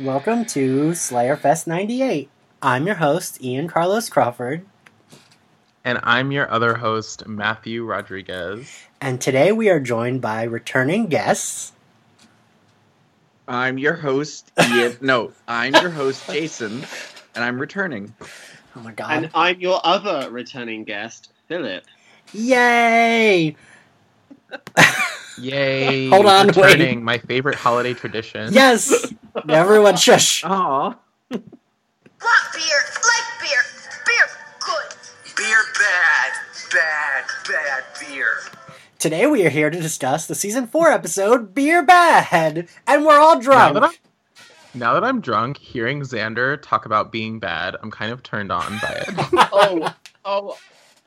[0.00, 2.28] Welcome to Slayer Fest 98.
[2.62, 4.64] I'm your host, Ian Carlos Crawford,
[5.84, 8.84] And I'm your other host, Matthew Rodriguez.
[9.00, 11.72] and today we are joined by returning guests.
[13.48, 14.96] I'm your host, Ian.
[15.00, 16.84] no, I'm your host, Jason,
[17.34, 18.14] and I'm returning.
[18.76, 19.10] Oh my god.
[19.10, 21.84] And I'm your other returning guest, Philip.
[22.32, 23.56] Yay!
[25.40, 26.08] Yay!
[26.10, 28.52] Hold on, returning my favorite holiday tradition.
[28.52, 29.12] Yes!
[29.48, 30.42] Everyone shush.
[30.44, 30.50] Aw.
[30.50, 30.98] Want
[31.30, 31.40] beer?
[32.20, 33.62] Like beer.
[34.06, 34.26] Beer
[34.60, 34.96] good.
[35.36, 36.32] Beer bad,
[36.72, 38.38] bad, bad beer.
[38.98, 42.68] Today we are here to discuss the season 4 episode Beer Bad!
[42.86, 43.74] And we're all drunk.
[43.74, 48.10] Now that, I'm, now that I'm drunk, hearing Xander talk about being bad, I'm kind
[48.10, 49.08] of turned on by it.
[49.52, 49.94] Oh,
[50.24, 50.58] oh,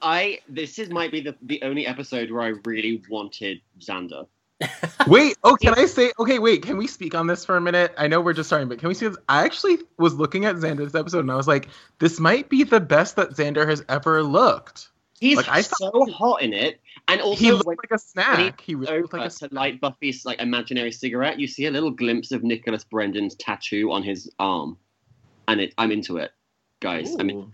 [0.02, 0.40] I.
[0.48, 4.26] This is might be the the only episode where I really wanted Xander.
[5.08, 6.12] Wait, oh, can I say?
[6.20, 7.94] Okay, wait, can we speak on this for a minute?
[7.98, 9.18] I know we're just starting, but can we see this?
[9.28, 12.80] I actually was looking at Xander's episode and I was like, this might be the
[12.80, 14.90] best that Xander has ever looked.
[15.20, 18.60] He's Like, I so hot in it, and also he looked when like a snack.
[18.60, 21.72] He really looked over like a to light Buffy's like imaginary cigarette, you see a
[21.72, 24.78] little glimpse of Nicholas Brendon's tattoo on his arm,
[25.48, 25.76] and it.
[25.78, 26.32] I'm into it,
[26.80, 27.16] guys.
[27.20, 27.54] I mean,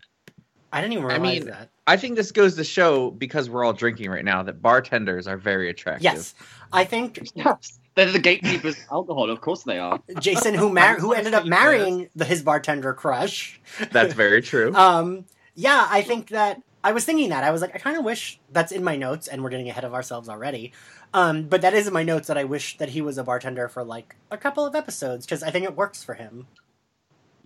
[0.71, 1.69] I didn't even I realize mean- that.
[1.87, 5.37] I think this goes to show because we're all drinking right now that bartenders are
[5.37, 6.03] very attractive.
[6.03, 6.35] Yes.
[6.73, 9.29] I think yes, they're the gatekeepers of alcohol.
[9.29, 10.01] Of course they are.
[10.19, 14.75] Jason, who mar- who ended up marrying the, his bartender crush, That's very true.
[14.75, 18.03] um, yeah, I think that I was thinking that I was like, I kind of
[18.03, 20.73] wish that's in my notes, and we're getting ahead of ourselves already.
[21.13, 23.69] Um, but that is in my notes that I wish that he was a bartender
[23.69, 26.47] for like a couple of episodes because I think it works for him.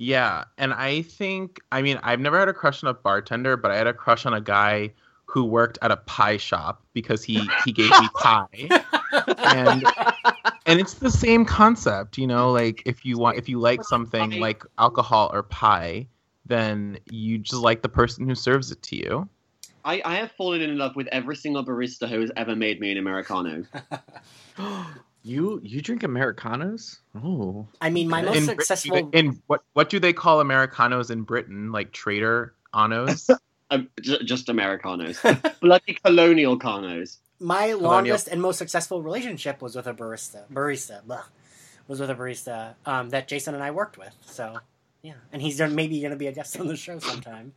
[0.02, 3.70] Yeah, and I think I mean I've never had a crush on a bartender, but
[3.70, 4.94] I had a crush on a guy
[5.26, 8.48] who worked at a pie shop because he he gave me pie.
[9.46, 9.86] and
[10.66, 14.40] and it's the same concept, you know, like if you want if you like something
[14.40, 16.08] like alcohol or pie,
[16.48, 19.30] then you just like the person who serves it to you.
[19.86, 22.92] I, I have fallen in love with every single barista who has ever made me
[22.92, 23.66] an americano.
[25.24, 27.00] you you drink americanos?
[27.24, 29.10] Oh, I mean, my most in, Brit- successful.
[29.14, 31.72] in what what do they call Americanos in Britain?
[31.72, 33.30] Like trader anos?
[33.74, 35.18] Um, j- just americanos,
[35.62, 37.20] bloody colonial canos.
[37.40, 37.80] my Colonial.
[37.90, 40.44] longest and most successful relationship was with a barista.
[40.52, 41.24] Barista, blah,
[41.88, 44.14] was with a barista um, that Jason and I worked with.
[44.26, 44.58] So,
[45.04, 47.54] yeah, and he's maybe going to be a guest on the show sometime.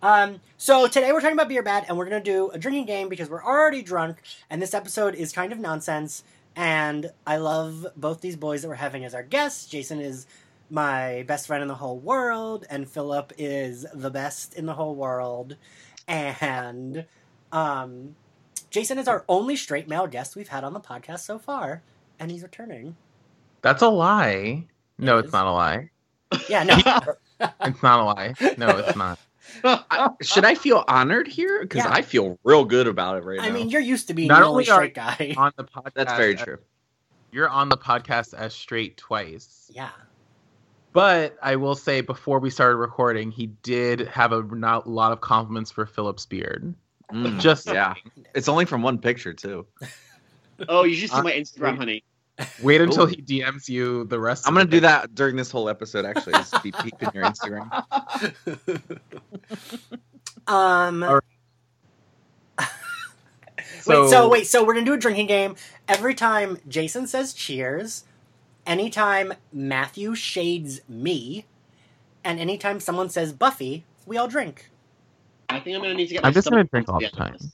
[0.00, 2.86] Um, so today we're talking about beer bad, and we're going to do a drinking
[2.86, 6.24] game because we're already drunk, and this episode is kind of nonsense.
[6.56, 9.66] And I love both these boys that we're having as our guests.
[9.66, 10.26] Jason is
[10.70, 14.94] my best friend in the whole world, and Philip is the best in the whole
[14.94, 15.56] world.
[16.06, 17.06] And
[17.52, 18.16] um,
[18.70, 21.82] Jason is our only straight male guest we've had on the podcast so far,
[22.18, 22.96] and he's returning.
[23.62, 24.66] That's a lie.
[24.98, 25.90] No, It it's not a lie.
[26.48, 26.76] Yeah, no,
[27.62, 28.34] It's not a lie.
[28.56, 29.18] No, it's not.
[29.64, 31.60] I- should I feel honored here?
[31.62, 31.92] Because Yeah.
[31.92, 33.54] I feel real good about it right I now.
[33.54, 35.34] I mean you're used to being Not the only only are straight guy.
[35.36, 36.58] On the podcast, That's very true.
[37.32, 39.70] You're on the podcast as straight twice.
[39.72, 39.90] yeah,
[40.92, 45.20] But I will say, before we started recording, he did have a not, lot of
[45.20, 46.74] compliments for Philip's beard.
[47.12, 47.94] Mm, Just yeah,
[48.34, 49.66] it's only from one picture too.
[50.68, 52.04] Oh, you should see my Instagram, honey.
[52.62, 53.06] Wait until Ooh.
[53.06, 54.46] he DMs you the rest.
[54.46, 56.04] I'm gonna the do that during this whole episode.
[56.04, 57.70] Actually, just be peeping your Instagram.
[60.46, 61.02] um.
[61.02, 61.20] All
[63.86, 65.56] wait, so wait, so we're gonna do a drinking game.
[65.88, 68.04] Every time Jason says cheers,
[68.66, 71.46] anytime Matthew shades me,
[72.24, 74.70] and anytime someone says Buffy, we all drink.
[75.48, 76.24] I think I'm gonna need to get.
[76.24, 77.30] I'm just gonna drink all the together.
[77.38, 77.52] time.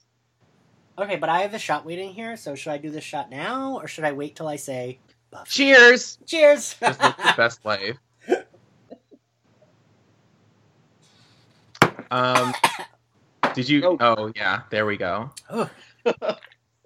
[0.99, 3.77] Okay, but I have the shot waiting here, so should I do this shot now,
[3.77, 4.97] or should I wait till I say
[5.29, 5.49] Buffy?
[5.49, 6.17] Cheers.
[6.25, 6.75] Cheers!
[6.79, 7.97] Just live your best life.
[12.09, 12.53] Um,
[13.53, 13.83] did you?
[13.85, 13.97] Oh.
[13.99, 15.29] Oh yeah, there we go.
[15.49, 15.69] Ugh.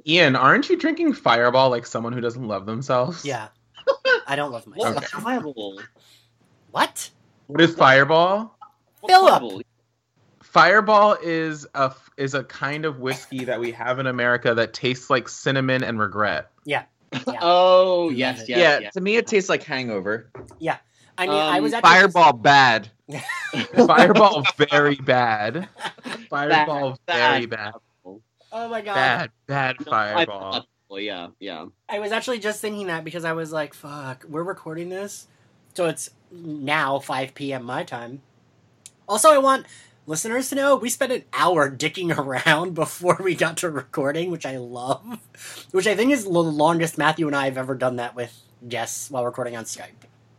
[0.07, 3.23] Ian, aren't you drinking Fireball like someone who doesn't love themselves?
[3.23, 3.47] yeah.
[4.27, 4.97] I don't love What myself.
[4.97, 5.23] Okay.
[5.23, 5.79] fireball?
[6.71, 7.09] What?
[7.47, 8.55] What is Fireball?
[9.05, 9.60] Philip!
[10.51, 11.15] Fireball?
[11.15, 14.73] Fireball is a f- is a kind of whiskey that we have in America that
[14.73, 16.49] tastes like cinnamon and regret.
[16.65, 16.83] Yeah.
[17.41, 18.93] Oh Love yes, yes, yeah, yes.
[18.93, 20.29] to me it tastes like Hangover.
[20.59, 20.77] Yeah.
[21.17, 22.89] I mean, I Um, was actually Fireball bad.
[23.75, 25.67] Fireball very bad.
[26.29, 27.73] Fireball very bad.
[28.53, 28.95] Oh my god!
[28.95, 30.65] Bad bad No, Fireball.
[30.89, 31.67] Well, yeah, yeah.
[31.87, 35.27] I was actually just thinking that because I was like, "Fuck, we're recording this,
[35.73, 37.63] so it's now 5 p.m.
[37.63, 38.21] my time."
[39.07, 39.65] Also, I want
[40.11, 42.15] listeners to know we spent an hour dicking
[42.45, 45.19] around before we got to recording, which I love.
[45.71, 48.37] Which I think is the longest Matthew and I have ever done that with
[48.67, 49.87] guests while recording on Skype.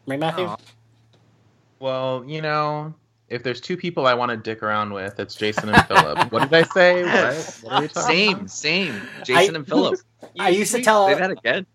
[0.07, 0.45] Right, Matthew?
[0.45, 0.57] Aw.
[1.81, 2.95] Well, you know,
[3.29, 6.31] if there's two people I want to dick around with, it's Jason and Philip.
[6.31, 7.03] What did I say?
[7.05, 7.61] What?
[7.63, 8.51] what are we talking Same, about?
[8.51, 9.03] same.
[9.25, 9.99] Jason I- and Philip.
[10.39, 11.67] I used to tell Say that again.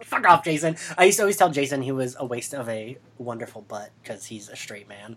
[0.00, 0.76] Fuck off, Jason.
[0.96, 4.24] I used to always tell Jason he was a waste of a wonderful butt because
[4.26, 5.16] he's a straight man.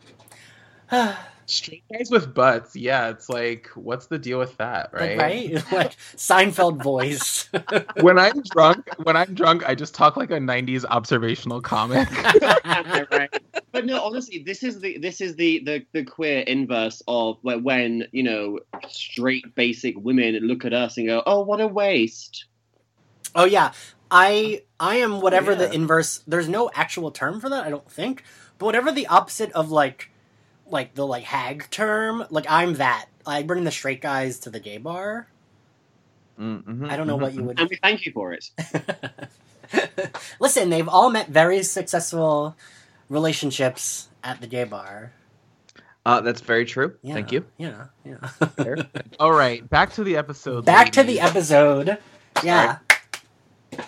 [1.47, 2.75] Straight guys with butts.
[2.75, 5.17] Yeah, it's like, what's the deal with that, Like, right?
[5.17, 5.53] right?
[5.71, 7.49] like Seinfeld voice.
[7.99, 12.09] when I'm drunk, when I'm drunk, I just talk like a '90s observational comic.
[13.11, 13.31] right.
[13.73, 17.59] But no, honestly, this is the this is the the, the queer inverse of where
[17.59, 18.59] when you know
[18.89, 22.45] straight basic women look at us and go, "Oh, what a waste."
[23.35, 23.73] oh yeah,
[24.11, 25.73] I I am whatever the Yeah.
[25.73, 26.23] inverse.
[26.27, 28.23] There's no actual term for that, I don't think.
[28.59, 30.10] But whatever the opposite of like
[30.71, 33.05] like the like hag term, like I'm that.
[33.25, 35.27] I bring the straight guys to the gay bar.
[36.39, 37.59] Mm-hmm, I don't know what you would.
[37.59, 38.49] And we thank you for it.
[40.39, 42.55] Listen, they've all met very successful
[43.09, 45.11] relationships at the gay bar.
[46.03, 46.95] Uh, that's very true.
[47.03, 47.45] Yeah, Thank you.
[47.57, 48.17] Yeah, yeah.
[48.57, 48.77] Fair.
[49.19, 50.65] All right, back to the episode.
[50.65, 51.99] Back to the episode.
[52.43, 52.79] Yeah,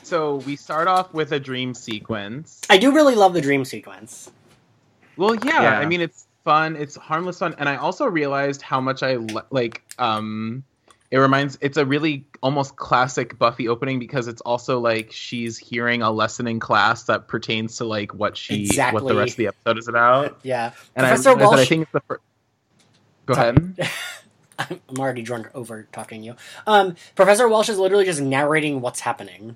[0.03, 2.61] So we start off with a dream sequence.
[2.69, 4.29] I do really love the dream sequence.
[5.17, 5.79] Well, yeah, Yeah.
[5.79, 9.41] I mean it's fun, it's harmless fun, and I also realized how much I li-
[9.49, 9.81] like.
[9.97, 10.63] Um,
[11.11, 11.57] it reminds.
[11.61, 16.47] It's a really almost classic Buffy opening because it's also like she's hearing a lesson
[16.47, 19.87] in class that pertains to like what she, what the rest of the episode is
[19.87, 20.39] about.
[20.43, 22.21] Yeah, And Professor I that I Walsh- think it's the first.
[23.27, 23.49] Go Sorry.
[23.49, 23.89] ahead.
[24.59, 26.35] I'm already drunk over talking you.
[26.67, 29.55] Um, Professor Walsh is literally just narrating what's happening.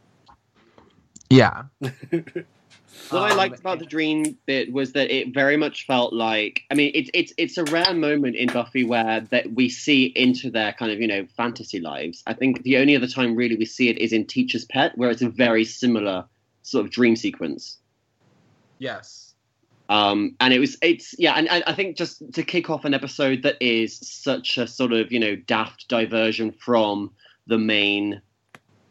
[1.30, 1.63] Yeah.
[3.10, 6.64] What I Um, liked about the dream bit was that it very much felt like
[6.72, 10.52] I mean it's it's it's a rare moment in Buffy where that we see into
[10.52, 12.24] their kind of you know fantasy lives.
[12.28, 15.10] I think the only other time really we see it is in Teacher's Pet, where
[15.10, 16.26] it's a very similar
[16.64, 17.78] sort of dream sequence.
[18.80, 19.34] Yes.
[19.90, 22.94] Um, and it was it's yeah, and, and I think just to kick off an
[22.94, 27.12] episode that is such a sort of you know daft diversion from
[27.48, 28.22] the main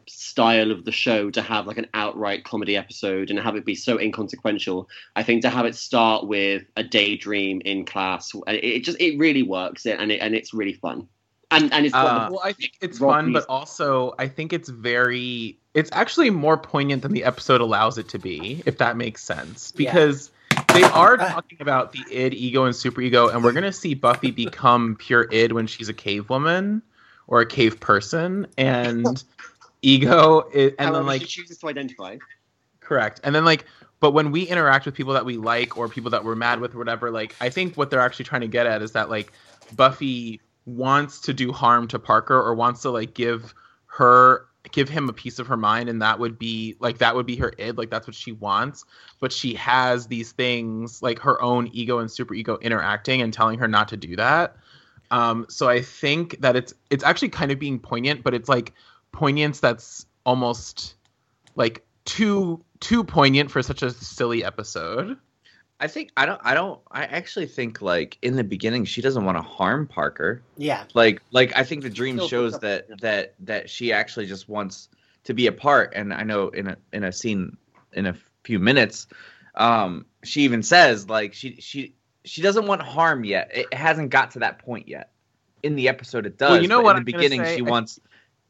[0.08, 3.74] style of the show to have like an outright comedy episode and have it be
[3.74, 4.88] so inconsequential.
[5.14, 9.18] I think to have it start with a daydream in class, it, it just it
[9.18, 11.08] really works and it and it's really fun.
[11.50, 14.52] And and it's Uh, the- Well, I think it's Rob fun, but also I think
[14.52, 15.58] it's very.
[15.74, 19.72] It's actually more poignant than the episode allows it to be, if that makes sense.
[19.76, 19.92] Yeah.
[19.92, 20.30] Because
[20.72, 24.96] they are talking about the id, ego, and superego, and we're gonna see Buffy become
[24.98, 26.82] pure id when she's a cave woman
[27.28, 29.22] or a cave person, and
[29.82, 32.16] ego, is, and however then like she chooses to identify.
[32.80, 33.20] Correct.
[33.24, 33.64] And then like
[34.00, 36.74] but when we interact with people that we like or people that we're mad with
[36.74, 39.32] or whatever, like I think what they're actually trying to get at is that like
[39.74, 43.54] Buffy wants to do harm to Parker or wants to like give
[43.86, 47.26] her give him a piece of her mind and that would be like that would
[47.26, 48.84] be her id like that's what she wants
[49.20, 53.58] but she has these things like her own ego and super ego interacting and telling
[53.58, 54.56] her not to do that
[55.10, 58.72] um so i think that it's it's actually kind of being poignant but it's like
[59.16, 60.94] poignance that's almost
[61.54, 65.16] like too too poignant for such a silly episode.
[65.80, 66.40] I think I don't.
[66.44, 66.80] I don't.
[66.90, 70.42] I actually think like in the beginning she doesn't want to harm Parker.
[70.56, 74.48] Yeah, Like like I think the dream Still shows that that that she actually just
[74.48, 74.88] wants
[75.24, 75.92] to be a part.
[75.94, 77.56] And I know in a in a scene
[77.92, 79.06] in a few minutes,
[79.54, 81.94] um, she even says like she she
[82.24, 83.50] she doesn't want harm yet.
[83.54, 85.10] It hasn't got to that point yet.
[85.62, 86.50] In the episode, it does.
[86.50, 87.56] Well, you know but what In the I'm beginning, say?
[87.56, 88.00] she I- wants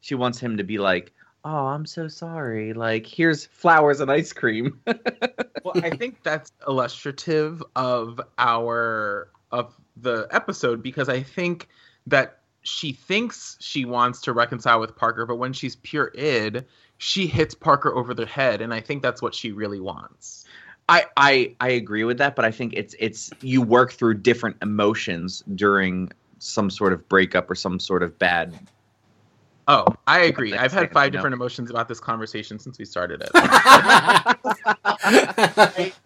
[0.01, 1.13] she wants him to be like,
[1.43, 2.73] "Oh, I'm so sorry.
[2.73, 10.27] Like here's flowers and ice cream." well, I think that's illustrative of our of the
[10.31, 11.67] episode because I think
[12.07, 16.65] that she thinks she wants to reconcile with Parker, but when she's pure id,
[16.97, 20.45] she hits Parker over the head, and I think that's what she really wants.
[20.89, 24.57] I, I I agree with that, but I think it's it's you work through different
[24.61, 28.57] emotions during some sort of breakup or some sort of bad.
[29.67, 30.53] Oh, I agree.
[30.53, 31.17] I've had five you know.
[31.17, 33.31] different emotions about this conversation since we started it.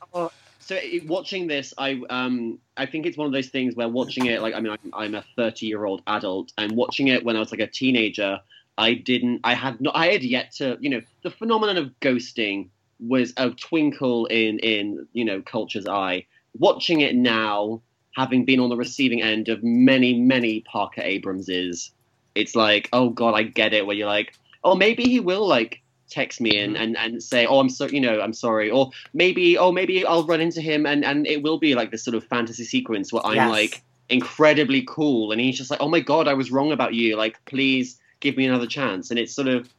[0.72, 4.27] so it, watching this i um i think it's one of those things where watching
[4.27, 7.36] it like i mean i'm, I'm a 30 year old adult and watching it when
[7.36, 8.39] i was like a teenager
[8.77, 12.70] i didn't i had not i had yet to you know the phenomenon of ghosting
[13.00, 16.25] was a twinkle in in you know culture's eye
[16.58, 17.82] watching it now
[18.15, 21.91] having been on the receiving end of many many parker abramses
[22.36, 24.34] it's like oh god i get it where you're like
[24.64, 28.02] oh maybe he will like text me and, and and say oh i'm so you
[28.02, 31.58] know i'm sorry or maybe oh maybe i'll run into him and and it will
[31.58, 33.50] be like this sort of fantasy sequence where i'm Yes.
[33.50, 37.16] like incredibly cool and he's just like oh my god i was wrong about you
[37.16, 39.70] like please give me another chance and it's sort of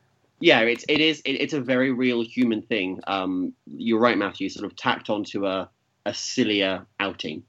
[0.41, 4.49] yeah it's it is it, it's a very real human thing um you're right matthew
[4.49, 5.69] sort of tacked onto a
[6.07, 7.45] a sillier outing.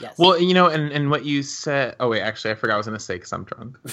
[0.00, 0.18] Yes.
[0.18, 1.96] Well, you know, and, and what you said.
[2.00, 3.78] Oh wait, actually, I forgot I was gonna say because I'm drunk.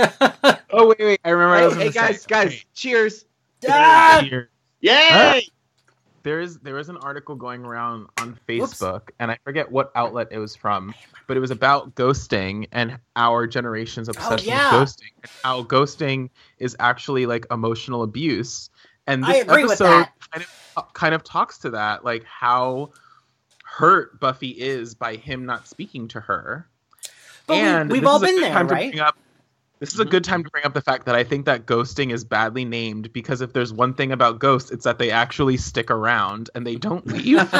[0.72, 1.54] Oh wait, wait, I remember.
[1.54, 2.26] what I was Hey, hey guys, say.
[2.28, 2.64] guys, Wait.
[2.74, 3.24] cheers.
[3.68, 4.24] Ah!
[4.28, 4.50] Here.
[4.80, 5.46] Yay!
[6.22, 10.28] There is there is an article going around on Facebook, and I forget what outlet
[10.30, 10.94] it was from,
[11.26, 14.78] but it was about ghosting and our generation's obsession yeah.
[14.78, 18.70] with ghosting, and how ghosting is actually like emotional abuse.
[19.06, 20.12] And I this agree with episode that.
[20.30, 22.92] kind of kind of talks to that, like how
[23.70, 26.66] hurt Buffy is by him not speaking to her.
[27.46, 28.98] But and we've all been there, right?
[28.98, 29.16] up-
[29.78, 30.10] this is a mm-hmm.
[30.10, 33.14] good time to bring up the fact that I think that ghosting is badly named
[33.14, 36.76] because if there's one thing about ghosts, it's that they actually stick around and they
[36.76, 37.50] don't leave.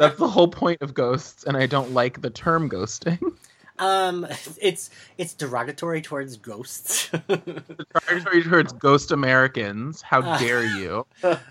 [0.00, 3.20] That's the whole point of ghosts, and I don't like the term ghosting.
[3.80, 4.26] um,
[4.60, 7.10] it's it's derogatory towards ghosts.
[7.28, 10.02] Derogatory towards ghost Americans.
[10.02, 10.38] How Uh.
[10.38, 11.06] dare you?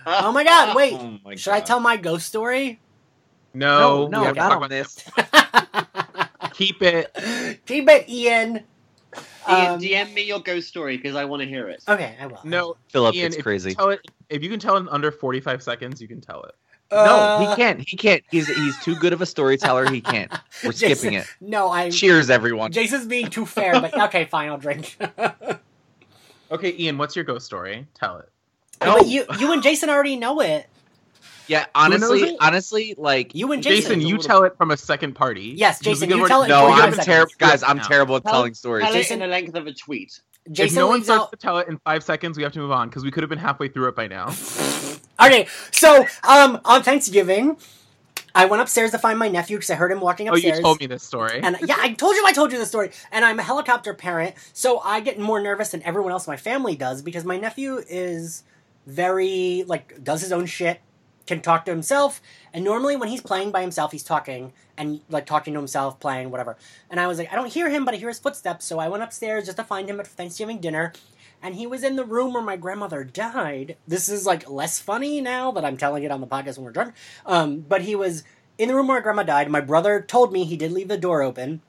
[0.06, 0.76] oh my god!
[0.76, 2.80] Wait, Oh my should I tell my ghost story?
[3.54, 5.04] No, No, no, we have to not talk on about- this.
[6.54, 7.60] Keep it.
[7.66, 8.64] Keep it, Ian.
[9.50, 11.84] Ian, Um, DM me your ghost story because I want to hear it.
[11.88, 12.40] Okay, I will.
[12.44, 13.70] No, Philip, Ian, it's if crazy.
[13.70, 16.44] You tell it, if you can tell it in under 45 seconds, you can tell
[16.44, 16.54] it.
[16.92, 17.88] No, Uh, he can't.
[17.88, 18.24] He can't.
[18.32, 19.90] He's he's too good of a storyteller.
[19.92, 20.32] He can't.
[20.64, 21.26] We're Jason- skipping it.
[21.42, 21.92] No, I'm.
[21.92, 22.72] Cheers, everyone.
[22.72, 24.98] Jason's being too fair, but okay, fine, I'll drink.
[26.52, 27.86] Okay, Ian, what's your ghost story?
[27.94, 28.30] Tell it.
[28.82, 28.98] No.
[28.98, 30.68] But you, you and Jason already know it.
[31.48, 34.08] Yeah, honestly, honestly, like You and Jason, Jason.
[34.08, 35.54] you tell it from a second party.
[35.56, 37.52] Yes, Jason, you could tell it no, for I'm 45 terrible, seconds.
[37.52, 37.64] guys.
[37.64, 37.84] I'm Now.
[37.88, 38.84] terrible at Tell- telling stories.
[38.86, 40.22] Tell Jason- it in the length of a tweet.
[40.52, 41.32] If no one starts out.
[41.32, 43.30] to tell it in five seconds, we have to move on because we could have
[43.30, 44.34] been halfway through it by now.
[45.22, 47.58] Okay, so um, on Thanksgiving,
[48.34, 50.54] I went upstairs to find my nephew because I heard him walking upstairs.
[50.54, 51.42] Oh, you told me this story.
[51.44, 52.92] And yeah, I told you I told you the story.
[53.12, 56.38] And I'm a helicopter parent, so I get more nervous than everyone else in my
[56.38, 58.44] family does because my nephew is
[58.86, 60.80] very like does his own shit,
[61.30, 62.22] can talk to himself,
[62.54, 66.32] and normally when he's playing by himself, he's talking and like talking to himself, playing
[66.32, 66.58] whatever.
[66.90, 68.90] And I was like, I don't hear him, but I hear his footsteps, so I
[68.90, 70.94] went upstairs just to find him at Thanksgiving dinner.
[71.42, 73.78] And he was in the room where my grandmother died.
[73.88, 76.72] This is like less funny now that I'm telling it on the podcast when we're
[76.72, 76.94] drunk.
[77.26, 78.24] Um, but he was
[78.58, 79.50] in the room where my grandma died.
[79.50, 81.62] My brother told me he did leave the door open.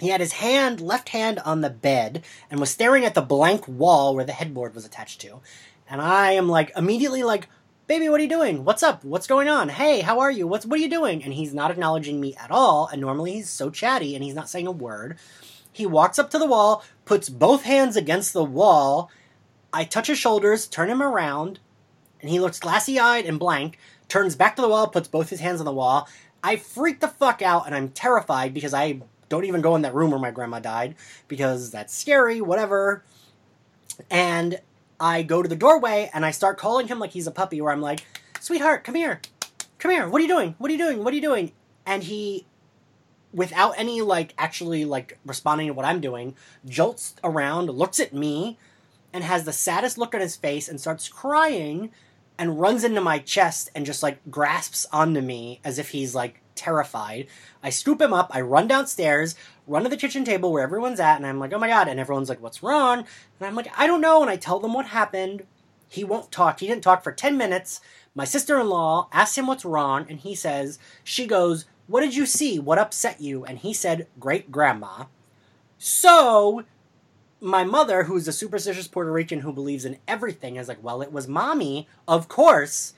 [0.00, 3.68] He had his hand, left hand, on the bed and was staring at the blank
[3.68, 5.40] wall where the headboard was attached to.
[5.88, 7.48] And I am like, immediately like,
[7.86, 8.64] baby, what are you doing?
[8.64, 9.04] What's up?
[9.04, 9.68] What's going on?
[9.68, 10.46] Hey, how are you?
[10.46, 11.22] What's what are you doing?
[11.22, 12.88] And he's not acknowledging me at all.
[12.90, 15.18] And normally he's so chatty and he's not saying a word.
[15.70, 19.10] He walks up to the wall, puts both hands against the wall.
[19.72, 21.58] I touch his shoulders, turn him around,
[22.20, 25.40] and he looks glassy eyed and blank, turns back to the wall, puts both his
[25.40, 26.08] hands on the wall.
[26.42, 29.94] I freak the fuck out and I'm terrified because I don't even go in that
[29.94, 30.94] room where my grandma died
[31.28, 33.02] because that's scary, whatever.
[34.10, 34.60] And
[34.98, 37.72] I go to the doorway and I start calling him like he's a puppy, where
[37.72, 38.04] I'm like,
[38.40, 39.20] sweetheart, come here.
[39.78, 40.08] Come here.
[40.08, 40.54] What are you doing?
[40.58, 41.04] What are you doing?
[41.04, 41.52] What are you doing?
[41.84, 42.46] And he,
[43.32, 46.36] without any like actually like responding to what I'm doing,
[46.66, 48.58] jolts around, looks at me,
[49.12, 51.90] and has the saddest look on his face and starts crying
[52.38, 56.40] and runs into my chest and just like grasps onto me as if he's like
[56.54, 57.26] terrified.
[57.62, 59.34] I scoop him up, I run downstairs,
[59.66, 61.88] run to the kitchen table where everyone's at, and I'm like, oh my god.
[61.88, 62.98] And everyone's like, what's wrong?
[62.98, 64.22] And I'm like, I don't know.
[64.22, 65.44] And I tell them what happened.
[65.88, 66.60] He won't talk.
[66.60, 67.80] He didn't talk for 10 minutes.
[68.14, 72.14] My sister in law asks him what's wrong, and he says, she goes, What did
[72.14, 72.58] you see?
[72.58, 73.44] What upset you?
[73.44, 75.04] And he said, Great grandma.
[75.78, 76.64] So
[77.40, 81.12] my mother, who's a superstitious Puerto Rican who believes in everything, is like, Well, it
[81.12, 82.94] was mommy, of course.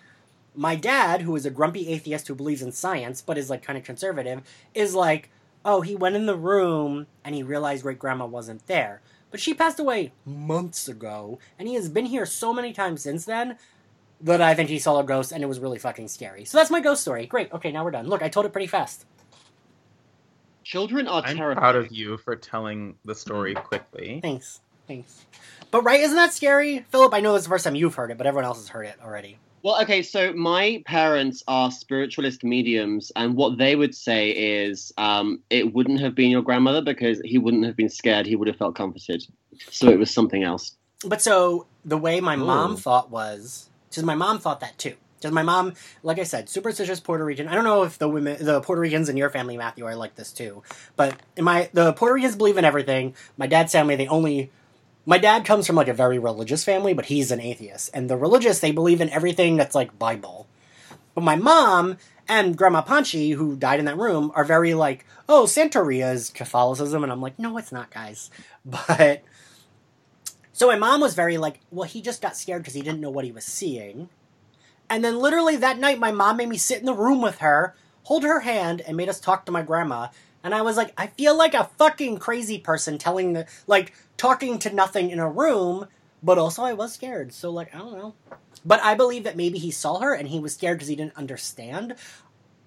[0.57, 3.79] My dad, who is a grumpy atheist who believes in science but is like kind
[3.79, 4.43] of conservative,
[4.75, 5.31] is like,
[5.65, 9.01] Oh, he went in the room and he realized great grandma wasn't there.
[9.31, 13.25] But she passed away months ago, and he has been here so many times since
[13.25, 13.59] then
[14.21, 16.45] that I think he saw a ghost and it was really fucking scary.
[16.45, 17.27] So that's my ghost story.
[17.27, 17.53] Great.
[17.53, 18.07] Okay, now we're done.
[18.07, 19.05] Look, I told it pretty fast.
[20.65, 21.59] Children are I'm terrifying.
[21.59, 24.21] proud of you for telling the story quickly.
[24.23, 24.61] Thanks.
[24.89, 25.27] Thanks.
[25.71, 26.87] But right, isn't that scary?
[26.91, 28.87] Philip, I know it's the first time you've heard it, but everyone else has heard
[28.87, 29.39] it already.
[29.67, 35.43] Well, okay, so my parents are spiritualist mediums, and what they would say is um,
[35.51, 38.59] it wouldn't have been your grandmother because he wouldn't have been scared, he would have
[38.59, 39.27] felt comforted.
[39.73, 40.77] So it was something else.
[41.05, 44.95] But so the way my mom thought was, because my mom thought that too.
[45.19, 45.73] Because my mom,
[46.05, 47.49] like I said, superstitious Puerto Rican.
[47.49, 50.15] I don't know if the women, the Puerto Ricans in your family, Matthew, are like
[50.15, 50.63] this too.
[50.95, 53.17] But in my, the Puerto Ricans believe in everything.
[53.37, 54.53] My dad's family, they only.
[55.09, 57.91] My dad comes from like a very religious family, but he's an atheist.
[57.95, 60.49] And the religious, they believe in everything that's like Bible.
[61.15, 61.97] But my mom
[62.29, 67.05] and Grandma Panchi, who died in that room, are very like, oh, Santeria is Catholicism.
[67.05, 68.31] And I'm like, no, it's not, guys.
[68.65, 69.23] But.
[70.53, 73.11] So my mom was very like, well, he just got scared because he didn't know
[73.11, 74.09] what he was seeing.
[74.91, 77.77] And then literally that night, my mom made me sit in the room with her,
[78.05, 80.09] hold her hand, and made us talk to my grandma.
[80.43, 84.59] And I was like, I feel like a fucking crazy person telling the like talking
[84.61, 85.89] to nothing in a room,
[86.23, 87.33] but also I was scared.
[87.33, 88.15] So like I don't know.
[88.65, 91.17] But I believe that maybe he saw her and he was scared because he didn't
[91.17, 91.95] understand.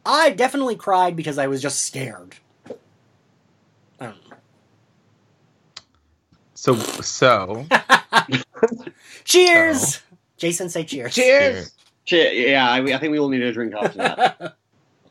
[0.05, 2.35] I definitely cried because I was just scared.
[3.99, 4.37] I don't know.
[6.55, 7.65] So so
[9.23, 10.01] Cheers!
[10.37, 11.13] Jason, say cheers.
[11.15, 11.71] Cheers.
[12.05, 14.57] Cheer- Yeah, I, I think we all need a drink after that.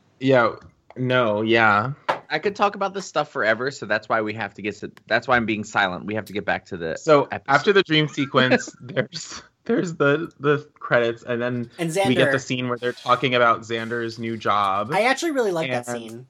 [0.21, 0.53] yeah,
[0.97, 1.93] no, yeah.
[2.31, 4.93] I could talk about this stuff forever, so that's why we have to get to.
[5.07, 6.05] That's why I'm being silent.
[6.05, 6.97] We have to get back to the.
[6.97, 7.43] So episode.
[7.55, 12.09] after the dream sequence, there's there's the the credits, and then and Xander.
[12.09, 14.91] we get the scene where they're talking about Xander's new job.
[14.93, 16.27] I actually really like that scene.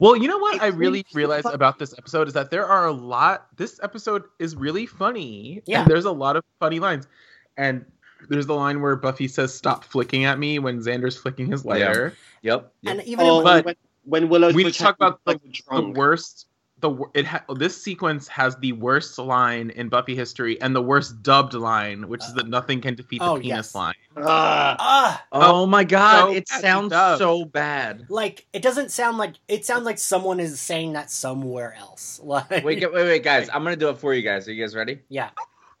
[0.00, 1.54] Well, you know what It's I really really realized fun.
[1.54, 3.48] about this episode is that there are a lot.
[3.56, 5.62] This episode is really funny.
[5.66, 5.80] Yeah.
[5.82, 7.08] And there's a lot of funny lines,
[7.56, 7.84] and
[8.28, 12.14] there's the line where Buffy says, "Stop flicking at me" when Xander's flicking his lighter.
[12.42, 12.72] Yep.
[12.82, 12.92] yep.
[12.98, 13.74] And even oh, in, But- when,
[14.08, 16.46] when Willow's We just talk about like The worst.
[16.80, 21.24] The it ha- this sequence has the worst line in Buffy history and the worst
[21.24, 23.74] dubbed line, which is that nothing can defeat the Oh, penis yes.
[23.74, 23.94] line.
[24.16, 24.76] Ah.
[24.78, 27.18] ah, oh my god, so it sounds dub.
[27.18, 28.06] so bad.
[28.08, 32.20] like it doesn't sound like it sounds like someone is saying that somewhere else.
[32.24, 33.48] Like Wait, wait, wait, guys.
[33.52, 34.46] I'm gonna do it for you guys.
[34.46, 35.00] Are you guys ready?
[35.08, 35.30] yeah.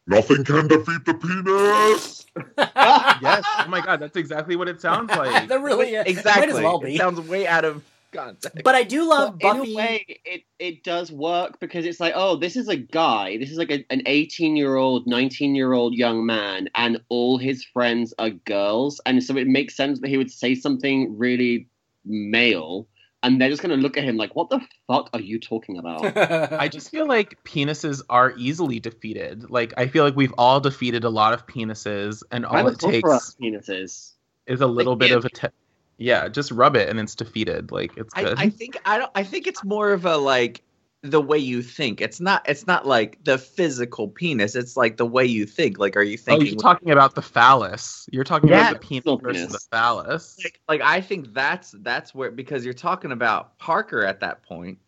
[0.08, 2.26] Nothing can defeat the penis.
[2.58, 3.44] Yes.
[3.46, 5.46] oh my god, that's exactly what it sounds like.
[5.48, 6.06] that really is.
[6.06, 6.46] Exactly.
[6.48, 6.94] Might as well be.
[6.94, 8.60] It sounds way out of context.
[8.64, 9.70] but I do love But Buffy.
[9.72, 13.36] In a way, it, it does work because it's like, oh, this is a guy.
[13.38, 17.38] This is like a, an 18 year old, 19 year old young man, and all
[17.38, 19.00] his friends are girls.
[19.06, 21.68] And so it makes sense that he would say something really
[22.04, 22.86] male,
[23.22, 25.76] and they're just going to look at him like, what the fuck are you talking
[25.78, 26.16] about?
[26.52, 29.50] I just feel like penises are easily defeated.
[29.50, 32.78] Like I feel like we've all defeated a lot of penises, and I all it
[32.78, 34.12] takes penises.
[34.46, 35.16] is a little Like, bit yeah.
[35.16, 35.48] of a te-
[35.98, 36.28] yeah.
[36.28, 37.70] Just rub it and it's defeated.
[37.70, 38.38] Like it's I, good.
[38.38, 39.10] I think I don't.
[39.14, 40.62] I think it's more of a like
[41.02, 42.00] the way you think.
[42.00, 42.48] It's not.
[42.48, 44.54] It's not like the physical penis.
[44.56, 45.78] It's like the way you think.
[45.78, 48.08] Like, are you thinking oh, you're talking about the phallus.
[48.12, 49.52] You're talking Yeah, about the penis still versus penis.
[49.52, 50.36] the phallus.
[50.42, 54.78] like, like I think that's that's where because you're talking about Parker at that point,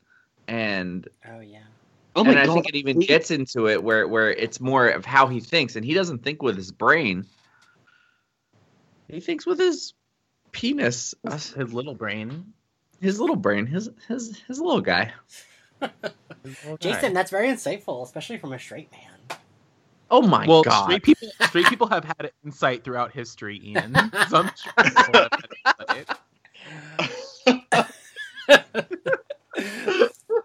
[0.48, 1.58] and oh yeah.
[2.16, 2.54] Oh my and I god.
[2.54, 5.84] think it even gets into it where where it's more of how he thinks, and
[5.84, 7.24] he doesn't think with his brain.
[9.08, 9.94] He thinks with his
[10.52, 12.54] penis, uh, His little brain.
[13.00, 15.12] his little brain, his his his little guy.
[16.44, 17.02] His little guy.
[17.02, 19.38] Jason, that's very insightful, especially from a straight man.
[20.10, 20.84] Oh my well, god!
[20.84, 24.12] straight people straight people have had insight throughout history, Ian.
[24.28, 25.50] So I'm sure people have had
[25.88, 26.08] insight.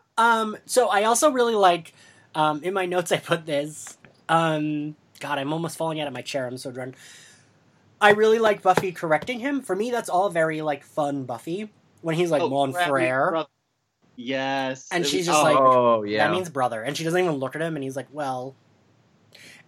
[0.18, 1.94] um, so I also really like
[2.36, 3.98] um, in my notes I put this.
[4.30, 6.48] Um, God, I'm almost falling out of my chair.
[6.48, 6.96] I'm so drunk.
[8.06, 9.62] I really like Buffy correcting him.
[9.62, 13.46] For me, that's all very like fun Buffy when he's like Oh, mon frere.
[14.16, 14.88] Yes.
[14.92, 15.44] And It she's was- just oh.
[15.44, 16.26] like- oh yeah.
[16.28, 18.56] that means brother, and she doesn't even look at him, and he's like, well,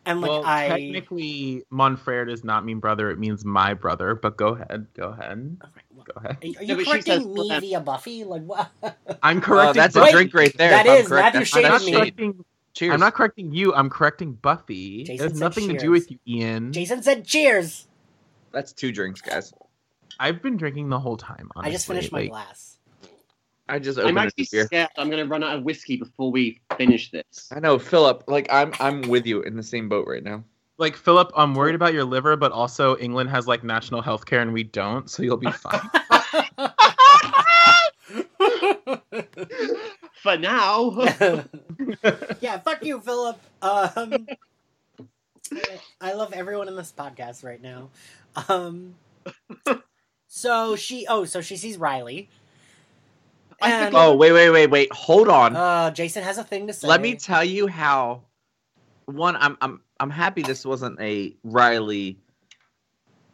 [0.06, 0.70] and like well, I.
[0.70, 4.16] technically, Monfrere does not mean brother; it means my brother.
[4.16, 6.38] But go ahead, go ahead, Okay, go ahead.
[6.42, 7.62] Are you, are Yeah, you but she says correcting me brother.
[7.62, 8.24] via Buffy?
[8.24, 8.70] Like what?
[9.24, 9.74] I'm Oh, correcting.
[9.82, 10.70] that's a drink right there.
[10.70, 11.36] that if I'm is, correct.
[11.36, 11.92] Matthew That's not shaded me.
[12.00, 12.46] correcting.
[12.74, 12.94] Cheers.
[12.94, 13.74] I'm not correcting you.
[13.74, 15.04] I'm correcting Buffy.
[15.04, 16.72] Jason it has said nothing to do with you, Ian.
[16.72, 17.87] Jason said cheers.
[18.58, 19.54] That's two drinks, guys.
[20.20, 21.52] I've been drinking the whole time.
[21.56, 21.70] Honestly.
[21.70, 22.80] I just finished my Like, glass.
[23.70, 24.66] I just I'm actually beer.
[24.66, 27.52] scared I'm going to run out of whiskey before we finish this.
[27.56, 28.24] I know, Philip.
[28.28, 30.44] Like I'm, I'm with you in the same boat right now.
[30.80, 34.42] Like Philip, I'm worried about your liver, but also England has like national health care
[34.42, 35.80] and we don't, so you'll be fine.
[40.24, 40.98] For now.
[42.42, 43.40] yeah, fuck you, Philip.
[43.62, 44.26] Um,
[46.02, 47.90] I love everyone in this podcast right now.
[48.48, 48.96] Um,
[50.28, 52.30] so she, oh, so she sees Riley.
[53.62, 54.94] I And, Oh wait, wait, wait, wait.
[54.94, 55.56] Hold on.
[55.56, 56.88] uh, Jason has a thing to say.
[56.88, 58.22] Let me tell you how.
[59.06, 62.20] One, I'm, I'm, I'm happy this wasn't a Riley,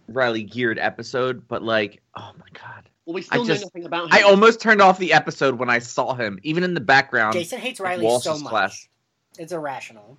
[0.08, 3.86] Riley geared episode, but like, oh my god, well, we still I know just- nothing
[3.86, 4.10] about him.
[4.14, 7.34] I almost turned off the episode when I saw him, even in the background.
[7.34, 8.50] Jason hates Riley so much.
[8.50, 8.88] class.
[9.40, 10.18] It's irrational.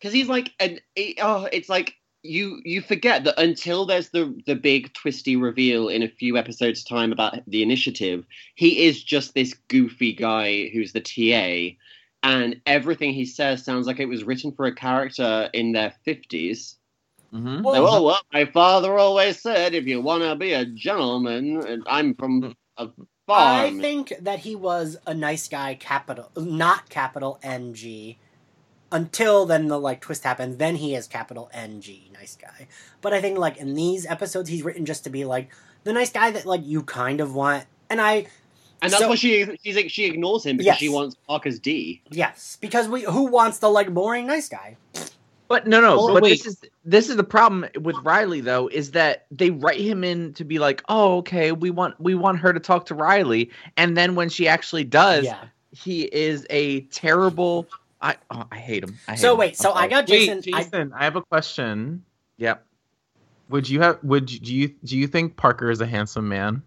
[0.00, 4.38] Because he's like an it, oh it's like you you forget that until there's the
[4.46, 9.34] the big twisty reveal in a few episodes time about the initiative he is just
[9.34, 11.76] this goofy guy who's the ta
[12.22, 16.76] and everything he says sounds like it was written for a character in their 50s
[17.32, 17.62] Mhm.
[17.62, 21.64] Well, Like, oh well my father always said if you want to be a gentleman
[21.64, 22.88] and i'm from a
[23.26, 28.16] farm I think that he was a nice guy, capital, not capital NG.
[28.92, 30.56] Until then the like twist happens.
[30.56, 32.66] Then he is capital N G, nice guy.
[33.00, 35.50] But I think like in these episodes, he's written just to be like
[35.84, 37.64] the nice guy that like you kind of want.
[37.88, 38.26] And I
[38.82, 40.78] And that's So- why she she's, like she ignores him because Yes.
[40.78, 42.00] she wants Parker's D.
[42.10, 44.76] yes, because we who wants the like boring nice guy?
[45.48, 45.98] But no, no.
[45.98, 46.30] Oh, but wait.
[46.30, 50.32] this is this is the problem with Riley though, is that they write him in
[50.34, 53.96] to be like, oh, okay, we want we want her to talk to Riley, and
[53.96, 55.44] then when she actually does, Yeah.
[55.72, 57.66] he is a terrible.
[58.00, 58.98] I oh, I hate him.
[59.08, 59.38] I hate So him.
[59.38, 59.90] wait, so I'm I sorry.
[59.90, 60.54] got Wait, Jason.
[60.54, 62.04] I, Jason, I have a question.
[62.38, 62.64] Yep.
[63.50, 63.98] Would you have?
[64.04, 66.62] Would you, do you do you think Parker is a handsome man?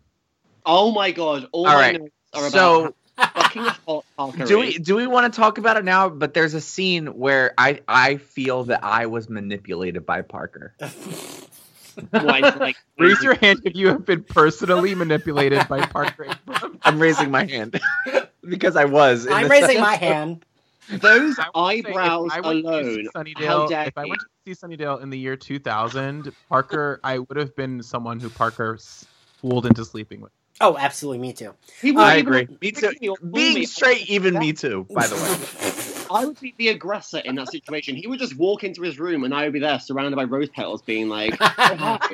[0.65, 1.47] Oh my god!
[1.51, 4.95] All, All my right, notes are about So how fucking hot Parker do we do
[4.95, 6.09] we want to talk about it now?
[6.09, 10.75] But there's a scene where I I feel that I was manipulated by Parker.
[12.09, 16.27] Why like Raise your hand if you have been personally manipulated by Parker.
[16.83, 17.79] I'm raising my hand
[18.47, 19.27] because I was.
[19.27, 20.43] I'm raising sense- my hand.
[20.89, 22.85] Those I would say if eyebrows I went to alone.
[22.85, 27.19] see How Sunnydale, if I went to see Sunnydale in the year 2000, Parker, I
[27.19, 28.77] would have been someone who Parker
[29.41, 30.31] fooled into sleeping with.
[30.61, 31.53] Oh, absolutely, me too.
[31.81, 32.47] He uh, wouldn't I even agree.
[32.61, 32.91] Me too.
[33.01, 33.65] me or fool Being me.
[33.65, 34.87] straight, even me too.
[34.93, 35.29] By the way.
[36.09, 37.95] I would be the aggressor in that situation.
[37.95, 40.49] He would just walk into his room and I would be there surrounded by rose
[40.49, 41.99] petals, being like, "Oh.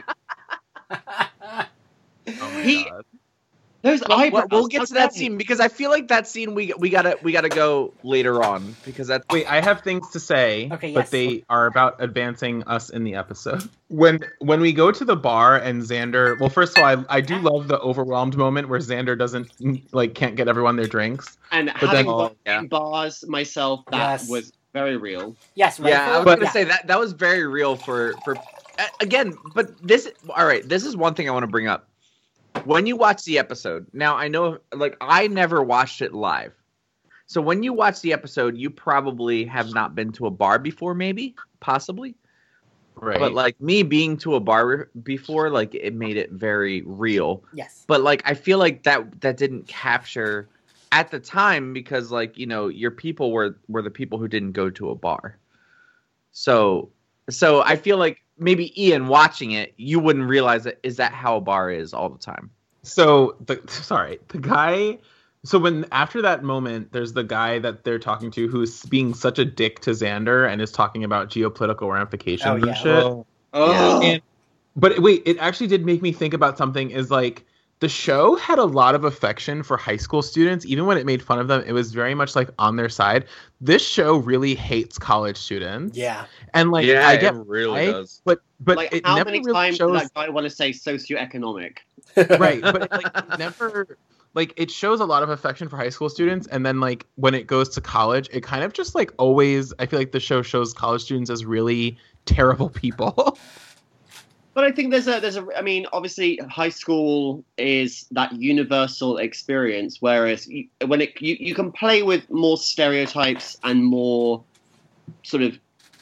[2.41, 3.03] Oh my He- god.
[3.81, 6.73] "Those Well, eyebrows." we'll get to that scene because I feel like that scene we
[6.77, 10.69] we gotta we gotta go later on because that's Wait, I have things to say,
[10.71, 13.67] Okay, but they are about advancing us in the episode.
[13.87, 17.21] When when we go to the bar and Xander, well, first of all, I, I
[17.21, 19.49] do love the overwhelmed moment where Xander doesn't
[19.93, 21.37] like can't get everyone their drinks.
[21.51, 22.61] And But having then- worked yeah.
[22.63, 24.29] bars myself, that Yes.
[24.29, 25.35] was very real.
[25.55, 25.89] yes, right.
[25.89, 26.13] yeah.
[26.13, 29.33] I was But- gonna say that that was very real for for uh, again.
[29.55, 30.67] But this all right.
[30.67, 31.88] This is one thing I want to bring up.
[32.65, 36.53] When you watch the episode, now I know like I never watched it live.
[37.25, 40.95] So when you watch the episode, you probably have not been to a bar before,
[40.95, 42.15] maybe, possibly.
[42.95, 43.19] Right.
[43.19, 47.43] But like me being to a bar before, like it made it very real.
[47.53, 47.85] Yes.
[47.87, 50.49] but like i feel like that that didn't capture
[50.91, 54.53] at the time because like you know your people were were the people who didn't
[54.53, 55.37] go to a bar
[56.31, 56.89] so
[57.29, 61.37] so i feel like maybe ian watching it you wouldn't realize that is that how
[61.37, 62.49] a bar is all the time
[62.81, 64.99] so the sorry, the guy.
[65.43, 69.37] So when after that moment, there's the guy that they're talking to who's being such
[69.37, 72.73] a dick to Xander and is talking about geopolitical ramifications Oh, and yeah.
[72.73, 73.05] shit.
[73.53, 74.21] Oh, And-
[74.77, 76.89] But wait, it actually did make me think about something.
[76.91, 77.45] Is like
[77.79, 81.21] the show had a lot of affection for high school students, even when it made
[81.23, 81.63] fun of them.
[81.65, 83.25] It was very much like on their side.
[83.61, 85.97] This show really hates college students.
[85.97, 86.25] Yeah.
[86.53, 89.53] and like yeah, I get, really I- but but like it how never many really
[89.53, 91.77] times shows did that guy want to say socioeconomic?
[92.39, 93.97] right but it, like never
[94.33, 97.33] like it shows a lot of affection for high school students and then like when
[97.33, 100.41] it goes to college it kind of just like always i feel like the show
[100.41, 103.37] shows college students as really terrible people
[104.59, 109.17] But I think there's a there's a I mean obviously high school is that universal
[109.17, 114.43] experience whereas you, when it you, you can play with more stereotypes and more
[115.23, 115.57] sort of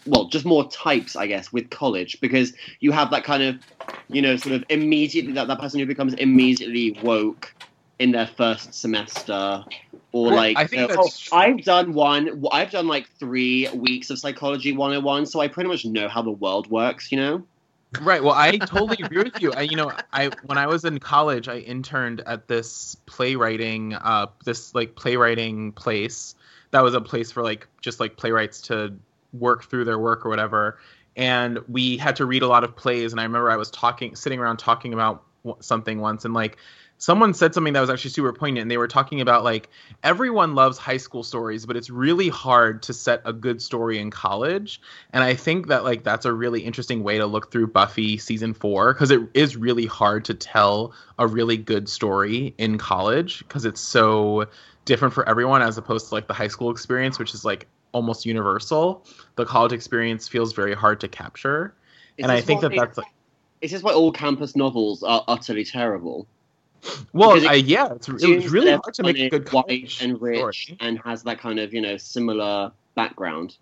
[0.07, 3.59] well just more types I guess with college because you have that kind of
[4.07, 7.53] you know sort of immediately that, that person who becomes immediately woke
[7.99, 9.63] in their first semester
[10.13, 13.69] or like I think uh, you know, oh, I've done one I've done like 3
[13.75, 17.45] weeks of psychology 101 so I pretty much know how the world works you know
[18.02, 18.23] right.
[18.23, 19.54] Well i totally agree with you.
[19.54, 24.28] I you know i when i was in college i interned at this playwriting uh
[24.45, 26.36] this like playwriting place.
[26.71, 28.93] That was a place for like just like playwrights to
[29.34, 30.78] work through their work or whatever.
[31.15, 33.13] And we had to read a lot of plays.
[33.13, 35.23] And i remember i was talking sitting around talking about
[35.60, 36.26] something once.
[36.26, 36.58] And like
[36.97, 39.69] someone said something that was actually super poignant and they were talking about like
[40.03, 44.10] everyone loves high school stories but it's really hard to set a good story in
[44.10, 44.81] college.
[45.13, 48.53] And i think that like that's a really interesting way to look through buffy season
[48.53, 53.65] 4 because it is really hard to tell a really good story in college because
[53.65, 54.47] it's so
[54.86, 58.25] different for everyone as opposed to like the high school experience which is like almost
[58.25, 59.05] universal.
[59.36, 61.73] The college experience feels very hard to capture.
[62.17, 63.07] Is and i think that that's like
[63.62, 66.27] Is this why all campus novels are utterly terrible?
[67.13, 70.21] Well it I, yeah it's, it was really hard to make a good college and
[70.21, 70.77] rich story.
[70.79, 73.57] and has that kind of you know similar background.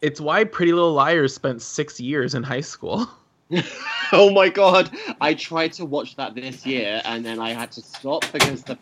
[0.00, 3.08] it's why pretty little liars spent six years in high school
[4.12, 4.90] oh my god!
[5.20, 8.78] I tried to watch that this year and then I had to stop because the.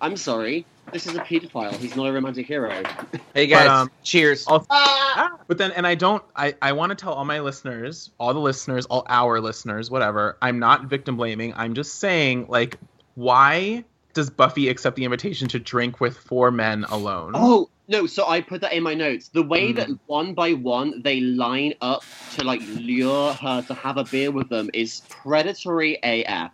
[0.00, 0.66] I'm sorry.
[0.92, 1.72] This is a paedophile.
[1.76, 2.82] He's not a romantic hero.
[3.34, 4.66] hey guys um, cheers I'll-
[5.46, 8.40] But then, and I don't, I, I want to tell all my listeners, all the
[8.40, 11.52] listeners, all our listeners, whatever, I'm not victim blaming.
[11.54, 12.78] I'm just saying, like,
[13.14, 17.32] why does Buffy accept the invitation to drink with four men alone?
[17.34, 19.28] Oh No, so I put that in my notes.
[19.28, 23.96] The way that one by one they line up to like lure her to have
[23.96, 26.52] a beer with them is predatory AF.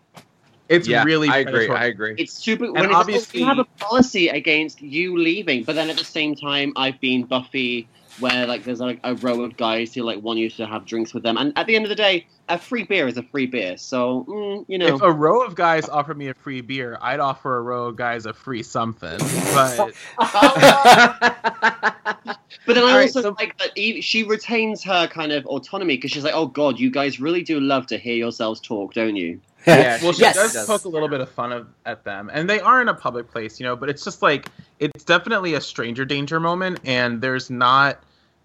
[0.69, 1.53] It's yeah, really I agree.
[1.53, 1.79] predatory.
[1.79, 2.15] I agree.
[2.19, 2.65] It's super.
[2.65, 6.05] And when it's, obviously- we have a policy against you leaving, but then at the
[6.05, 10.23] same time, I've been Buffy, where like there's like a row of guys who like
[10.23, 12.59] want you to have drinks with them, and at the end of the day, a
[12.59, 13.77] free beer is a free beer.
[13.77, 17.21] So mm, you know, If a row of guys offered me a free beer, I'd
[17.21, 19.19] offer a row of guys a free something.
[19.55, 19.93] But
[22.67, 25.97] But then I All right, also so- like that she retains her kind of autonomy
[25.97, 29.15] because she's like, "Oh God, you guys really do love to hear yourselves talk, don't
[29.17, 29.41] you?"
[29.77, 30.37] Yeah, well, she Yes.
[30.37, 32.95] does poke a little bit of fun of, at them, and they are in a
[32.95, 33.75] public place, you know.
[33.75, 34.49] But it's just like
[34.79, 37.99] it's definitely a stranger danger moment, and there's not.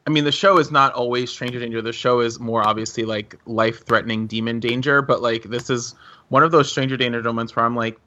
[0.07, 1.79] I mean, the show is not always stranger danger.
[1.79, 5.93] The show is more obviously like life threatening demon danger, but like this is
[6.29, 7.99] one of those stranger danger moments where I'm like,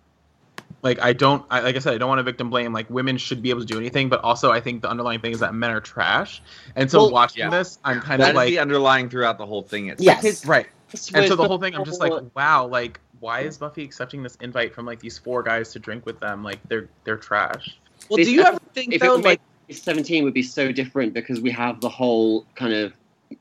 [0.82, 2.72] like I don't, I, like I said, I don't want to victim blame.
[2.72, 5.30] Like women should be able to do anything, but also I think the underlying thing
[5.30, 6.42] is that men are trash,
[6.74, 7.50] and so Well, watching yeah.
[7.50, 9.86] this, I'm kind That of like, the underlying throughout the whole thing.
[9.86, 10.44] It's Yes.
[10.44, 10.66] right.
[11.14, 14.36] And so the whole thing, I'm just like, wow, like why is Buffy accepting this
[14.36, 16.42] invite from like these four guys to drink with them?
[16.44, 17.78] Like they're they're trash.
[18.08, 21.14] well, This do you ever think if though, it like, 17 would be so different
[21.14, 22.92] because we have the whole kind of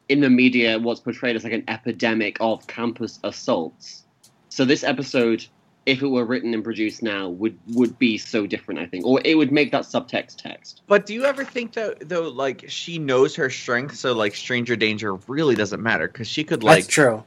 [0.10, 4.06] in the media what's portrayed as like an epidemic of campus assaults.
[4.50, 5.46] So this episode,
[5.86, 8.80] if it were written and produced now, would would be so different.
[8.80, 10.82] I think, or it would make that subtext text.
[10.88, 14.76] But do you ever think though, though, like she knows her strength, so like stranger
[14.76, 17.24] danger really doesn't matter because she could That's like true.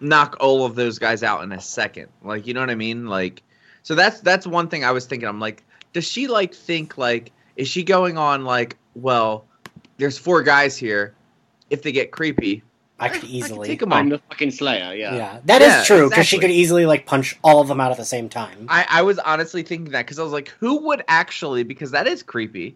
[0.00, 2.08] knock all of those guys out in a second.
[2.22, 3.06] Like you know what I mean?
[3.06, 3.42] Like,
[3.82, 5.28] so that's that's one thing I was thinking.
[5.28, 9.46] I'm like, does she like think like is she going on like, well,
[9.96, 11.14] there's four guys here.
[11.70, 12.62] If they get creepy,
[12.98, 13.68] I could I can easily.
[13.68, 14.08] take 'em I'm on.
[14.08, 14.94] the fucking Slayer.
[14.94, 15.14] yeah.
[15.14, 15.38] Yeah.
[15.44, 17.98] that is Yeah, true because she could easily like punch all of them out at
[17.98, 18.66] the same time.
[18.70, 21.62] I, I was honestly thinking that because I was like, who would actually?
[21.62, 22.74] Because that is creepy.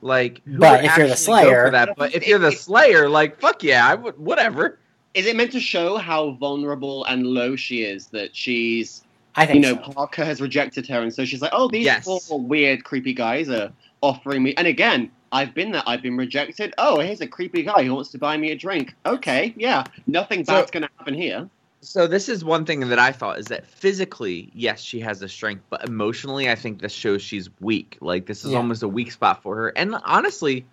[0.00, 1.90] Like, who But would if you're the Slayer- for that?
[1.96, 4.18] But if you're the Slayer, like, fuck yeah, I would.
[4.18, 4.78] Whatever.
[5.14, 9.04] Is it meant to show how vulnerable and low she is that she's
[9.36, 9.92] I think you know, so.
[9.92, 12.04] Parker has rejected her, and so she's like, "Oh, these Yes.
[12.04, 13.70] four weird, creepy guys are
[14.02, 15.82] offering me." And again, I've been there.
[15.86, 16.74] I've been rejected.
[16.78, 18.94] Oh, here's a creepy guy who wants to buy me a drink.
[19.06, 21.48] Okay, yeah, nothing So- bad's gonna happen here.
[21.84, 25.28] So this is one thing that I thought is that physically, yes, she has the
[25.28, 27.98] strength, but emotionally, I think this shows she's weak.
[28.00, 28.58] Like this is Yeah.
[28.58, 30.64] almost a weak spot for her, and honestly,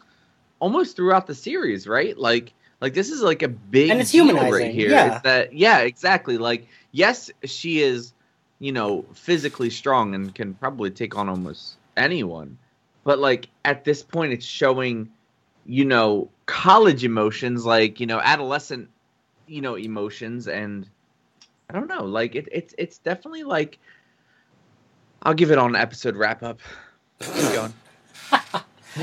[0.59, 2.15] almost throughout the series, right?
[2.15, 4.89] Like, like this is like a big And it's deal humanizing, right here.
[4.91, 5.15] yeah.
[5.15, 6.37] Is that yeah, exactly.
[6.37, 8.13] Like, yes, she is,
[8.59, 12.57] you know, physically strong and can probably take on almost anyone,
[13.09, 15.09] but like at this point, it's showing,
[15.65, 18.87] you know, college emotions, like you know, adolescent,
[19.47, 20.87] you know, emotions and.
[21.71, 22.03] I don't know.
[22.03, 23.79] Like it, it's it's definitely like.
[25.23, 26.59] I'll give it on an episode wrap up.
[27.19, 27.73] Keep going.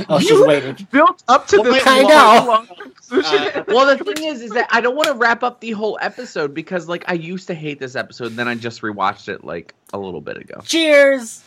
[0.08, 0.86] Oh, she's You waiting.
[0.92, 1.82] Built up to Well, this.
[1.86, 2.44] I long- know.
[2.52, 3.48] long conclusion.
[3.54, 5.98] Uh, well, the thing is, is that I don't want to wrap up the whole
[6.00, 9.42] episode because like I used to hate this episode, and then I just rewatched it
[9.44, 10.60] like a little bit ago.
[10.64, 11.42] Cheers.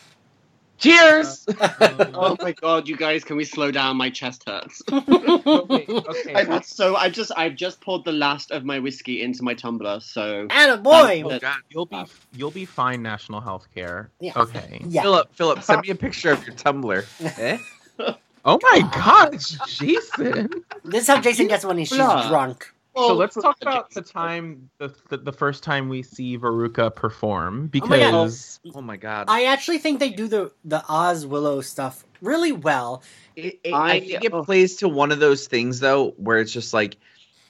[0.80, 1.46] Cheers.
[1.60, 3.98] oh my god, you guys, can we slow down?
[3.98, 4.82] My chest hurts.
[4.92, 6.34] okay, okay.
[6.34, 10.00] I've so I just I've just poured the last of my whiskey into my tumbler.
[10.00, 11.24] So Atta boy.
[11.26, 13.02] Oh, God, you'll be you'll be fine.
[13.02, 14.10] National health care.
[14.20, 14.34] Yeah.
[14.36, 14.82] Okay.
[14.86, 15.02] yeah.
[15.02, 17.06] Philip, Philip, send me a picture of your tumbler.
[17.20, 17.58] Eh?
[18.46, 19.38] Oh my God,
[19.68, 20.50] Jason.
[20.86, 22.74] This is how Jason gets when he's drunk.
[23.08, 26.94] So let's Oh, talk about the time the, the the first time we see Veruca
[26.94, 29.26] perform Oh my oh because oh, oh my god.
[29.30, 33.04] I actually think they do the the Oz Willow stuff really well.
[33.36, 34.44] It, it, I, I- think it oh.
[34.44, 36.98] plays to one of those things though, where it's just like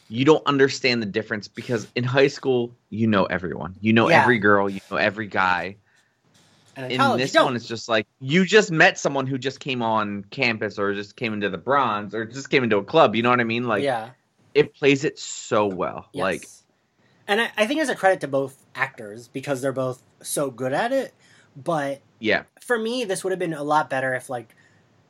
[0.09, 4.21] you don't understand the difference because in high school you know everyone, you know Yeah.
[4.21, 5.77] every girl, you know every guy.
[6.75, 9.59] And in, In college, this one, it's just like you just met someone who just
[9.59, 13.15] came on campus or just came into the bronze or just came into a club.
[13.15, 13.67] You know what I mean?
[13.67, 14.11] Like yeah.
[14.53, 16.07] It plays it so well.
[16.13, 16.23] Yes.
[16.23, 16.47] Like
[17.27, 20.73] and I, I think it's a credit to both actors because they're both so good
[20.73, 21.13] at it.
[21.55, 24.55] But yeah, for me, this would have been a lot better if like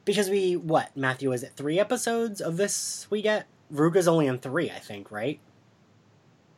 [0.06, 3.47] because we what Matthew is it three episodes of this we get.
[3.71, 5.39] Ruga's only in three, I think, right?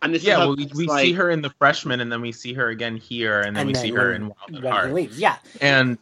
[0.01, 2.31] and this yeah, well, we, we like, see her in the freshman, and then we
[2.31, 4.93] see her again here, and then And we then see her in Wild at Heart.
[4.93, 5.37] leaves, yeah.
[5.59, 5.97] And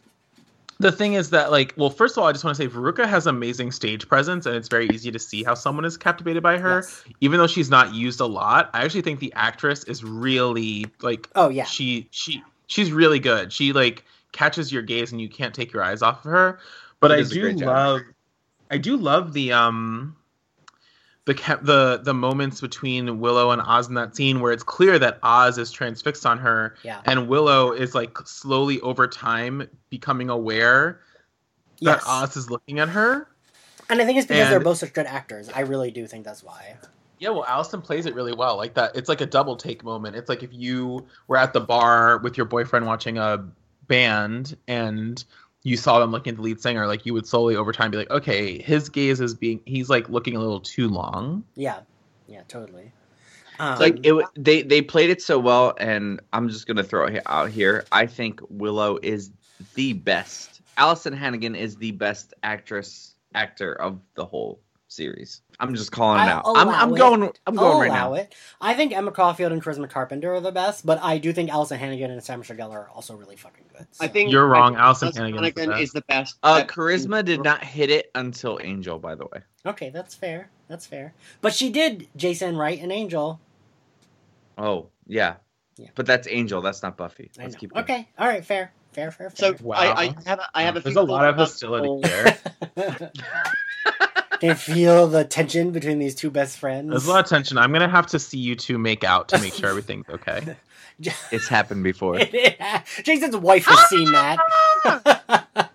[0.80, 3.06] the thing is that, like, well, first of all, I just want to say Veruca
[3.06, 6.58] has amazing stage presence, and it's very easy to see how someone is captivated by
[6.58, 7.04] her, Yes.
[7.20, 8.70] even though she's not used a lot.
[8.72, 11.64] I actually think the actress is really like Oh yeah.
[11.64, 13.52] she she she's really good.
[13.52, 16.58] She like catches your gaze, and you can't take your eyes off of her.
[17.00, 18.00] But She I do love,
[18.70, 20.16] I do love the um.
[21.30, 25.18] The, the the moments between Willow and Oz in that scene where it's clear that
[25.22, 27.00] Oz is transfixed on her Yeah.
[27.04, 31.00] and Willow is like slowly over time becoming aware
[31.78, 32.02] Yes.
[32.04, 33.28] that Oz is looking at her.
[33.88, 35.48] And I think it's because they're both such good actors.
[35.54, 36.76] I really do think that's why.
[37.20, 38.56] Yeah, well, Alyson plays it really well.
[38.56, 40.16] Like that, it's like a double take moment.
[40.16, 43.44] It's like if you were at the bar with your boyfriend watching a
[43.88, 45.22] band and
[45.62, 47.98] you saw them looking at the lead singer, like you would slowly over time be
[47.98, 51.44] like, okay, his gaze is being, he's like looking a little too long.
[51.54, 51.80] Yeah,
[52.26, 52.92] yeah, totally.
[53.58, 57.06] Um, like it, wa- they they played it so well, and I'm just gonna throw
[57.06, 57.84] it out here.
[57.92, 59.30] I think Willow is
[59.74, 60.62] the best.
[60.78, 64.60] Alyson Hannigan is the best actress actor of the whole
[64.90, 65.42] series.
[65.58, 66.56] I'm just calling it I'll out.
[66.56, 66.98] I'm, I'm it.
[66.98, 67.22] going.
[67.46, 68.14] I'm going I'll right allow now.
[68.14, 68.34] it.
[68.60, 71.78] I think Emma Caulfield and Charisma Carpenter are the best, but I do think Alyson
[71.78, 73.86] Hannigan and Sam Gellar are also really fucking good.
[74.00, 75.82] I think You're wrong, I think Alyson Alyson Hannigan's the best.
[75.82, 76.38] is the best.
[76.42, 79.40] Uh, charisma did not hit it until Angel, by the way.
[79.66, 80.50] Okay, that's fair.
[80.68, 81.12] That's fair.
[81.40, 83.40] But she did Jason Wright and Angel.
[84.58, 85.36] Oh yeah,
[85.76, 85.88] Yeah.
[85.94, 86.60] but that's Angel.
[86.62, 87.30] That's not Buffy.
[87.38, 87.60] I Let's know.
[87.60, 87.84] keep going.
[87.84, 89.54] Okay, all right, fair, fair, fair, So.
[89.62, 89.76] Wow.
[89.78, 91.88] I, I have a, I have a There's few a lot of thoughts about the
[91.88, 92.00] hostility whole-
[93.00, 93.10] there.
[94.40, 96.90] Can you feel the tension between these two best friends?
[96.90, 97.58] There's a lot of tension.
[97.58, 100.56] I'm gonna have to see you two make out to make sure everything's okay.
[101.32, 102.18] It's happened before.
[103.04, 104.38] Jason's wife has seen that.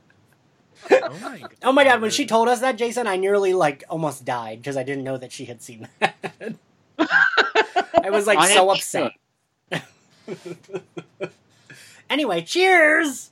[0.91, 1.56] Oh my god.
[1.63, 4.78] oh my god, when she told us that, Jason, I nearly like almost died because
[4.78, 6.15] I didn't know that she had seen that.
[6.99, 9.13] I was like I so upset.
[12.10, 13.32] anyway, cheers.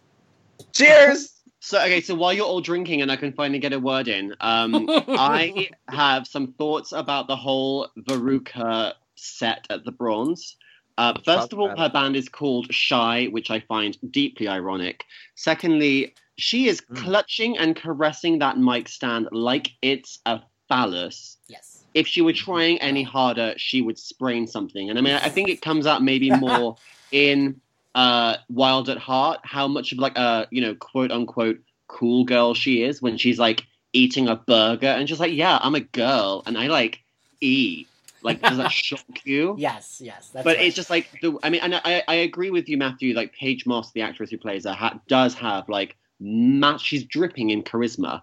[0.71, 1.32] Cheers.
[1.65, 4.35] So okay, so while you're all drinking and I can finally get a word in,
[4.41, 10.57] um, I have some thoughts about the whole Veruca set at the Bronze.
[10.97, 15.05] Uh, first of all, her band is called Shy, which I find deeply ironic.
[15.35, 16.97] Secondly, she is Mm.
[16.97, 21.37] clutching and caressing that mic stand like it's a phallus.
[21.47, 21.85] Yes.
[21.93, 24.89] If she were trying any harder, she would sprain something.
[24.89, 26.75] And I mean, I think it comes out maybe more
[27.13, 27.61] in
[27.95, 32.53] uh, Wild at Heart, how much of like a you know quote unquote cool girl
[32.53, 36.43] she is when she's like eating a burger and she's like yeah, I'm a girl
[36.45, 37.03] and I like
[37.41, 37.87] eat.
[38.23, 39.55] Like, does that shock you?
[39.57, 40.29] Yes, yes.
[40.29, 40.65] That's but right.
[40.65, 41.37] it's just like the.
[41.43, 43.13] I mean, and I, I agree with you, Matthew.
[43.13, 46.81] Like Paige Moss, the actress who plays her, ha- does have like match.
[46.81, 48.21] She's dripping in charisma,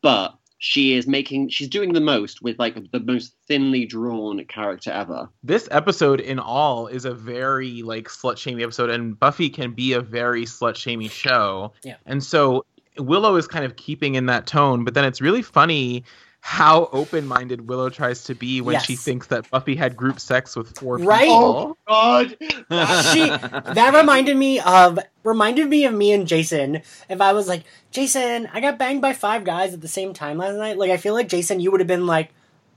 [0.00, 1.48] but she is making.
[1.48, 5.28] She's doing the most with like the most thinly drawn character ever.
[5.42, 9.92] This episode in all is a very like slut shaming episode, and Buffy can be
[9.92, 11.72] a very slut shaming show.
[11.82, 11.96] Yeah.
[12.06, 12.64] And so
[12.96, 16.04] Willow is kind of keeping in that tone, but then it's really funny
[16.44, 20.56] how open minded Willow tries to be when she thinks that Buffy had group sex
[20.56, 21.20] with four Right?
[21.22, 21.78] people.
[21.86, 22.24] Oh, oh.
[22.24, 22.36] God,
[23.12, 23.28] she
[23.74, 26.82] that reminded me of reminded me of me and Jason.
[27.08, 30.38] If I was like, Jason, I got banged by five guys at the same time
[30.38, 30.78] last night.
[30.78, 32.30] Like I feel like Jason, you would have been like,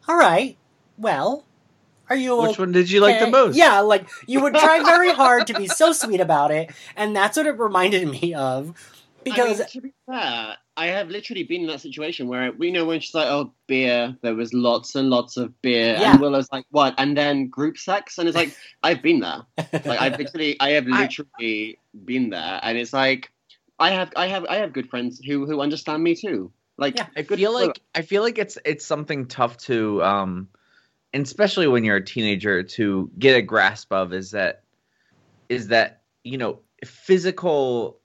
[0.08, 0.56] All right,
[1.00, 1.44] well,
[2.08, 3.56] are you Which one did you like the most?
[3.56, 7.36] Yeah, like you would try very hard to be so sweet about it, and that's
[7.36, 8.76] what it reminded me of.
[9.24, 12.70] Because I mean, to be fair, I have literally been in that situation where we
[12.72, 16.12] know when she's like, "Oh, beer," there was lots and lots of beer, Yeah.
[16.12, 19.44] and Willow's like, "What?" And then group sex, and it's like, I've been there.
[19.58, 23.32] Like I've literally, I have I- literally been there, and it's like,
[23.80, 26.52] I have, I have, I have good friends who who understand me too.
[26.78, 27.08] Like, Yeah.
[27.16, 30.50] I good feel for- like I feel like it's it's something tough to um
[31.14, 34.64] and especially when you're a teenager to get a grasp of is that
[35.48, 37.98] is that you know physical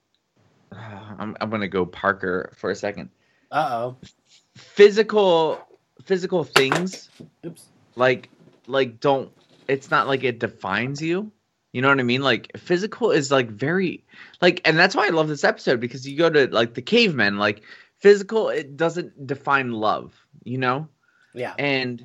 [1.18, 3.10] I'm I'm going to go Parker for a second.
[3.50, 3.96] uh oh,
[4.56, 5.60] Physical
[6.04, 7.10] physical things
[7.46, 8.30] oops, like
[8.66, 9.30] like don't
[9.68, 11.30] it's not like it defines you.
[11.72, 12.22] You know what I mean?
[12.22, 14.04] Like physical is like very
[14.40, 17.38] like and that's why I love this episode because you go to like the cavemen
[17.38, 17.62] like
[17.98, 20.88] physical it doesn't define love, you know?
[21.34, 22.04] yeah, And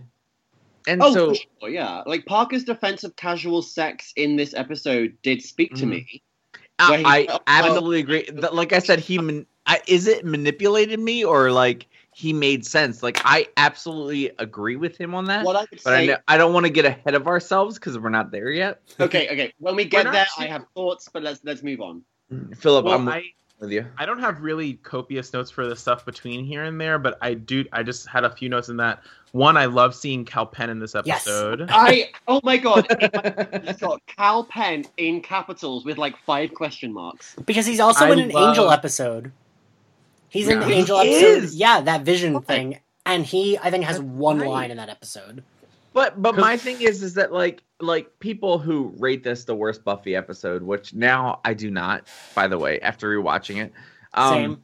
[0.88, 2.04] and Oh, so sure, yeah.
[2.06, 5.90] Like Parker's defense of casual sex in this episode did speak to Mhm.
[5.90, 6.22] me.
[6.80, 8.30] I, I absolutely agree.
[8.52, 13.02] Like I said, he man, I, is it manipulated me or like he made sense?
[13.02, 15.46] Like I absolutely agree with him on that.
[15.46, 18.10] What I but I, know, I don't want to get ahead of ourselves because we're
[18.10, 18.82] not there yet.
[19.00, 19.54] okay, okay.
[19.60, 22.04] When we get there, I have thoughts, but let's let's move on.
[22.56, 23.24] Philip, Well, I'm I,
[23.60, 23.86] with you.
[23.98, 27.34] I don't have really copious notes for the stuff between here and there, but I
[27.36, 27.66] do.
[27.72, 29.02] I just had a few notes in that.
[29.32, 31.28] One, I love seeing Kal Penn in this Yes.
[31.28, 31.68] episode.
[31.70, 37.36] I oh my god, it's got Kal Penn in capitals with like five question marks.
[37.46, 39.32] because he's also I in an love- Angel episode.
[40.30, 41.44] He's in the Angel He episode.
[41.44, 41.56] is.
[41.56, 42.42] Yeah, that Vision Why?
[42.42, 44.50] thing, and he I think has That's one right.
[44.50, 45.44] line in that episode.
[45.96, 49.56] But but 'Cause- my thing is is that like like people who rate this the
[49.56, 52.08] worst Buffy episode, which now I do not.
[52.36, 53.74] By the way, after rewatching it,
[54.14, 54.64] um, Same.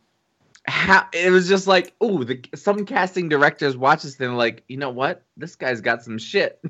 [0.68, 4.78] how it was just like, oh, the some casting directors watch this and like, you
[4.78, 6.62] know what, this guy's got some shit.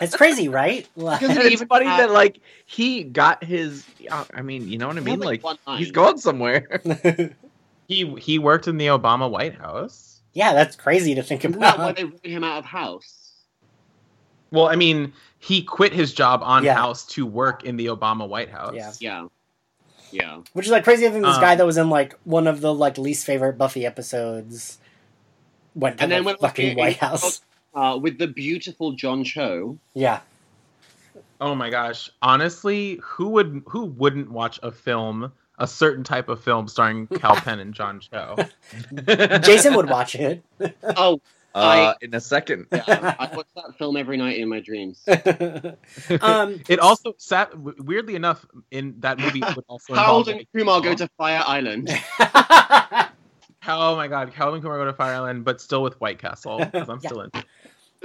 [0.00, 0.88] It's crazy, right?
[0.96, 3.84] Like- Because And it it's even funny had- that like he got his.
[4.10, 5.20] uh, I mean, you know what I mean?
[5.20, 5.78] Well, Like one line.
[5.78, 6.82] he's going somewhere.
[7.88, 10.20] He he worked in the Obama White House.
[10.32, 11.96] Yeah, that's crazy to think Isn't that why about.
[11.96, 13.21] they wrote him out of House?
[14.52, 16.74] Well, I mean, he quit his job on Yeah.
[16.74, 18.74] House to work in the Obama White House.
[18.74, 18.92] Yeah.
[19.00, 19.26] Yeah.
[20.12, 20.40] Yeah.
[20.52, 21.06] Which is like crazy.
[21.06, 23.56] I think this Um, guy that was in like one of the like least favorite
[23.58, 24.78] Buffy episodes
[25.74, 27.40] went to And then the when fucking White House.
[27.74, 29.78] Uh, with the beautiful John Cho.
[29.94, 30.20] Yeah,
[31.40, 32.08] Oh my gosh.
[32.20, 37.34] Honestly, who would who wouldn't watch a film, a certain type of film starring Kal
[37.44, 38.36] Penn and John Cho?
[39.42, 40.42] Jason would watch it.
[40.96, 41.20] Oh,
[41.54, 42.66] Uh, in a second.
[42.72, 43.14] yeah.
[43.18, 45.02] I watch that film every night in my dreams.
[46.20, 50.94] um, It also sat weirdly enough in that movie would also Harold and Kumar go
[50.94, 51.90] to Fire Island.
[53.68, 56.88] Oh my god, Calvin Kumar go to Fire Island, but still with White Castle because
[56.88, 57.08] I'm Yeah.
[57.08, 57.30] still in.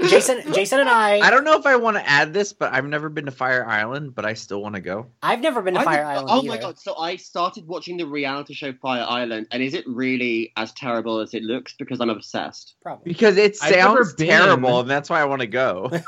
[0.08, 1.20] Jason, Jason, and I.
[1.20, 3.66] I don't know if I want to add this, but I've never been to Fire
[3.66, 5.08] Island, but I still want to go.
[5.24, 6.28] I've never been to I Fire did- Island.
[6.30, 6.48] Oh either.
[6.48, 6.80] my god!
[6.80, 11.20] So I started watching the reality show Fire Island, and is it really as terrible
[11.20, 11.74] as it looks?
[11.78, 12.76] Because I'm obsessed.
[12.82, 13.12] Probably.
[13.12, 15.92] Because it sounds terrible, and that's why I want to go.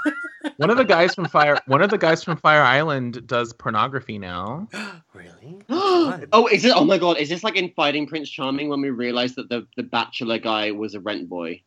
[0.57, 4.17] One of the guys from Fire one of the guys from Fire Island does pornography
[4.17, 4.67] now.
[5.13, 5.61] really?
[5.69, 6.73] oh, is it?
[6.75, 7.17] Oh my god!
[7.17, 10.71] Is this like in Finding Prince Charming when we realized that the the Bachelor guy
[10.71, 11.61] was a rent boy?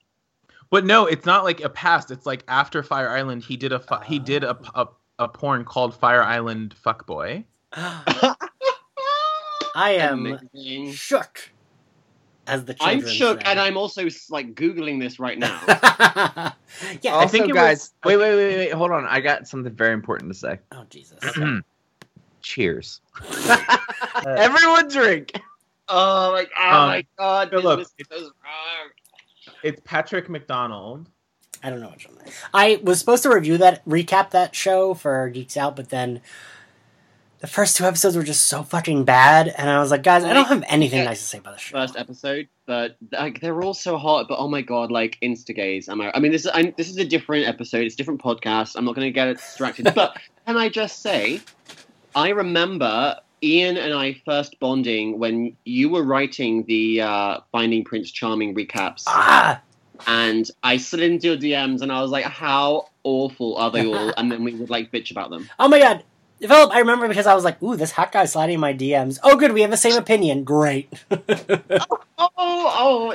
[0.72, 2.10] But no, it's not like a past.
[2.10, 5.64] It's like after Fire Island, he did a fu- he did a, a a porn
[5.66, 7.44] called Fire Island Fuckboy.
[7.74, 8.36] I
[9.76, 10.92] am Amazing.
[10.92, 11.50] shook.
[12.46, 13.50] As the I'm children shook, say.
[13.50, 15.60] and I'm also like googling this right now.
[17.02, 17.12] yeah.
[17.12, 19.04] also, think it guys, was- wait, wait, wait, wait, hold on.
[19.06, 20.58] I got something very important to say.
[20.72, 21.18] oh Jesus.
[22.42, 23.00] Cheers.
[24.26, 25.32] Everyone drink.
[25.88, 27.50] oh my, oh Um, my god!
[27.50, 28.90] Philip, this was so wrong.
[29.62, 31.08] It's Patrick McDonald.
[31.62, 32.16] I don't know which one.
[32.18, 32.34] that is.
[32.52, 36.20] I was supposed to review that, recap that show for Geeks Out, but then
[37.38, 40.32] the first two episodes were just so fucking bad, and I was like, guys, I
[40.32, 41.04] don't have anything Yeah.
[41.06, 41.76] nice to say about the show.
[41.78, 44.26] first episode, but like they're all so hot.
[44.28, 45.88] But oh my god, like instagays.
[45.88, 46.10] Am I?
[46.14, 47.84] I mean, this is I'm, this is a different episode.
[47.84, 48.74] It's a different podcast.
[48.76, 49.92] I'm not going to get distracted.
[49.94, 51.40] but can I just say,
[52.14, 58.10] I remember Ian and I first bonding when you were writing the uh, Finding Prince
[58.10, 59.60] Charming recaps, Ah,
[60.06, 64.12] and I slid into your DMs and I was like, "How awful are they all?"
[64.16, 65.48] and then we would like bitch about them.
[65.58, 66.04] oh my god.
[66.40, 69.20] Philip, I remember because I was like, ooh, this hot guy sliding in my DMs.
[69.22, 70.42] Oh, good, we have the same opinion.
[70.42, 70.92] Great.
[72.18, 72.34] Oh,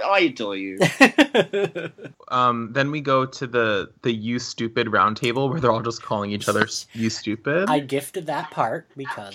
[0.04, 0.80] oh, I adore you.
[2.30, 6.32] Um, then we go to the the you stupid roundtable where they're all just calling
[6.32, 7.70] each other you stupid.
[7.70, 9.34] I gifted that part because,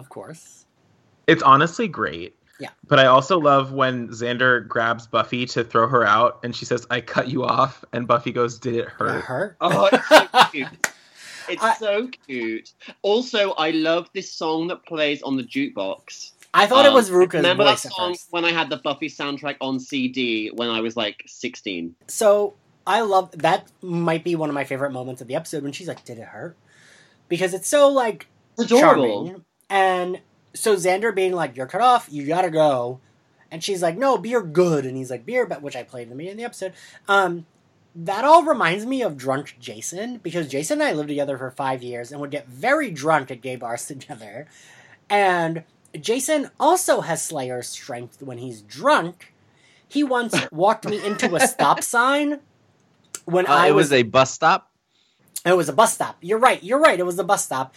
[0.00, 0.66] of course.
[1.28, 2.34] It's honestly great.
[2.58, 2.70] Yeah.
[2.88, 6.86] But I also love when Xander grabs Buffy to throw her out and she says,
[6.90, 7.84] I cut you off.
[7.92, 9.20] And Buffy goes, Did it It hurt?
[9.24, 9.56] hurt.
[9.60, 10.88] Oh, it's so cute.
[11.48, 12.72] It's I- so cute.
[13.02, 16.32] Also, I love this song that plays on the jukebox.
[16.54, 18.26] I thought it Um, was Ruka's Remember voice that at song first.
[18.30, 21.94] when I had the Buffy soundtrack on CD when I was like 16?
[22.08, 22.54] So
[22.86, 23.70] I love that.
[23.82, 26.24] Might be one of my favorite moments of the episode when she's like, "Did it
[26.24, 26.56] hurt?"
[27.28, 28.26] Because it's so like
[28.58, 29.24] It's adorable.
[29.26, 29.44] charming.
[29.70, 30.20] And
[30.52, 32.08] so Xander being like, "You're cut off.
[32.10, 33.00] You gotta go,"
[33.50, 36.10] and she's like, "No, beer good," and he's like, "Beer," but which I played in
[36.10, 36.72] the beginning of the episode.
[37.08, 37.46] Um,
[37.94, 41.82] that all reminds me of drunk Jason because Jason and I lived together for five
[41.82, 44.48] years and would get very drunk at gay bars together,
[45.08, 45.62] and
[46.00, 49.32] Jason also has Slayer strength when he's drunk.
[49.88, 52.40] He once walked me into a stop sign
[53.24, 54.70] when Uh, I it was was a bus stop.
[55.44, 56.16] it was a bus stop.
[56.20, 56.62] You're right.
[56.62, 56.98] You're right.
[56.98, 57.74] It was a bus stop.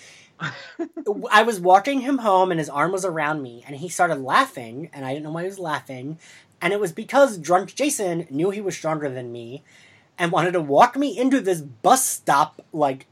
[1.32, 4.90] I was walking him home and his arm was around me and he started laughing
[4.94, 6.18] and I didn't know why he was laughing.
[6.62, 9.64] And it was because drunk Jason knew he was stronger than me
[10.18, 13.08] and wanted to walk me into this bus stop like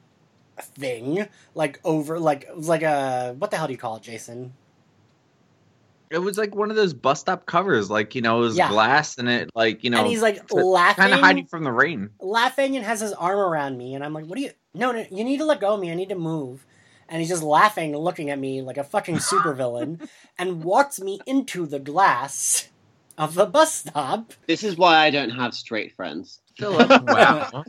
[0.60, 1.28] thing.
[1.56, 4.54] Like over like it was like a what the hell do you call it, Jason?
[6.10, 8.70] It was like one of those bus stop covers, like you know, it was Yeah.
[8.70, 11.64] glass and it like you know, and he's like to laughing kind of you from
[11.64, 12.10] the rain.
[12.20, 15.06] laughing and has his arm around me and I'm like, "What do you No, no,
[15.10, 15.92] you need to let go of me.
[15.92, 16.66] I need to move."
[17.12, 20.08] And he's just laughing looking at me like a fucking supervillain
[20.40, 22.70] and walks me into the glass
[23.18, 24.34] of the bus stop.
[24.48, 26.40] This is why I don't have straight friends.
[26.62, 27.64] wow.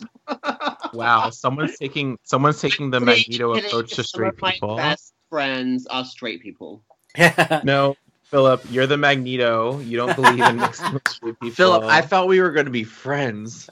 [0.95, 1.31] wow.
[1.31, 4.77] Someone's taking someone's taking the Kidding, Magneto approach to some straight of my people.
[4.77, 6.83] best friends are straight people.
[7.65, 9.79] No, Philip, you're the Magneto.
[9.81, 11.55] You don't believe in mixing with straight people.
[11.55, 13.69] Philip, I thought we were going to be friends,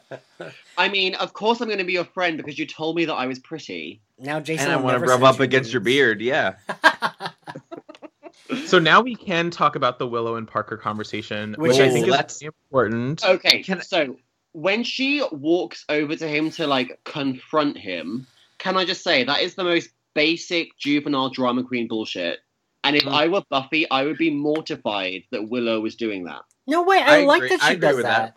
[0.77, 3.15] I mean, of course I'm going to be your friend because you told me that
[3.15, 4.01] I was pretty.
[4.21, 6.21] Now Jason and I want to rub up you against your beard.
[6.21, 6.55] Yeah,
[8.67, 11.93] So now we can talk about the Willow and Parker conversation, Which which, I is-
[11.93, 13.25] think is Let's- important.
[13.25, 14.17] Okay, Can I- so
[14.53, 18.27] when she walks over to him to like confront him,
[18.59, 22.41] can I just say that is the most basic juvenile drama queen bullshit.
[22.83, 23.13] And if Mm.
[23.13, 26.41] I were Buffy, I would be mortified that Willow was doing that.
[26.67, 28.35] No way, I, I like agree- that she I agree does with that.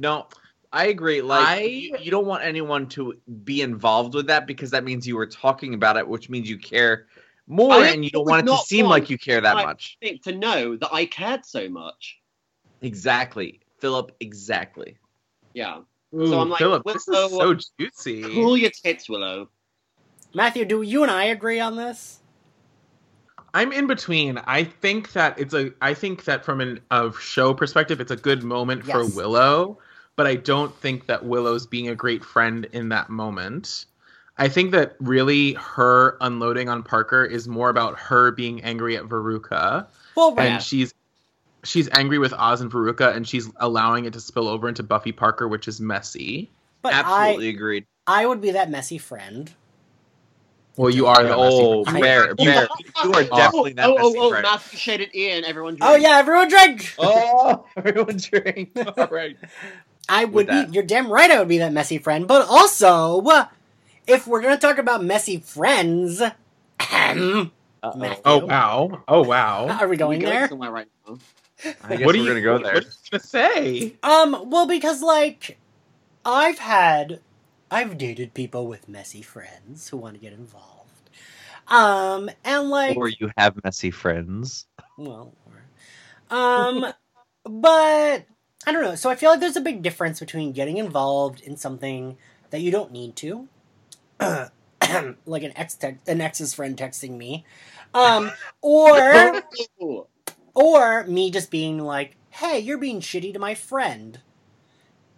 [0.00, 0.26] No,
[0.72, 1.22] I agree.
[1.22, 3.14] Like I- you, you don't want anyone to
[3.44, 6.58] be involved with that because that means you were talking about it, which means you
[6.58, 7.06] care
[7.46, 9.96] more, I and you don't want it to seem like you care that I- much.
[10.02, 12.18] think to know that I cared so much.
[12.82, 14.12] Exactly, Philip.
[14.20, 14.98] Exactly.
[15.54, 15.80] Yeah.
[16.14, 18.22] Ooh, I'm like, Philip, what's this is so juicy.
[18.22, 19.48] Cool your tits, Willow.
[20.34, 22.20] Matthew, do you and I agree on this?
[23.54, 24.38] I'm in between.
[24.46, 25.72] I think that it's a.
[25.80, 29.78] I think that from an of show perspective, it's a good moment for Willow,
[30.18, 33.86] but I don't think that Willow's being a great friend in that moment.
[34.36, 39.04] I think that really her unloading on Parker is more about her being angry at
[39.04, 40.46] Veruca, Well, right.
[40.48, 40.92] and she's
[41.62, 45.12] she's angry with Oz and Veruca, and she's allowing it to spill over into Buffy
[45.12, 46.50] Parker, which is messy.
[46.82, 47.86] but Absolutely I, agreed.
[48.08, 49.54] I would be that messy friend.
[50.76, 51.22] Well, you are.
[51.22, 51.84] that Oh.
[51.84, 52.66] Bear, Bear,
[53.04, 53.36] you are oh.
[53.36, 54.42] definitely that oh, oh messy oh, oh, friend.
[54.42, 55.44] Matthew shaded Ian.
[55.44, 55.76] Everyone.
[55.80, 56.92] Oh yeah, everyone drink.
[56.98, 58.70] Oh, everyone drink.
[58.96, 59.36] All right.
[60.08, 60.52] I would be.
[60.52, 60.72] that.
[60.74, 61.30] You're damn right.
[61.30, 62.26] I would be that messy friend.
[62.26, 63.22] But also,
[64.06, 66.20] if we're gonna talk about messy friends,
[66.80, 67.50] Uh-oh.
[68.24, 69.02] Oh wow!
[69.06, 69.68] Oh wow!
[69.68, 70.48] are we going We're there?
[70.48, 71.18] somewhere right now.
[71.84, 72.74] I guess what are we're you gonna go what- there.
[72.74, 73.96] What are you gonna say?
[74.02, 75.58] Um, well, because like,
[76.24, 77.20] I've had,
[77.70, 80.64] I've dated people with messy friends who want to get involved.
[81.68, 84.66] Um, and like, or you have messy friends.
[84.96, 85.34] well,
[86.30, 86.86] um,
[87.44, 88.24] but
[88.68, 88.96] I don't know.
[88.96, 92.18] So I feel like there's a big difference between getting involved in something
[92.50, 93.48] that you don't need to,
[94.20, 97.46] like an ex, te- an ex's friend texting me,
[97.94, 99.42] um, or
[100.54, 104.20] or me just being like, "Hey, you're being shitty to my friend,"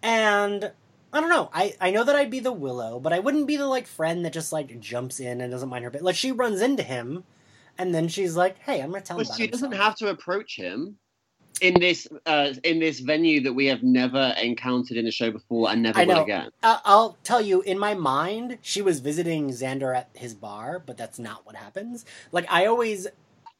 [0.00, 0.70] and
[1.12, 1.50] I don't know.
[1.52, 4.24] I I know that I'd be the Willow, but I wouldn't be the like friend
[4.24, 6.04] that just like jumps in and doesn't mind her bit.
[6.04, 7.24] Like she runs into him,
[7.76, 10.54] and then she's like, "Hey, I'm gonna tell him." But she doesn't have to approach
[10.54, 10.99] him
[11.60, 15.70] in this uh, in this venue that we have never encountered in the show before
[15.70, 16.50] and never will again.
[16.62, 20.96] I- I'll tell you, in my mind, she was visiting Xander at his bar, but
[20.96, 22.04] that's not what happens.
[22.32, 23.06] Like I always,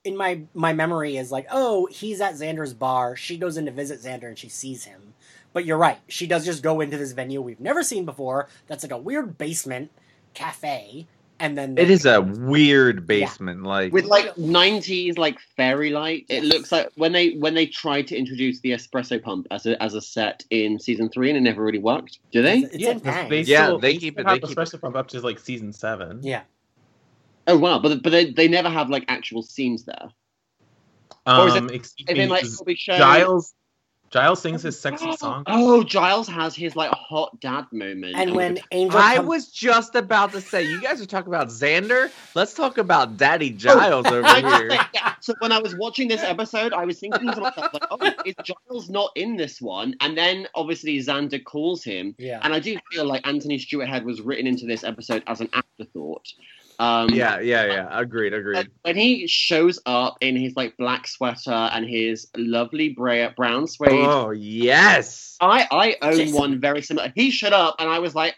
[0.04, 3.16] in my my memory, is like, oh, he's at Xander's bar.
[3.16, 5.14] She goes in to visit Xander, and she sees him.
[5.52, 5.98] But you're right.
[6.08, 8.48] She does just go into this venue we've never seen before.
[8.68, 9.90] That's like a weird basement
[10.32, 11.06] cafe,
[11.40, 13.64] and then It is a weird basement.
[13.64, 18.06] Like With like '90s like fairy light, it looks like when they when they tried
[18.08, 21.40] to introduce the espresso pump as a as a set in season three and it
[21.40, 22.18] never really worked.
[22.30, 22.58] Do they?
[22.58, 23.30] It's, it's in 'cause Pangs.
[23.30, 24.80] they Yeah, still, they they keep it- Have they the keep it.
[24.80, 26.20] pump up to like season seven.
[26.22, 26.42] yeah.
[27.46, 30.10] Oh wow, but but they, they never have like actual scenes there.
[31.26, 33.54] Or is it- Um, excuse And me, like Z- we show Giles.
[34.10, 35.44] Giles sings his sexy oh, song.
[35.46, 38.16] Oh, Giles has his like hot dad moment.
[38.16, 41.48] And when Angel, I come- was just about to say, you guys are talking about
[41.48, 42.10] Xander.
[42.34, 44.70] Let's talk about Daddy oh, Giles over here.
[44.92, 48.12] yeah, so when I was watching this episode, I was thinking to myself, like, oh,
[48.26, 49.94] is Giles not in this one?
[50.00, 54.04] And then obviously Xander calls him, yeah, and I do feel like Anthony Stewart Head
[54.04, 56.26] was written into this episode as an afterthought.
[56.80, 57.88] Um, Yeah, yeah, yeah.
[57.90, 58.68] Agreed, agreed.
[58.82, 63.90] when he shows up in his like black sweater and his lovely bra- brown suede,
[63.92, 65.36] Oh yes.
[65.40, 66.36] I I own Jason.
[66.38, 67.12] one very similar.
[67.14, 68.34] He showed up, and I was like,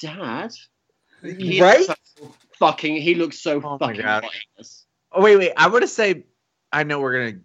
[0.00, 0.52] Dad,
[1.22, 1.86] he Right?
[1.86, 2.96] looks so fucking.
[2.96, 4.24] He looks so Oh fucking God.
[4.24, 4.86] hot in this.
[5.12, 5.52] Oh wait, wait.
[5.56, 6.24] I want to say,
[6.72, 7.40] I know we're gonna.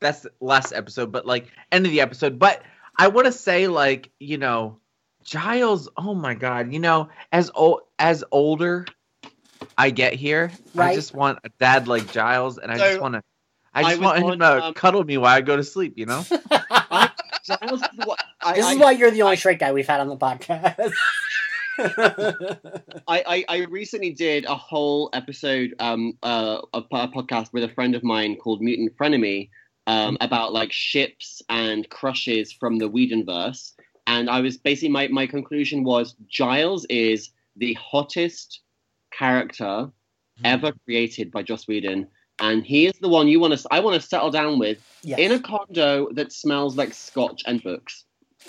[0.00, 2.38] That's the last episode, but like end of the episode.
[2.38, 2.62] But
[2.98, 4.78] I want to say, like you know,
[5.24, 5.88] Giles.
[5.96, 6.72] Oh my God.
[6.72, 8.86] You know, as old as older
[9.80, 13.14] I get here, I just want a dad like Giles, and I So, just want
[13.14, 13.22] to.
[13.72, 15.64] I I just was want him on, to um, cuddle me while I go to
[15.64, 15.94] sleep.
[15.96, 16.22] You know.
[17.42, 17.82] Giles
[18.42, 20.92] I, this is why you're the only straight guy we've had on the podcast.
[23.08, 27.70] I, I, I recently did a whole episode um uh of a podcast with a
[27.70, 29.48] friend of mine called Mutant Frenemy
[29.86, 33.72] um about like ships and crushes from the Whedonverse,
[34.06, 38.60] and I was basically my my conclusion was Giles is the hottest
[39.20, 39.90] character
[40.38, 40.46] hmm.
[40.46, 42.08] ever created by Joss Whedon.
[42.40, 43.68] And he is the one you want to.
[43.70, 45.18] I want to settle down with yes.
[45.18, 48.04] in a condo that smells like scotch and books.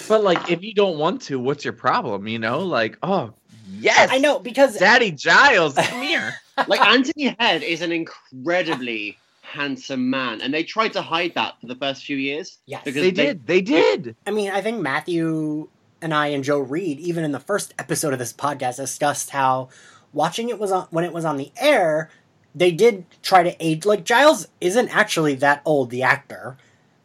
[0.08, 2.26] But like, if you don't want to, what's your problem?
[2.26, 3.34] You know, like, oh
[3.70, 6.34] yes, I know because Daddy Giles, come here.
[6.68, 11.68] like Anthony Head is an incredibly handsome man, and they tried to hide that for
[11.68, 12.60] the first few years.
[12.66, 13.48] yes, Because They they- did.
[13.48, 14.16] They did.
[14.26, 15.68] I mean, I think Matthew
[16.02, 19.68] and I and Joe Reed, even in the first episode of this podcast, discussed how
[20.14, 22.10] watching it was on when it was on the air,
[22.54, 26.58] they did try to age like Giles isn't actually that old, the actor,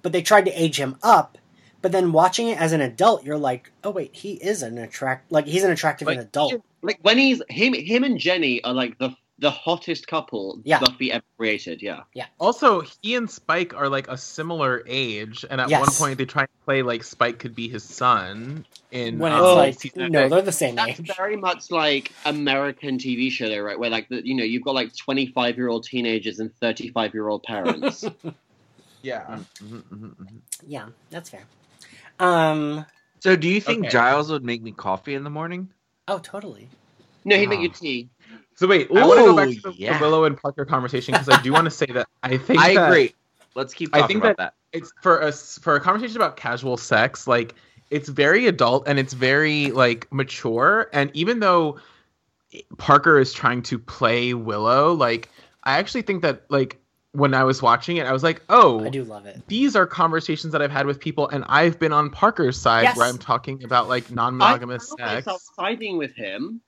[0.03, 1.39] but they tried to age him up.
[1.83, 5.31] But then watching it as an adult, you're like, oh wait, he is an attract
[5.31, 6.55] like he's an attractive Like, adult.
[6.83, 10.79] Like when he's him, him and Jenny are like the the hottest couple Yeah.
[10.81, 11.83] Buffy ever created.
[11.83, 12.03] Yeah.
[12.15, 12.27] Yeah.
[12.39, 15.81] Also, he and Spike are like a similar age, and at Yes.
[15.81, 18.65] one point they try and play like Spike could be his son.
[18.93, 20.31] In when it's um, like no, six.
[20.31, 21.13] they're the same That's age.
[21.17, 23.79] very much like American TV show, though, right?
[23.79, 26.89] Where like the, you know you've got like twenty five year old teenagers and thirty
[26.91, 28.05] five year old parents.
[29.03, 29.41] yeah.
[29.63, 30.27] Mhm, mhm, mhm.
[30.67, 31.45] Yeah, that's fair.
[32.19, 32.87] Um.
[33.21, 33.89] So, do you think Okay.
[33.89, 35.69] Giles would make me coffee in the morning?
[36.09, 36.69] Oh, totally.
[37.25, 37.63] no, he make Oh.
[37.63, 38.09] you tea.
[38.57, 40.01] So wait, I want to go back oh, to the, the yeah.
[40.01, 42.89] Willow and Parker conversation because I do want to say that I think I that
[42.89, 43.15] agree.
[43.55, 44.79] Let's keep I think about that- that.
[44.79, 47.55] it's for us for a conversation about casual sex like
[47.91, 51.79] it's very adult and it's very like mature and even though
[52.79, 55.29] parker is trying to play willow like
[55.65, 56.79] i actually think that like
[57.13, 59.41] when i was watching it i was like oh I do love it.
[59.47, 62.97] these are conversations that i've had with people and i've been on parker's side Yes.
[62.97, 66.61] where i'm talking about like non-monogamous found sex myself siding with him,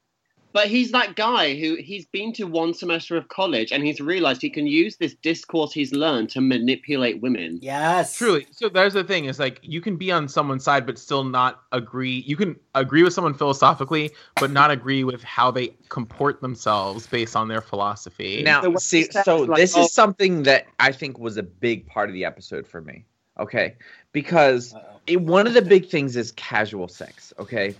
[0.52, 4.40] but he's that guy who he's been to one semester of college and he's realized
[4.40, 7.58] he can use this discourse he's learned to manipulate women.
[7.62, 8.16] Yes.
[8.16, 8.46] Truly.
[8.50, 11.62] So there's the thing is like you can be on someone's side but still not
[11.72, 12.24] agree.
[12.26, 17.36] You can agree with someone philosophically but not agree with how they comport themselves based
[17.36, 18.42] on their philosophy.
[18.42, 21.42] Now, So see, says, so like, this oh- is something that I think was a
[21.42, 23.04] big part of the episode for me.
[23.38, 23.76] Okay,
[24.10, 24.74] because
[25.06, 27.32] it, one of the big things is casual sex.
[27.38, 27.76] Okay,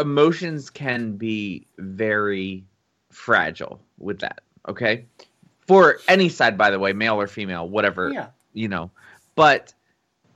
[0.00, 2.64] emotions can be very
[3.10, 4.40] fragile with that.
[4.68, 5.06] Okay,
[5.66, 8.28] for any side, by the way, male or female, whatever Yeah.
[8.52, 8.90] you know,
[9.34, 9.72] but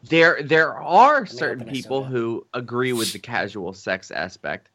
[0.05, 4.69] there there are certain open a people who agree with the casual sex aspect,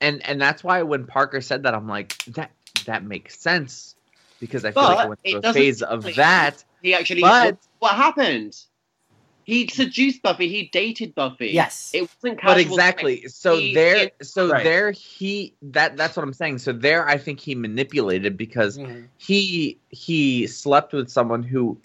[0.00, 2.50] and and that's why when Parker said that, I'm like that
[2.86, 3.94] that makes sense
[4.40, 6.64] because I feel like I But went through a phase of that.
[6.82, 8.56] He actually But- what, what happened?
[9.48, 11.48] He seduced Buffy, he dated Buffy.
[11.48, 11.90] Yes.
[11.94, 14.62] It wasn't casual But exactly, so He- there, so Right.
[14.62, 16.58] there, he that that's what I'm saying.
[16.58, 19.06] So there, I think he manipulated because Mhm.
[19.16, 21.80] he he slept with someone who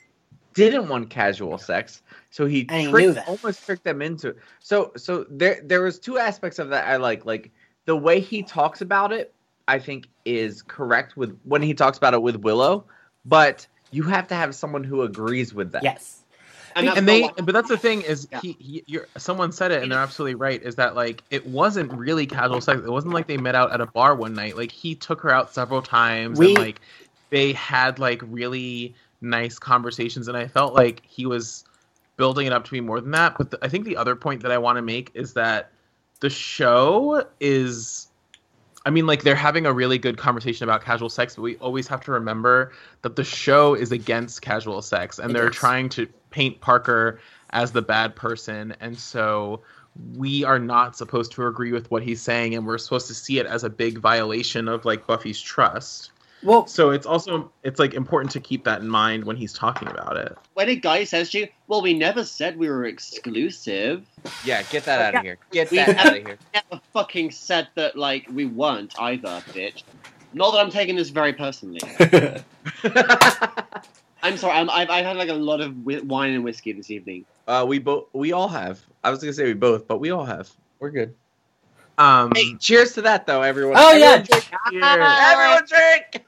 [0.56, 5.26] didn't want casual sex so he, he tricked- almost tricked them into it so so
[5.30, 7.50] there there was two aspects of that i like like
[7.86, 9.34] the way he talks about it
[9.68, 12.86] i think is correct with when he talks about it with willow
[13.26, 16.23] but you have to have someone who agrees with that Yes.
[16.76, 18.40] And, and they but that's the thing is Yeah.
[18.42, 21.92] he, he you're, someone said it and they're absolutely right is that like it wasn't
[21.94, 22.82] really casual sex.
[22.86, 24.58] It wasn't like they met out at a bar one night.
[24.58, 26.82] Like he took her out several times We- and like
[27.30, 30.28] they had like really nice conversations.
[30.28, 31.64] And i felt like he was
[32.18, 33.38] building it up to be more than that.
[33.38, 35.72] But the, i think the other point that i want to make is that
[36.20, 38.08] the show is
[38.86, 41.88] I mean, like they're having a really good conversation about casual sex, but we always
[41.88, 45.56] have to remember that the show is against casual sex, and It they're is.
[45.56, 47.20] trying to paint Parker
[47.52, 49.62] as the bad person, and so
[50.16, 53.40] we are not supposed to agree with what he's saying, and we're supposed to see
[53.40, 56.12] it as a big violation of like Buffy's trust.
[56.44, 59.88] Well, So it's also it's like important to keep that in mind when he's talking
[59.88, 60.38] about it.
[60.56, 64.06] when a guy says to you, "Well, we never said we were exclusive,"
[64.46, 67.68] yeah get that out of here get We that out of here never fucking said
[67.76, 69.84] that like we weren't either, bitch.
[70.34, 71.80] Not that I'm taking this very personally.
[74.24, 74.54] I'm sorry.
[74.58, 77.26] I'm, I've, I've had like a lot of wi- wine and whiskey this evening.
[77.48, 80.24] uh we both we all have i was gonna say we both but we all
[80.26, 81.14] have we're good
[81.98, 84.24] Um, hey cheers to that though everyone oh yeah.
[84.24, 84.84] everyone drink, cheers.
[85.32, 86.26] everyone drink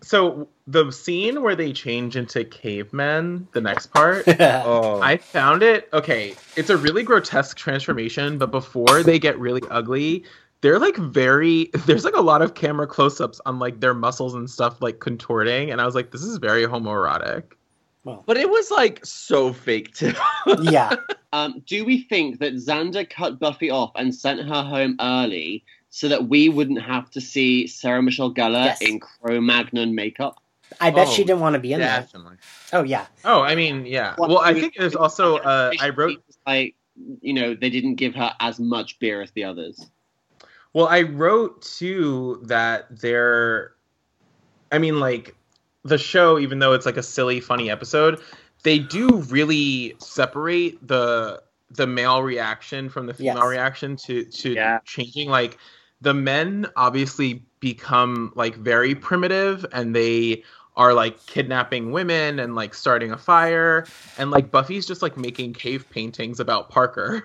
[0.00, 5.88] so the scene where they change into cavemen, the next part, oh I found it
[5.92, 6.34] okay.
[6.56, 10.24] It's a really grotesque transformation, but before they get really ugly,
[10.60, 11.70] they're like very.
[11.86, 15.70] There's like a lot of camera close-ups on like their muscles and stuff like contorting,
[15.70, 17.44] and I was like, this is very homoerotic.
[18.04, 20.14] But it was like so fake too.
[20.62, 20.94] yeah.
[21.34, 26.08] Um, do we think that Xander cut Buffy off and sent her home early so
[26.08, 28.80] that we wouldn't have to see Sarah Michelle Gellar Yes.
[28.82, 30.40] in Cro-Magnon makeup?
[30.80, 32.00] I bet she Oh, didn't want to be in there.
[32.00, 32.36] Definitely.
[32.72, 33.06] Oh yeah.
[33.24, 34.14] Oh, I mean, yeah.
[34.18, 35.38] Well, I think there's also.
[35.38, 36.22] Uh, I wrote.
[36.46, 36.74] like
[37.22, 39.86] you know they didn't give her as much beer as the others.
[40.74, 43.72] Well, I wrote too that they're.
[44.70, 45.34] I mean, like
[45.84, 48.20] the show, even though it's like a silly, funny episode,
[48.62, 53.46] they do really separate the the male reaction from the female Yes.
[53.46, 54.80] reaction to to Yeah.
[54.84, 55.30] changing.
[55.30, 55.56] Like
[56.00, 60.44] the men obviously become like very primitive, and they
[60.76, 63.86] are like kidnapping women and like starting a fire,
[64.16, 67.24] and like Buffy's just like making cave paintings about Parker.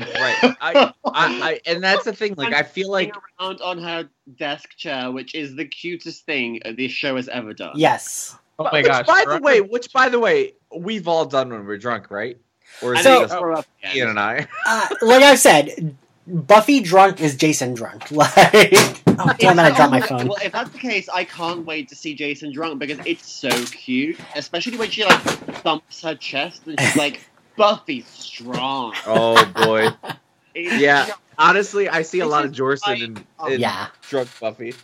[0.00, 0.56] Right.
[0.60, 2.34] I, I, I, and that's the thing.
[2.36, 6.90] Like, I feel like around on her desk chair, which is the cutest thing this
[6.90, 7.74] show has ever done.
[7.76, 8.36] Yes.
[8.58, 9.06] Oh my which, gosh!
[9.06, 12.38] By the way, which by the way, we've all done when we're drunk, right?
[12.82, 13.62] Or is So- it just throw.
[13.94, 14.46] Ian and I?
[14.66, 15.96] Uh, like I've said,
[16.26, 18.04] Buffy drunk is Jason drunk.
[18.10, 19.62] Like Oh, damn it!
[19.62, 20.26] I dropped my phone.
[20.26, 23.48] Well, if that's the case, I can't wait to see Jason drunk because it's so
[23.66, 25.20] cute, especially when she like
[25.62, 27.20] thumps her chest and she's like,
[27.56, 29.88] "Buffy's strong." Oh boy.
[30.56, 31.06] It's Yeah.
[31.06, 33.86] just- Honestly, I see a lot of Jorson why- in, oh, in Yeah.
[34.08, 34.74] drunk Buffy.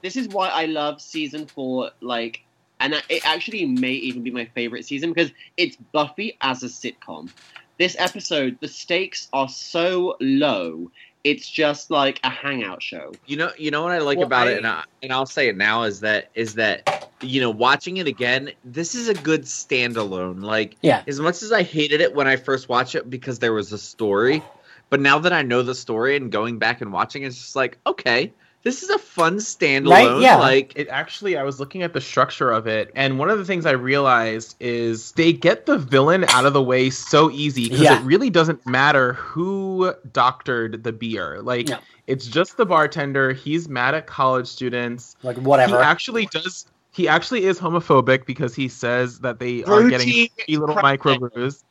[0.00, 1.90] this is why I love season four.
[2.00, 2.42] Like,
[2.80, 7.30] and it actually may even be my favorite season because it's Buffy as a sitcom.
[7.78, 10.90] This episode, the stakes are so low.
[11.24, 13.12] It's just like a hangout show.
[13.26, 15.26] You know, you know what I like Well, about I- it, and I, and I'll
[15.26, 18.50] say it now is that is that you know watching it again.
[18.64, 20.42] This is a good standalone.
[20.42, 21.02] Like, Yeah.
[21.06, 23.78] as much as I hated it when I first watched it because there was a
[23.78, 24.42] story,
[24.90, 27.78] but now that I know the story and going back and watching, it's just like
[27.86, 28.32] okay,
[28.62, 29.90] this is a fun standalone.
[29.90, 30.36] Right, yeah.
[30.36, 33.44] Like, It actually, I was looking at the structure of it, and one of the
[33.44, 37.80] things I realized is they get the villain out of the way so easy because
[37.82, 38.00] Yeah.
[38.00, 41.40] it really doesn't matter who doctored the beer.
[41.42, 41.78] Like, No.
[42.06, 43.32] it's just the bartender.
[43.32, 45.16] He's mad at college students.
[45.22, 45.68] Like whatever.
[45.68, 45.90] He whatever.
[45.90, 46.66] actually does.
[46.92, 51.00] He actually is homophobic because he says that they are getting Fruity fruity little crack-
[51.00, 51.62] microbrews.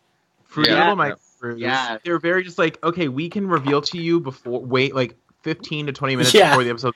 [0.46, 0.90] Fruity Yeah.
[0.90, 1.60] little microbrews.
[1.60, 1.98] Yeah.
[2.04, 5.92] They're very just like, okay, we can reveal to you before wait like 15 to
[5.92, 6.50] 20 minutes Yeah.
[6.50, 6.94] before the episode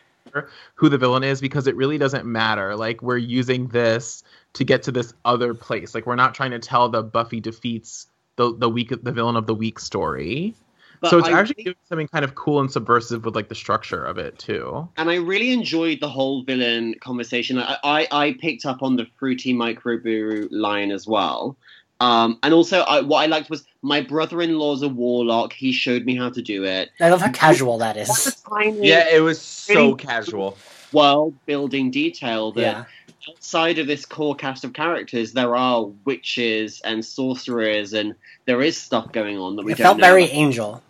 [0.76, 2.76] who the villain is because it really doesn't matter.
[2.76, 4.24] Like we're using this
[4.54, 5.96] to get to this other place.
[5.96, 9.48] Like we're not trying to tell the Buffy defeats the the week the villain of
[9.48, 10.54] the week story.
[11.02, 13.48] But so it's I actually think- doing something kind of cool and subversive with like
[13.50, 14.88] the structure of it too.
[14.98, 17.60] and I really enjoyed the whole villain conversation.
[17.60, 21.56] I, I, I picked up on the fruity microbrew line as well.
[22.00, 25.54] Um, and also, I, what I liked was my brother-in-law's a warlock.
[25.54, 26.90] He showed me how to do it.
[27.00, 30.58] I love how casual That's tiny yeah, it was so casual.
[30.92, 32.86] world-building detail that Yeah.
[33.30, 38.16] outside of this core cast of characters, there are witches and sorcerers, and
[38.46, 40.04] there is stuff going on that we It don't felt know.
[40.04, 40.36] very about.
[40.36, 40.84] angel.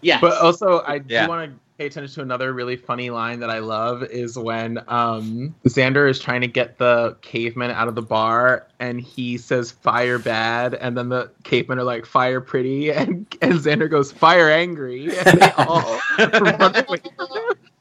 [0.00, 1.24] Yeah, But also, I Yeah.
[1.24, 4.78] do want to pay attention to another really funny line that I love is when
[4.88, 9.70] um, Xander is trying to get the caveman out of the bar, and he says
[9.70, 14.50] "fire bad," and then the cavemen are like "fire pretty," and and Xander goes "fire
[14.50, 16.98] angry," and they all run away.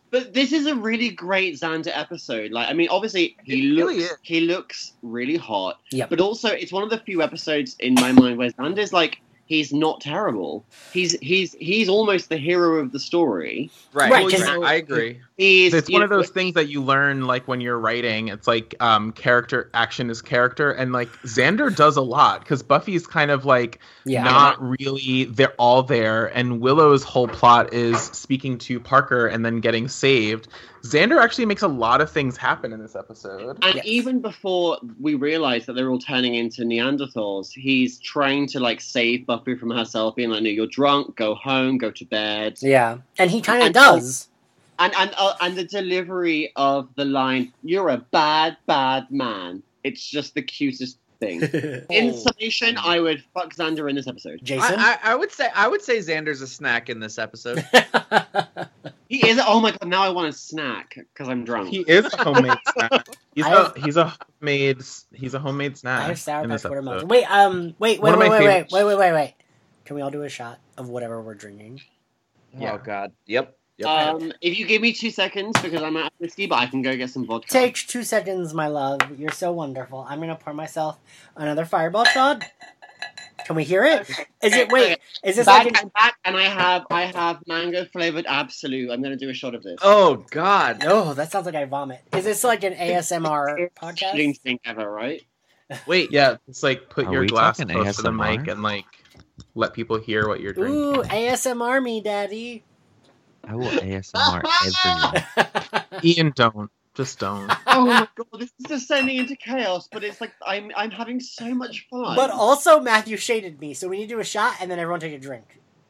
[0.10, 2.52] But this is a really great Xander episode.
[2.52, 4.18] Like, I mean, obviously he It looks really is.
[4.22, 5.82] he looks really hot.
[5.92, 6.10] Yep.
[6.10, 9.74] But also, it's one of the few episodes in my mind where Xander's like he's
[9.74, 10.64] not terrible.
[10.94, 13.70] He's he's he's almost the hero of the story.
[13.94, 14.12] Right.
[14.12, 15.20] Right, Well, 'cause- I agree.
[15.38, 18.30] He's It's one of those things that you learn like when you're writing.
[18.30, 23.06] It's like um, character action is character, and like Xander does a lot because Buffy's
[23.06, 24.24] kind of like Yeah.
[24.24, 29.60] not really they're all there and willow's whole plot is speaking to parker and then
[29.60, 30.48] getting saved
[30.84, 33.86] xander actually makes a lot of things happen in this episode And Yes.
[33.86, 39.26] even before we realize that they're all turning into Neanderthals, he's trying to like save
[39.26, 41.16] Buffy from herself, being like, "No, you're drunk.
[41.16, 41.78] Go home.
[41.78, 42.98] Go to bed." Yeah.
[43.20, 44.30] And he kind of And- does.
[44.80, 50.06] And and uh, and the delivery of the line, "You're a bad, bad man." It's
[50.06, 51.42] just the cutest thing.
[51.90, 54.40] In summation, I would fuck Xander in this episode.
[54.44, 54.76] Jason?
[54.80, 57.66] I, I, I would say I would say Xander's a snack in this episode.
[59.10, 59.40] He is.
[59.46, 59.88] Oh my god!
[59.88, 61.70] Now I want a snack because I'm drunk.
[61.70, 64.82] he is a homemade snack he's I a have- he's a homemade
[65.14, 67.08] he's a homemade snack I have Sour in Patch watermelon.
[67.08, 69.34] Wait, um, wait, wait, wait, wait, wait, wait, wait, wait, wait.
[69.86, 71.80] Can we all do a shot of whatever we're drinking?
[72.58, 72.74] Yeah.
[72.74, 73.14] Oh God.
[73.28, 73.57] Yep.
[73.78, 73.88] Yep.
[73.88, 76.82] Um, if you give me two seconds because I'm out of whiskey, but I can
[76.82, 77.48] go get some vodka.
[77.48, 79.00] Take two seconds, my love.
[79.20, 80.06] You're so wonderful.
[80.10, 80.98] I'm gonna pour myself
[81.36, 82.44] another fireball shot.
[83.46, 84.10] Can we hear it?
[84.42, 84.98] Is it wait?
[85.24, 88.90] Is this back, like an, and back, and I have I have mango flavored Absolut.
[88.90, 89.78] I'm gonna do a shot of this.
[89.84, 90.84] oh God.
[90.84, 92.02] Oh, that sounds like I vomit.
[92.16, 94.14] Is this like an ASMR podcast?
[94.14, 95.22] Shitting thing ever, right?
[95.86, 96.12] Wait.
[96.12, 98.86] yeah it's like put Are your glass talking close to the mic and like
[99.54, 102.64] let people hear what you're drinking Ooh, ASMR me, daddy.
[103.48, 104.44] I will ASMR
[105.36, 105.86] everyone.
[106.04, 109.88] ian don't just don't oh my god, this is descending into chaos.
[109.92, 112.16] But it's like I'm I'm having so much fun.
[112.16, 115.00] But also, Matthew shaded me, so we need to do a shot and then everyone
[115.00, 115.46] take a drink.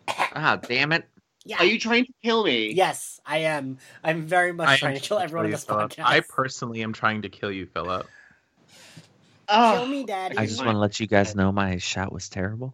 [0.07, 1.05] Ah, damn it.
[1.45, 1.59] Yeah.
[1.59, 2.73] are you trying to kill me?
[2.73, 3.77] Yes, I am.
[4.03, 5.93] I'm very much I trying to kill everyone in this Philip.
[5.93, 6.03] podcast.
[6.03, 8.05] I personally am trying to kill you, Philip.
[9.47, 10.37] Oh, Kill me, daddy.
[10.37, 12.73] I just want to let you guys know my shot was terrible,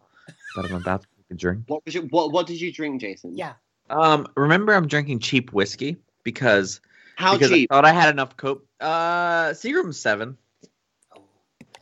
[0.55, 1.65] but I'm about to take a drink.
[1.67, 3.37] what was your, what what did you drink, Jason?
[3.37, 3.53] Yeah.
[3.93, 6.81] Um, remember I'm drinking cheap whiskey because
[7.15, 7.71] How because cheap?
[7.71, 8.65] I thought I had enough cope.
[8.79, 10.37] Uh, Seagram seven.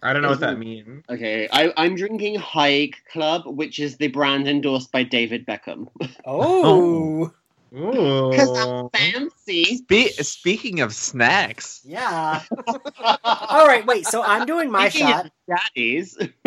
[0.03, 1.03] I don't know what that Isn't- means.
[1.09, 5.87] Okay, I, I'm drinking Haig Club, which is the brand endorsed by David Beckham.
[6.25, 7.31] Oh.
[7.71, 9.77] Because I'm fancy.
[9.77, 12.41] Spe- speaking of snacks, Yeah.
[13.23, 14.05] All right, wait.
[14.07, 15.25] So I'm doing my Speaking shot.
[15.27, 16.17] of Daddies.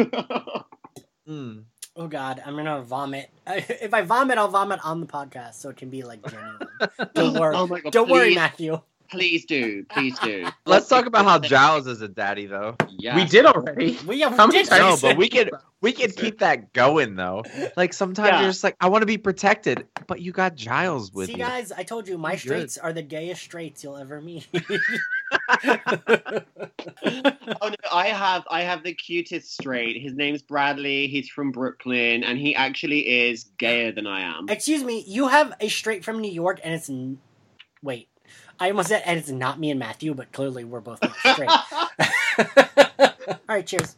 [1.28, 1.62] mm,
[1.96, 3.30] Oh God, I'm gonna vomit.
[3.46, 6.58] If I vomit, I'll vomit on the podcast, so it can be like genuine.
[7.14, 7.54] Don't worry.
[7.56, 7.92] Oh my god!
[7.92, 8.80] Don't please, worry, Matthew.
[9.10, 9.84] Please do.
[9.90, 10.48] Please do.
[10.66, 12.74] Let's talk about how Giles is a daddy, though.
[12.88, 13.14] Yeah.
[13.14, 13.96] We did already.
[14.06, 15.50] We have How many did times- No, but we could
[15.82, 17.44] we could keep that going though.
[17.76, 18.40] Like sometimes Yeah.
[18.40, 21.38] you're just like, I want to be protected, but you got Giles with See, you.
[21.38, 22.40] guys, I told you my Good.
[22.40, 24.48] straights are the gayest straights you'll ever meet.
[27.60, 30.00] Oh no, I have I have the cutest straight.
[30.02, 31.06] His name's Bradley.
[31.06, 34.48] He's from Brooklyn, and he actually is gayer than I am.
[34.48, 37.18] Excuse me, you have a straight from New York, and it's n-
[37.82, 38.08] wait.
[38.60, 41.50] I almost said, and it's not me and Matthew, but clearly we're both straight.
[41.50, 43.96] All right, cheers.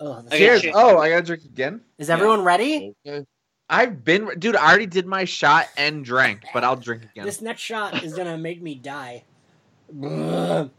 [0.00, 0.62] Oh, Okay, Cheers.
[0.62, 0.74] cheers.
[0.76, 1.80] Oh, I gotta drink again.
[1.98, 2.94] is everyone ready?
[3.68, 4.56] I've been, dude.
[4.56, 7.24] I already did my shot and drank, but I'll drink again.
[7.24, 9.24] This next shot is gonna make me die.
[10.04, 10.70] Ugh.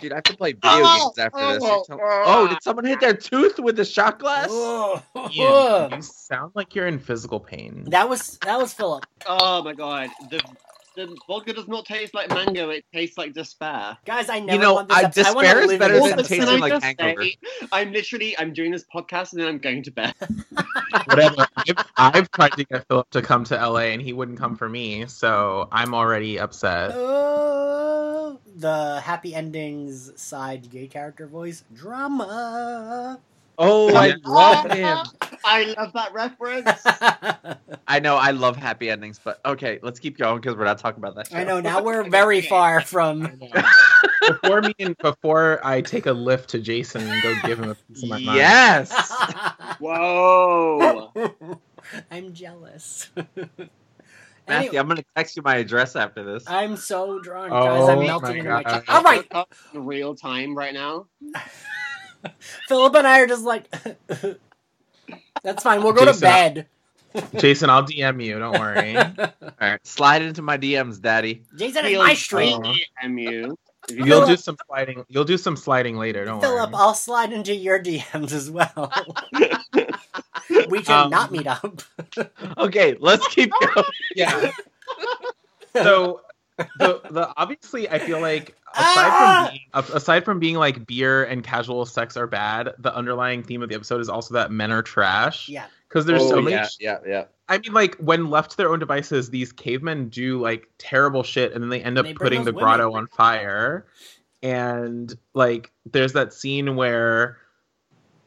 [0.00, 1.62] Dude, I have to play video oh, games after this.
[1.62, 2.60] Oh, you're tell- Oh, did oh.
[2.60, 4.50] someone hit their tooth with the shot glass?
[4.52, 5.02] Ugh.
[5.34, 7.84] Ian, you sound like you're in physical pain.
[7.88, 9.06] That was that was Philip.
[9.26, 10.40] Oh my god, the
[10.96, 12.70] the vodka does not taste like mango.
[12.70, 13.96] It tastes like despair.
[14.04, 15.26] Guys, I never know, want this I- episode.
[15.26, 17.22] I wanna despair is better than tasting I like just hangover.
[17.24, 17.36] say,
[17.72, 20.14] I'm literally I'm doing this podcast and then I'm going to bed.
[21.06, 21.46] Whatever.
[21.56, 24.68] I've, I've tried to get Philip to come to LA and he wouldn't come for
[24.68, 26.92] me, so I'm already upset.
[26.94, 33.20] Oh, the happy endings side gay character voice drama.
[33.58, 34.98] Oh, I love him.
[35.44, 36.68] I love that reference.
[37.88, 41.02] I know, I love happy endings, but okay, let's keep going because we're not talking
[41.02, 41.28] about that.
[41.32, 43.30] I know now we're very far from.
[44.26, 47.74] before me and before I take a lift to Jason and go give him a
[47.74, 48.36] piece of my mind.
[48.36, 48.90] Yes.
[49.78, 51.12] Whoa.
[52.10, 53.10] I'm jealous.
[53.16, 56.44] Matthew, Anyway, I'm gonna text you my address after this.
[56.46, 57.88] I'm so drunk, Oh.
[57.88, 58.84] I'm my melting my God.
[58.84, 58.84] chair.
[58.88, 59.24] All right,
[59.74, 61.06] In real time right now.
[62.68, 63.68] Philip and I are just like.
[65.42, 65.82] That's fine.
[65.82, 66.66] We'll go to bed.
[67.36, 68.38] Jason, I'll DM you.
[68.38, 68.96] Don't worry.
[68.96, 69.14] All
[69.60, 71.42] right, slide into my DMs, Daddy.
[71.56, 72.56] Jason is Feel my street.
[72.62, 73.08] Oh.
[73.08, 73.54] MU.
[73.88, 75.04] You'll do some sliding.
[75.08, 76.24] You'll do some sliding later.
[76.24, 76.48] Don't worry.
[76.48, 76.80] Philip, worry.
[76.82, 78.92] I'll slide into your DMs as well.
[80.68, 81.82] we can Um, not meet up.
[82.58, 83.86] Okay, let's keep going.
[84.16, 84.50] Yeah.
[85.74, 86.20] so
[86.78, 89.44] the the obviously I feel like aside Ah!
[89.44, 93.62] from being, aside from being like beer and casual sex are bad, the underlying theme
[93.62, 95.48] of the episode is also that men are trash.
[95.48, 95.66] yeah.
[95.88, 96.56] Because there's so Oh, many.
[96.56, 97.24] yeah, yeah, yeah.
[97.48, 101.52] I mean, like when left to their own devices, these cavemen do like terrible shit,
[101.52, 103.02] and then they end up They putting the those grotto women.
[103.02, 103.86] on fire.
[104.42, 107.38] And like, there's that scene where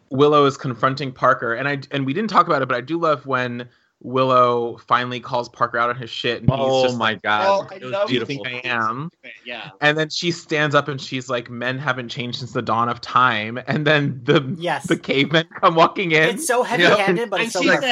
[0.09, 2.97] Willow is confronting Parker, and I and we didn't talk about it, but I do
[2.97, 3.67] love when
[4.01, 7.47] Willow finally calls Parker out on his shit, and he's Oh just my like, god,
[7.47, 8.45] Oh, I it was love "Do you beautiful.
[8.45, 9.11] think I am?"
[9.43, 9.71] Yeah.
[9.81, 13.01] And then she stands up and she's like, "Men haven't changed since the dawn of
[13.01, 14.87] time." And then the Yes.
[14.87, 16.29] the cavemen come walking in.
[16.29, 17.83] It's so heavy-handed, but and it's so she perfect.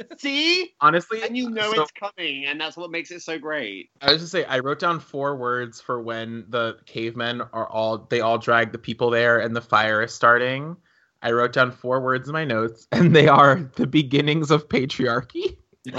[0.00, 0.74] said, see?
[0.82, 3.88] Honestly, And you know so- it's coming, and that's what makes it so great.
[4.02, 7.98] I was just say I wrote down four words for when the cavemen are all
[8.10, 10.76] they all drag the people there and the fire is starting.
[11.22, 15.56] I wrote down four words in my notes, and they are the beginnings of patriarchy.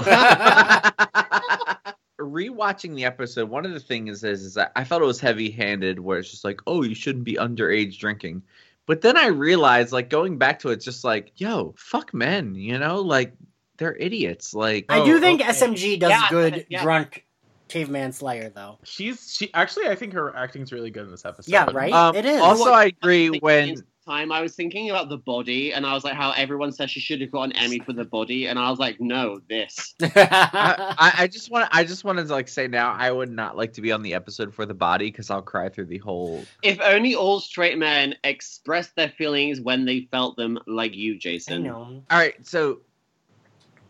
[2.20, 6.00] Rewatching the episode, one of the things is, is that I felt it was heavy-handed,
[6.00, 8.42] where it's just like, oh, you shouldn't be underage drinking.
[8.86, 12.54] But then I realized, like going back to it, it's just like, yo, fuck men,
[12.56, 13.34] you know, like
[13.76, 14.52] they're idiots.
[14.52, 15.50] Like, I Oh, do think okay.
[15.50, 16.82] SMG does Yeah, good yeah.
[16.82, 17.24] drunk
[17.68, 18.78] caveman slayer though.
[18.82, 21.52] She's she actually I think her acting's really good in this episode.
[21.52, 21.92] Yeah, right.
[21.92, 22.40] um, it is.
[22.40, 25.92] Also, I agree Thinking when into time I was thinking about the body, and I
[25.92, 28.58] was like, how everyone says she should have got an Emmy for the body, and
[28.58, 29.94] I was like, no, this.
[30.02, 33.56] I, I- I just want I just wanted to like say now I would not
[33.56, 36.44] like to be on the episode for the body because I'll cry through the whole.
[36.62, 41.18] If only all straight men expressed their feelings when they felt them, like you, I
[41.18, 41.62] Jason.
[41.64, 42.02] know.
[42.10, 42.80] All right, so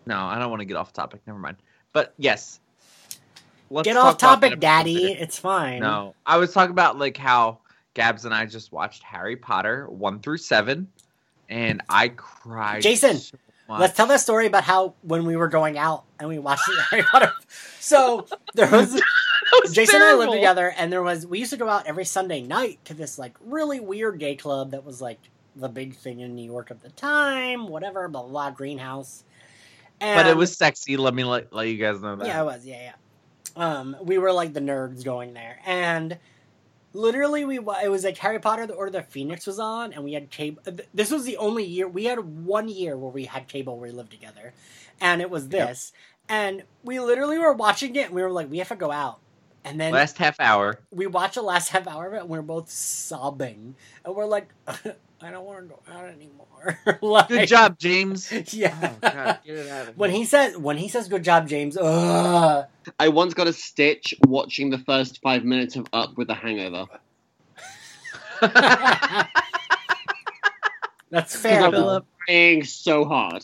[0.07, 1.21] no, I don't want to get off topic.
[1.27, 1.57] Never mind.
[1.93, 2.61] But yes,
[3.71, 5.13] let's Get off topic, Daddy.
[5.13, 5.81] It's fine.
[5.81, 7.59] No, I was talking about like how
[7.99, 10.87] Gabs and I just watched Harry Potter one through seven,
[11.49, 12.81] and I cried.
[12.81, 13.37] Jason, so.
[13.69, 17.03] Let's tell that story about how when we were going out and we watched Harry
[17.03, 17.33] Potter.
[17.81, 18.95] So there was
[19.63, 22.05] was Jason and I lived together, and there was we used to go out every
[22.05, 25.19] Sunday night to this like really weird gay club that was like
[25.57, 27.67] the big thing in New York at the time.
[27.67, 29.25] Whatever, blah blah, blah greenhouse.
[30.01, 30.97] And, But it was sexy.
[30.97, 32.29] Let me let, let you guys know that.
[32.29, 32.93] yeah, it was yeah yeah.
[33.57, 36.17] Um, we were like the nerds going there, and
[36.93, 40.05] literally we it was like Harry Potter: The Order of the Phoenix was on, and
[40.05, 40.63] we had cable.
[40.67, 43.91] Uh, this was the only year we had one year where we had cable where
[43.91, 44.53] we lived together,
[45.01, 45.93] and it was this,
[46.29, 49.21] and we literally were watching it, and we were like, we have to go out,
[49.65, 50.81] and then Last half hour.
[50.91, 53.75] we watched the last half hour of it and we are both sobbing
[54.05, 54.49] and we're like
[55.21, 56.79] I don't want to go out anymore.
[57.03, 58.31] Like- Good job, James.
[58.53, 58.77] Yeah.
[58.83, 60.19] Oh, God, get it out of when here.
[60.21, 61.77] he says when he says good job, James.
[61.77, 62.67] Ugh.
[62.99, 66.87] I once got a stitch watching the first five minutes of Up with a hangover.
[71.11, 71.63] That's fair.
[71.63, 71.71] though.
[71.71, 73.43] Philip, Trying so hard.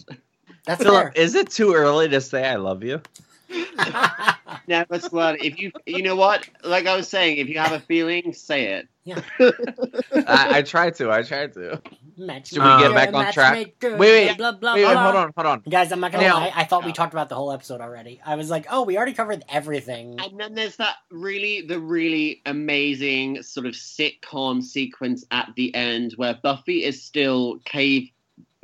[0.66, 3.00] That's Philip, is it too early to say I love you?
[3.48, 4.36] fair.
[4.66, 5.36] Never swear.
[5.40, 6.48] If you, you know what?
[6.62, 8.88] Like I was saying, if you have a feeling, say it.
[9.06, 11.10] I, I tried to.
[11.10, 11.80] I tried to.
[12.16, 13.54] Match Should we get maker, back on track?
[13.82, 15.62] Wait, wait, blah, blah, Wait, wait, hold on, hold on.
[15.68, 16.52] Guys, I'm not gonna Now- lie.
[16.54, 18.20] I thought we talked about the whole episode already.
[18.24, 20.18] I was like, oh, we already covered everything.
[20.20, 26.12] And then there's that really, the really amazing sort of sitcom sequence at the end
[26.16, 28.10] where Buffy is still cave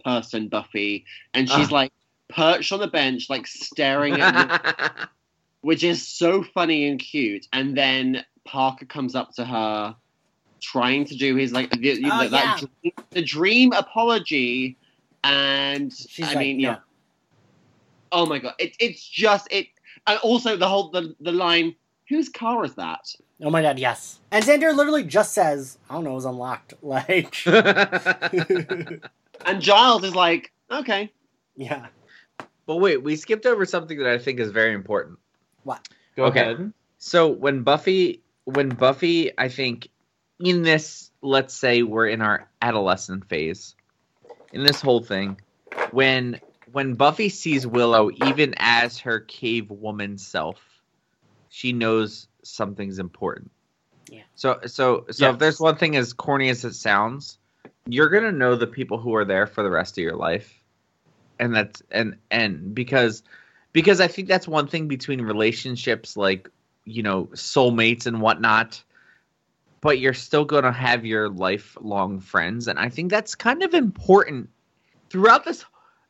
[0.04, 1.74] person Buffy, and she's Ah.
[1.74, 1.92] like
[2.28, 5.08] perched on the bench, like staring at, the,
[5.62, 7.46] which is so funny and cute.
[7.52, 9.96] And then Parker comes up to her,
[10.60, 14.76] trying to do his like the, you know, Oh, that dream, the dream apology,
[15.24, 16.68] and She's I like, mean, no.
[16.70, 16.76] yeah.
[18.12, 19.68] Oh my god, it, it's just it,
[20.06, 21.74] and also the whole the, the line,
[22.08, 23.00] whose car is that?
[23.42, 24.18] Oh my god, yes.
[24.32, 26.74] And Xander literally just says, I don't know, it was unlocked.
[26.82, 27.34] Like,
[29.46, 31.10] And Giles is like, okay,
[31.56, 31.86] yeah.
[32.66, 35.18] but wait, we skipped over something that I think is very important.
[35.62, 35.86] What?
[36.16, 36.40] Go Okay.
[36.40, 36.72] ahead.
[36.98, 39.88] So when Buffy, when Buffy, I think
[40.40, 43.74] in this, let's say we're in our adolescent phase,
[44.52, 45.40] in this whole thing,
[45.92, 46.40] when
[46.72, 50.60] when Buffy sees Willow, even as her cave woman self,
[51.48, 53.50] she knows something's important.
[54.10, 54.22] Yeah.
[54.34, 55.34] So so so Yes.
[55.34, 57.38] if there's one thing as corny as it sounds,
[57.86, 60.62] you're gonna know the people who are there for the rest of your life,
[61.38, 63.22] and that's and and because
[63.72, 66.48] because I think that's one thing between relationships like
[66.84, 68.82] you know soulmates and whatnot
[69.80, 73.74] but you're still going to have your lifelong friends and i think that's kind of
[73.74, 74.48] important
[75.10, 75.64] throughout this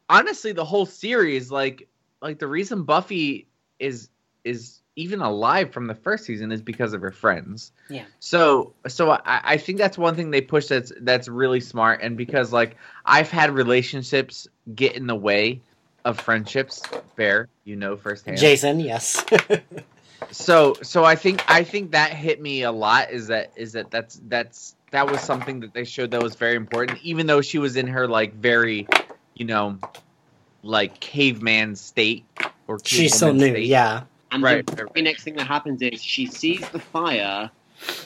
[0.09, 1.89] honestly the whole series like
[2.21, 3.47] like the reason buffy
[3.79, 4.09] is
[4.45, 8.05] is even alive from the first season is because of her friends Yeah.
[8.19, 12.17] so so i i think that's one thing they push that's that's really smart and
[12.17, 15.61] because like i've had relationships get in the way
[16.05, 16.83] of friendships
[17.17, 19.25] fair you know firsthand Jason, yes.
[20.31, 23.91] so so i think i think that hit me a lot is that is that
[23.91, 27.59] that's that's that was something that they showed that was very important even though she
[27.59, 28.87] was in her like very
[29.35, 29.79] you know
[30.63, 32.27] like caveman state
[32.69, 33.67] or She's so new, state.
[33.67, 34.03] yeah.
[34.31, 37.51] and Right, the right, very next thing that happens is she sees the fire.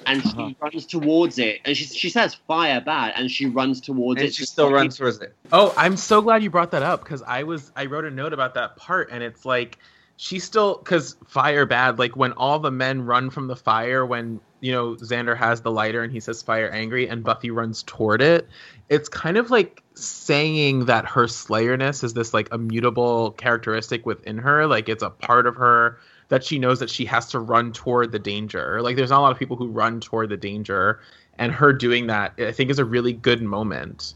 [0.06, 0.50] And she Uh-huh.
[0.60, 4.34] runs towards it, and she she says "fire bad," and she runs towards and it.
[4.34, 7.44] she still runs towards it Oh, I'm so glad you brought that up because I
[7.44, 9.78] was I wrote a note about that part and it's like
[10.16, 14.40] she's still because fire bad like when all the men run from the fire when
[14.60, 18.22] you know Xander has the lighter and he says fire angry and Buffy runs toward
[18.22, 18.48] it.
[18.88, 24.66] It's kind of like saying that her slayerness is this like immutable characteristic within her,
[24.66, 25.98] like it's a part of her
[26.28, 28.80] that she knows that she has to run toward the danger.
[28.82, 31.00] Like there's not a lot of people who run toward the danger,
[31.38, 34.14] and her doing that I think is a really good moment.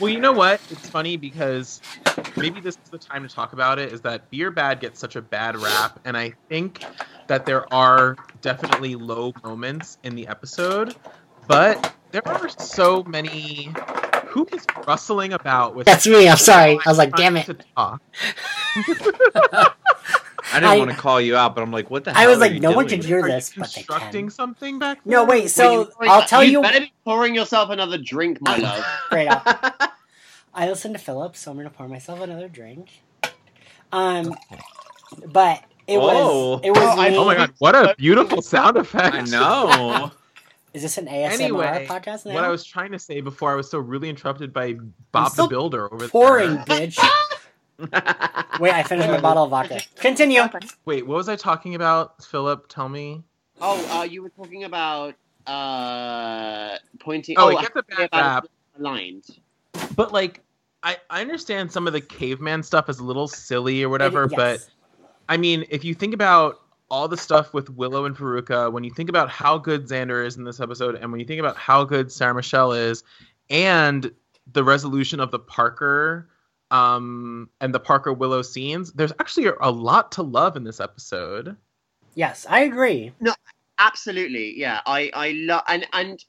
[0.00, 0.60] Well, you know what?
[0.70, 1.80] It's funny because
[2.36, 3.92] maybe this is the time to talk about it.
[3.92, 6.84] Is that Beer Bad gets such a bad rap, and I think
[7.26, 10.94] that there are definitely low moments in the episode,
[11.48, 13.70] but there are so many.
[14.28, 15.86] Who is rustling about with?
[15.86, 16.28] That's me.
[16.28, 16.78] I'm sorry.
[16.84, 17.48] I was like, damn it.
[20.48, 20.56] To talk?
[20.56, 22.26] i didn't I- want to call you out but i'm like what the hell I
[22.26, 23.00] was are like, you no one doing?
[23.00, 25.50] can hear Are you this, but constructing something back No, wait.
[25.50, 26.52] So Wait, I'll tell you.
[26.52, 28.84] You better be pouring yourself another drink, my love.
[29.06, 29.44] Straight up.
[30.54, 32.88] I listened to Philip, so I'm gonna pour myself another drink.
[33.92, 34.34] Um,
[35.28, 36.56] but it Oh.
[36.56, 36.78] was it was.
[36.80, 37.52] Oh, I- Oh my god!
[37.58, 39.14] What a beautiful sound effect!
[39.14, 40.10] i know
[40.74, 42.34] Is this an ASMR Anyway, podcast now?
[42.34, 44.74] What I was trying to say before, I was so really interrupted by
[45.12, 46.88] Bob the still Builder over pouring, there.
[46.88, 46.98] bitch.
[47.78, 49.80] Wait, I finished my bottle of vodka.
[49.96, 50.42] Continue.
[50.84, 52.24] Wait, what was I talking about?
[52.24, 53.22] Philip, tell me.
[53.60, 55.14] Oh, uh, you were talking about
[55.46, 57.36] uh, pointing.
[57.38, 58.46] Oh, Oh, it gets a bad rap.
[58.78, 59.24] aligned.
[59.96, 60.40] But like,
[60.82, 64.32] I I understand some of the caveman stuff is a little silly or whatever, It-
[64.34, 64.66] but.
[65.30, 66.58] I mean, if you think about
[66.90, 70.38] all the stuff with Willow and Veruca, when you think about how good Xander is
[70.38, 73.04] in this episode, and when you think about how good Sarah Michelle is,
[73.50, 74.10] and
[74.50, 76.30] the resolution of the Parker
[76.70, 80.80] um and the Parker Willow scenes, there's actually a, a lot to love in this
[80.80, 81.56] episode.
[82.14, 83.12] yes, I agree.
[83.20, 83.34] No,
[83.78, 84.80] absolutely, yeah.
[84.86, 86.24] I I love and and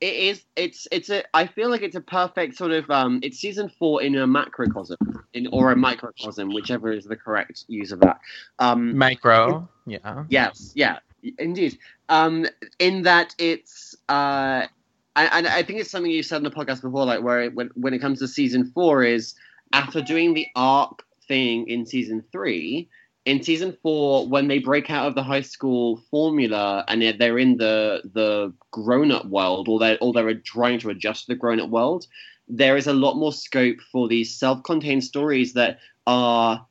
[0.00, 3.38] it is it's it's a I feel like it's a perfect sort of um it's
[3.38, 4.96] season four in a macrocosm
[5.34, 8.20] in or a microcosm, whichever is the correct use of that.
[8.58, 10.24] Um, Micro, yeah.
[10.28, 10.98] Yes, yeah,
[11.38, 11.78] indeed.
[12.08, 12.46] Um,
[12.78, 14.66] in that it's uh,
[15.16, 17.54] and, and I think it's something you said in the podcast before, like where it,
[17.54, 19.34] when when it comes to season four, is
[19.72, 22.88] after doing the arc thing in season three,
[23.24, 27.38] in season four, when they break out of the high school formula and they're, they're
[27.38, 31.38] in the the grown up world, or they're or they're trying to adjust to the
[31.38, 32.06] grown up world,
[32.48, 36.66] there is a lot more scope for these self contained stories that are.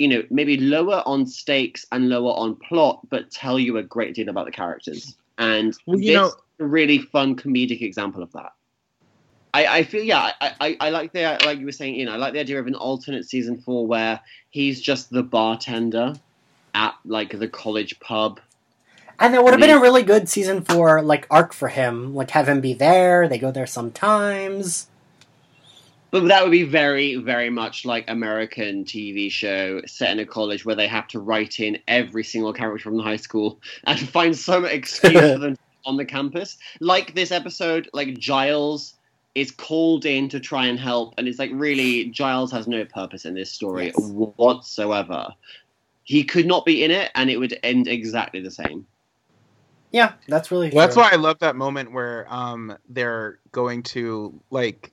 [0.00, 4.14] You know, maybe lower on stakes and lower on plot, but tell you a great
[4.14, 5.16] deal about the characters.
[5.38, 8.52] And Well, you this know- is a really fun comedic example of that.
[9.54, 12.12] I, I feel yeah I, I, I like the like you were saying you know
[12.12, 14.20] I like the idea of an alternate season four where
[14.50, 16.14] he's just the bartender
[16.74, 18.40] at like the college pub.
[19.20, 22.14] And there would have been a really good season four like arc for him.
[22.14, 23.28] Like have him be there.
[23.28, 24.88] They go there sometimes.
[26.10, 30.64] But that would be very very much like American TV show set in a college
[30.64, 34.36] where they have to write in every single character from the high school and find
[34.36, 36.58] some excuse for them on the campus.
[36.80, 38.94] Like this episode, like Giles
[39.40, 43.24] is called in to try and help, and it's like really Giles has no purpose
[43.24, 43.96] in this story Yes.
[43.96, 45.28] whatsoever.
[46.04, 48.86] He could not be in it, and it would end exactly the same.
[49.92, 50.70] Yeah, that's really.
[50.70, 54.92] Well, that's why I love that moment where um they're going to like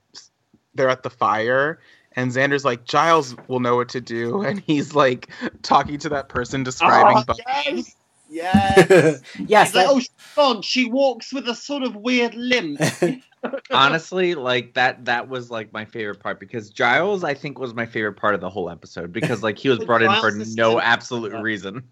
[0.73, 1.79] they're at the fire
[2.13, 5.29] and Xander's like Giles will know what to do and he's like
[5.63, 7.33] talking to that person describing Oh,
[7.65, 7.94] yes,
[8.35, 9.21] yes.
[9.47, 10.61] yes, He's like, oh, she's gone.
[10.61, 12.79] She walks with a sort of weird limp.
[13.71, 17.85] Honestly, like that that was like my favorite part because Giles I think was my
[17.85, 21.31] favorite part of the whole episode because like he was brought in for no absolute
[21.31, 21.41] Yeah.
[21.41, 21.83] reason.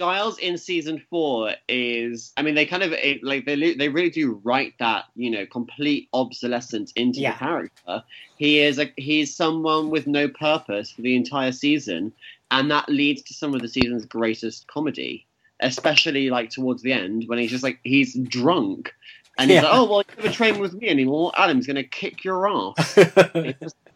[0.00, 4.10] Giles in season four is, I mean, they kind of it, like they they really
[4.10, 7.32] do write that you know complete obsolescence into Yeah.
[7.32, 8.02] the character.
[8.38, 12.12] He is a he's someone with no purpose for the entire season,
[12.50, 15.26] and that leads to some of the season's greatest comedy,
[15.60, 18.92] especially like towards the end when he's just like he's drunk.
[19.38, 19.68] And he's Yeah.
[19.68, 21.32] like, "Oh well, you never train with me anymore.
[21.36, 23.76] Adam's gonna kick your ass." Just-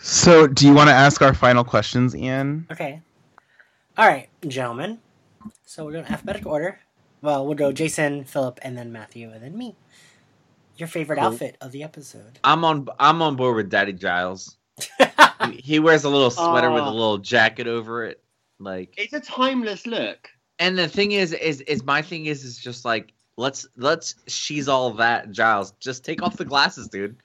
[0.00, 2.66] So, do you want to ask our final questions, Ian?
[2.70, 3.02] okay.
[3.96, 5.00] All right, gentlemen.
[5.66, 6.78] So we're going to alphabetical order.
[7.20, 9.74] Well, we'll go Jason, Philip, and then Matthew, and then me.
[10.76, 11.24] Your favorite Cool.
[11.26, 12.38] outfit of the episode?
[12.44, 14.56] I'm on I'm on board with Daddy Giles.
[15.50, 18.20] He- he wears a little sweater with a little jacket over it.
[18.60, 20.28] Like it's a timeless look.
[20.58, 24.68] And the thing is is is my thing is is just like let's let's she's
[24.68, 25.72] all that Giles.
[25.80, 27.16] Just take off the glasses, dude.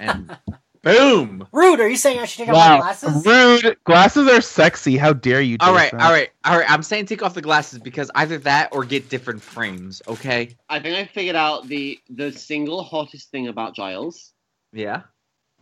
[0.00, 0.36] And
[0.82, 1.46] boom.
[1.52, 1.80] Rude.
[1.80, 3.26] Are you saying I should take off my glasses?
[3.26, 3.76] rude.
[3.84, 4.96] Glasses are sexy.
[4.96, 5.56] How dare you?
[5.60, 6.00] All right, Jason.
[6.00, 6.70] all right, all right.
[6.70, 10.56] I'm saying take off the glasses because either that or get different frames, okay?
[10.68, 14.32] I think I figured out the the single hottest thing about Giles.
[14.72, 15.02] Yeah.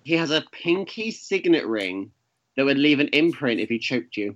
[0.05, 2.13] He has a pinky signet ring
[2.57, 4.35] that would leave an imprint if he choked you.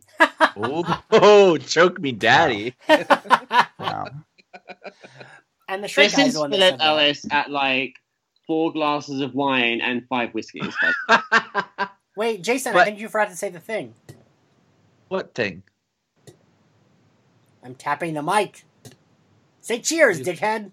[0.57, 2.75] Oh, oh choke me, daddy.
[2.89, 4.07] Wow.
[5.69, 6.81] and the shrink This guy's is the Philip.
[6.81, 7.95] Ellis at like
[8.47, 10.75] four glasses of wine and five whiskeys.
[12.17, 13.95] Wait, Jason, I think you forgot to say the thing.
[15.09, 15.63] what thing?
[17.63, 18.65] I'm tapping the mic.
[19.61, 20.73] Say cheers, dickhead.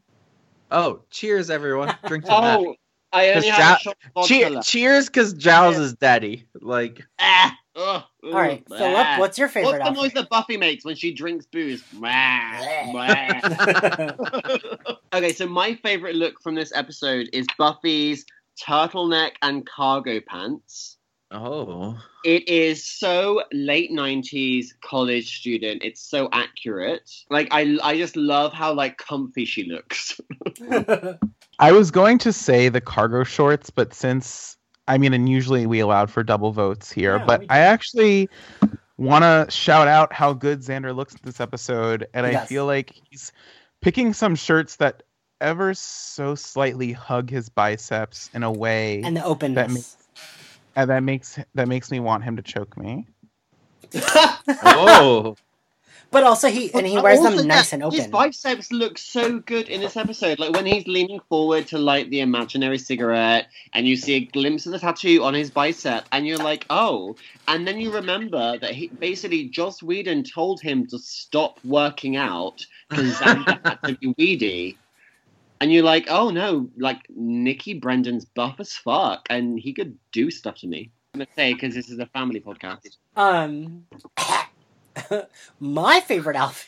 [0.72, 1.96] Oh, cheers, everyone.
[2.08, 2.60] Drink to oh, that.
[2.60, 2.76] oh,
[3.18, 4.68] I only have a Ja- shot of vodka Cheer, left.
[4.68, 6.46] cheers, because Giles is daddy.
[6.62, 9.18] Like, Ah, ugh, All right, ugh, Philip, blah.
[9.20, 11.82] what's your favorite What's the noise that Buffy makes when she drinks booze?
[11.94, 12.10] Blah,
[12.94, 14.18] Bleh.
[14.18, 14.96] blah.
[15.14, 18.26] okay, so my favorite look from this episode is Buffy's
[18.62, 20.98] turtleneck and cargo pants.
[21.32, 25.84] oh, It is so late '90s college student.
[25.84, 27.10] It's so accurate.
[27.30, 30.20] Like I, I just love how like comfy she looks.
[31.60, 34.58] I was going to say the cargo shorts, but since
[34.88, 38.30] I mean, and usually we allowed for double votes here, Yeah, but I actually
[38.98, 42.66] want to shout out how good Xander looks in this episode, and He I feel
[42.66, 43.32] like he's
[43.82, 45.04] picking some shirts that
[45.42, 49.72] ever so slightly hug his biceps in a way and the openness.
[49.74, 49.98] makes-
[50.76, 53.08] and that makes that makes me want him to choke me.
[54.64, 55.36] oh,
[56.12, 58.00] but also he and he wears them nice and open.
[58.00, 60.40] His biceps look so good in this episode.
[60.40, 64.66] Like when he's leaning forward to light the imaginary cigarette, and you see a glimpse
[64.66, 67.16] of the tattoo on his bicep, and you're like, oh.
[67.48, 72.66] And then you remember that he basically Joss Whedon told him to stop working out
[72.90, 74.78] because Xander had to be weedy.
[75.60, 80.30] And you're like, oh no, like Nikki Brendon's buff as fuck, and he could do
[80.30, 80.92] stuff to me.
[81.14, 82.98] I'm gonna say because this is a family podcast.
[83.16, 83.86] Um,
[85.60, 86.68] my favorite outfit.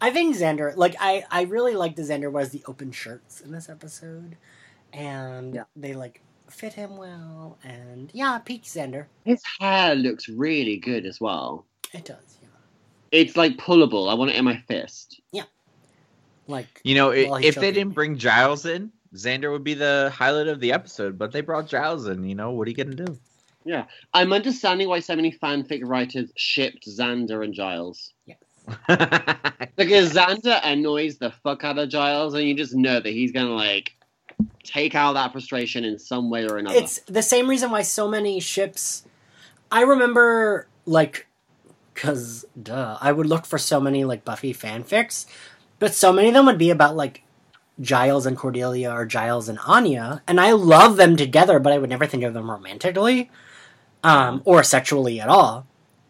[0.00, 3.50] I think Xander, like I, I really like the Xander wears the open shirts in
[3.52, 4.36] this episode,
[4.92, 5.64] and Yeah.
[5.74, 9.06] they like fit him well, and yeah, peak Xander.
[9.24, 11.66] His hair looks really good as well.
[11.92, 12.48] It does, yeah.
[13.10, 14.10] It's like pullable.
[14.10, 15.20] I want it in my fist.
[15.32, 15.44] Yeah,
[16.46, 19.74] like You know, i While he's if they didn't bring Giles in, Xander would be
[19.74, 21.18] the highlight of the episode.
[21.18, 22.22] But they brought Giles in.
[22.24, 23.18] You know, what are you gonna do?
[24.14, 28.12] I'm understanding why so many fanfic writers shipped Xander and Giles.
[28.24, 28.38] yes.
[29.76, 33.54] Because Xander annoys the fuck out of Giles, and you just know that he's gonna
[33.54, 33.92] like
[34.62, 36.76] take out that frustration in some way or another.
[36.76, 39.04] It's the same reason why so many ships.
[39.70, 41.26] I remember, like,
[41.94, 45.26] because, duh, I would look for so many, like, Buffy fanfics,
[45.78, 47.22] but so many of them would be about, like,
[47.80, 51.90] Giles and Cordelia or Giles and Anya, and I love them together, but I would
[51.90, 53.30] never think of them romantically
[54.06, 55.66] um, or sexually at all.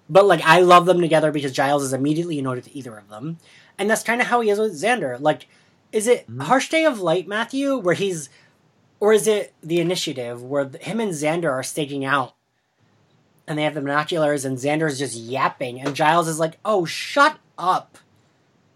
[0.09, 3.39] But, like, I love them together because Giles is immediately annoyed with either of them.
[3.79, 5.21] And that's kind of how he is with Xander.
[5.21, 5.49] Like,
[5.93, 6.43] is it Mhm.
[6.43, 8.29] Harsh Day of Light, Matthew, where he's
[8.99, 12.35] or is it the initiative where him and Xander are staking out
[13.47, 16.85] and they have the binoculars and Xander is just yapping and Giles is like, oh,
[16.87, 17.99] shut up.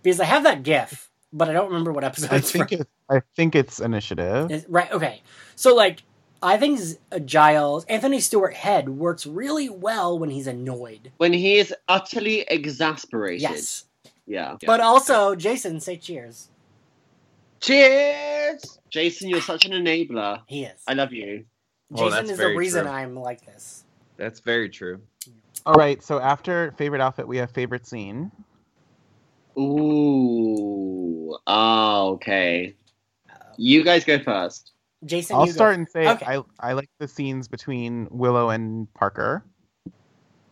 [0.03, 2.89] Because I have that gif, but I don't remember what episode I it's think it,
[3.09, 4.67] I think it's initiative.
[4.69, 5.23] Right, okay.
[5.57, 6.03] So, like,
[6.43, 11.13] I think Z- uh, Giles, Anthony Stewart Head works really well when he's annoyed.
[11.19, 13.43] when he is utterly exasperated.
[13.43, 13.85] Yes.
[14.27, 14.57] Yeah.
[14.65, 16.49] But also, Jason, say cheers.
[17.61, 18.79] Cheers.
[18.89, 20.41] Jason, you're such an enabler.
[20.47, 20.81] He is.
[20.87, 21.45] I love you.
[21.93, 22.93] Oh, Jason that's is the reason true.
[22.93, 23.85] I'm like this.
[24.17, 25.01] That's very true.
[25.67, 28.31] All right, so after favorite outfit, we have favorite scene.
[29.59, 31.37] Ooh.
[31.47, 32.75] Oh, okay.
[33.57, 34.70] You guys go first.
[35.05, 36.27] Jason, I'll you go start and say Okay.
[36.27, 39.45] I I like the scenes between Willow and Parker.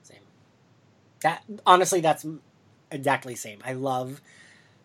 [0.03, 0.21] Same.
[1.21, 2.25] That honestly, that's
[2.91, 3.59] exactly same.
[3.65, 4.23] I love.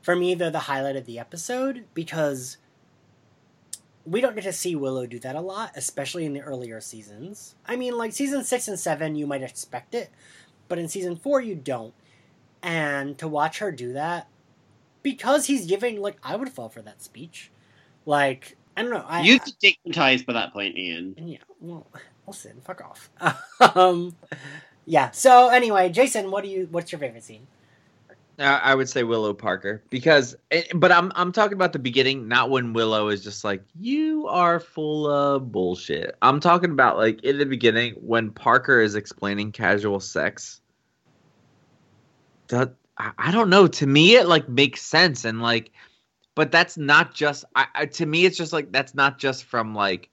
[0.02, 2.57] For me, they're the highlight of the episode because
[4.06, 7.56] we don't get to see Willow do that a lot, especially in the earlier seasons.
[7.65, 10.11] I mean, like season six and seven, you might expect it,
[10.68, 11.94] but in season four, you don't.
[12.61, 14.27] And to watch her do that,
[15.03, 17.49] because he's giving like I would fall for that speech.
[18.06, 19.06] Like I don't know.
[19.08, 21.16] I, you destigmatized by that point, Ian.
[21.18, 21.86] yeah, well,
[22.28, 23.10] listen, fuck off.
[23.76, 24.16] um,
[24.86, 25.12] yeah.
[25.12, 26.68] So anyway, Jason, what do you?
[26.72, 27.48] What's your favorite scene?
[28.40, 32.28] Uh, I would say Willow Parker because, eh, but I'm I'm talking about the beginning,
[32.28, 36.16] not when Willow is just like you are full of bullshit.
[36.24, 40.62] I'm talking about like in the beginning when Parker is explaining casual sex.
[42.48, 43.68] That I, I don't know.
[43.68, 45.72] To me, it like makes sense and like,
[46.35, 47.45] but that's not just.
[47.55, 50.10] I, I to me, it's just like that's not just from like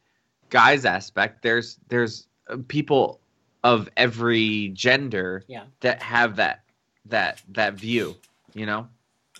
[0.50, 1.42] guys aspect.
[1.42, 3.20] There's there's uh, people
[3.64, 5.64] of every gender Yeah.
[5.80, 6.64] that have that
[7.06, 8.16] that that view
[8.54, 8.86] you know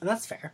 [0.00, 0.52] And that's fair.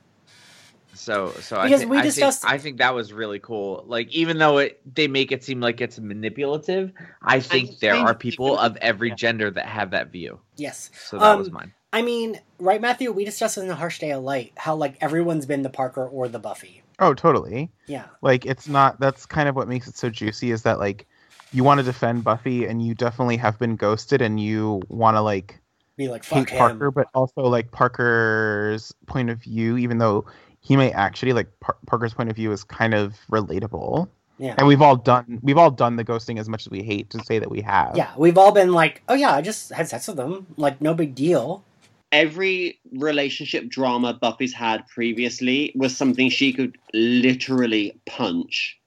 [0.95, 3.85] so so Because I, thi- we I discussed- think i think that was really cool
[3.87, 6.93] like even though it they make it seem like it's manipulative
[7.23, 9.15] i think there kind are people of every yeah.
[9.17, 10.91] gender that have that view Yes.
[11.09, 13.11] so that was Um, mine I mean, right, Matthew?
[13.11, 16.29] We discussed in the Harsh Day of Light how like everyone's been the Parker or
[16.29, 16.83] the Buffy.
[16.99, 17.71] Oh, totally.
[17.87, 18.05] Yeah.
[18.21, 19.01] Like it's not.
[19.01, 20.51] That's kind of what makes it so juicy.
[20.51, 21.07] Is that like
[21.55, 25.23] you want to defend Buffy and you definitely have been ghosted and you want to
[25.23, 25.59] like
[25.97, 26.59] Be like fuck hate him.
[26.59, 30.27] Parker, but also like Parker's point of view, even though
[30.61, 34.07] he may actually like Par- Parker's point of view is kind of relatable.
[34.39, 34.55] Yeah.
[34.59, 37.25] And we've all done we've all done the ghosting as much as we hate to
[37.25, 37.97] say that we have.
[37.97, 40.47] Yeah, we've all been like, oh yeah, I just had sex with them.
[40.59, 41.65] Like, no big deal.
[42.13, 48.79] Every relationship drama Buffy's had previously was something she could literally punch.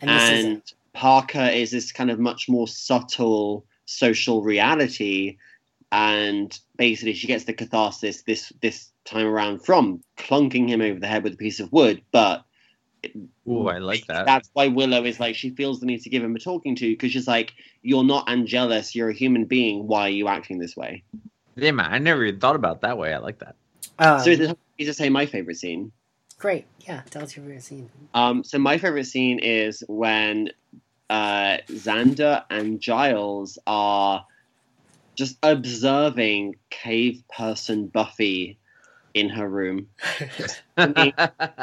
[0.00, 0.62] And this is and.
[0.92, 5.36] Parker is this kind of much more subtle social reality,
[5.90, 11.06] and basically she gets the catharsis this this time around from clunking him over the
[11.06, 12.02] head with a piece of wood.
[12.12, 12.44] But
[13.48, 16.22] Ooh, i like that that's why Willow is like she feels the need to give
[16.22, 17.52] him a talking to because she's like,
[17.82, 19.86] you're not Angelus, you're a human being.
[19.86, 21.04] Why are you acting this way?
[21.58, 23.56] Yeah man i never even thought about it that way i like that
[23.98, 25.92] Um, so is it easy to say my favorite scene?
[26.38, 26.66] great.
[26.80, 27.90] Yeah, tell us your favorite scene.
[28.14, 30.50] Um, so my favorite scene is when
[31.10, 34.24] uh, Xander and Giles are
[35.16, 38.58] just observing cave person Buffy
[39.14, 39.88] in her room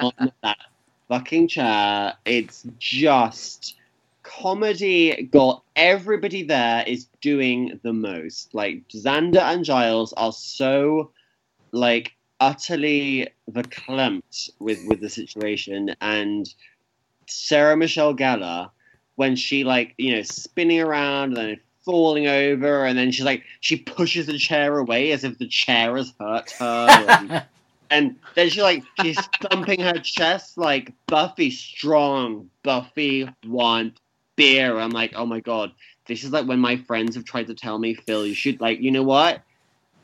[0.02, 0.14] on
[0.44, 0.58] that
[1.10, 2.14] fucking chair.
[2.26, 3.76] It's just
[4.26, 5.30] comedy.
[5.32, 8.54] Got everybody there is doing the most.
[8.54, 11.12] Like Xander and Giles are so
[11.72, 16.54] like utterly verklempt with with the situation and
[17.28, 18.70] Sarah Michelle Gellar
[19.16, 23.44] when she like you know spinning around and then falling over and then she's like
[23.62, 27.44] she pushes the chair away as if the chair has hurt her and,
[27.90, 29.20] and then she like she's
[29.50, 34.00] thumping her chest like Buffy strong Buffy want
[34.36, 35.72] beer I'm like oh my god
[36.08, 38.80] this is like when my friends have tried to tell me Phil you should like
[38.80, 39.42] you know what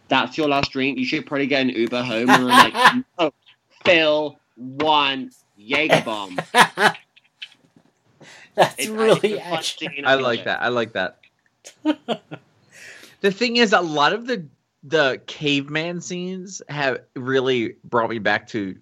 [0.07, 3.31] that's your last drink you should probably get an Uber home and I'm like no
[3.83, 6.39] Phil one Jaeger bomb.
[8.55, 10.03] That's It's really the actually.
[10.03, 10.61] I like that.
[10.61, 11.19] I like that.
[13.21, 14.45] the thing is, a lot of the
[14.83, 18.75] the caveman scenes have really brought me back to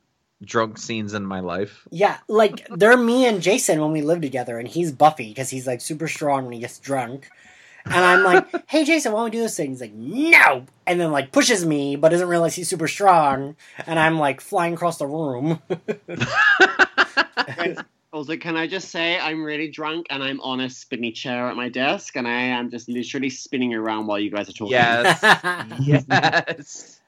[0.43, 1.87] drunk scenes in my life.
[1.91, 5.67] Yeah, like they're me and Jason when we live together, and he's Buffy because he's
[5.67, 7.29] like super strong when he gets drunk.
[7.85, 10.99] And I'm like, "Hey, Jason, why don't we do this thing?" He's like, "No," and
[10.99, 13.55] then like pushes me, but doesn't realize he's super strong.
[13.85, 15.59] And I'm like flying across the room.
[18.11, 21.55] Also, can I just say I'm really drunk and I'm on a spinny chair at
[21.55, 24.71] my desk and I am just literally spinning around while you guys are talking.
[24.71, 25.19] Yes.
[25.79, 26.99] yes.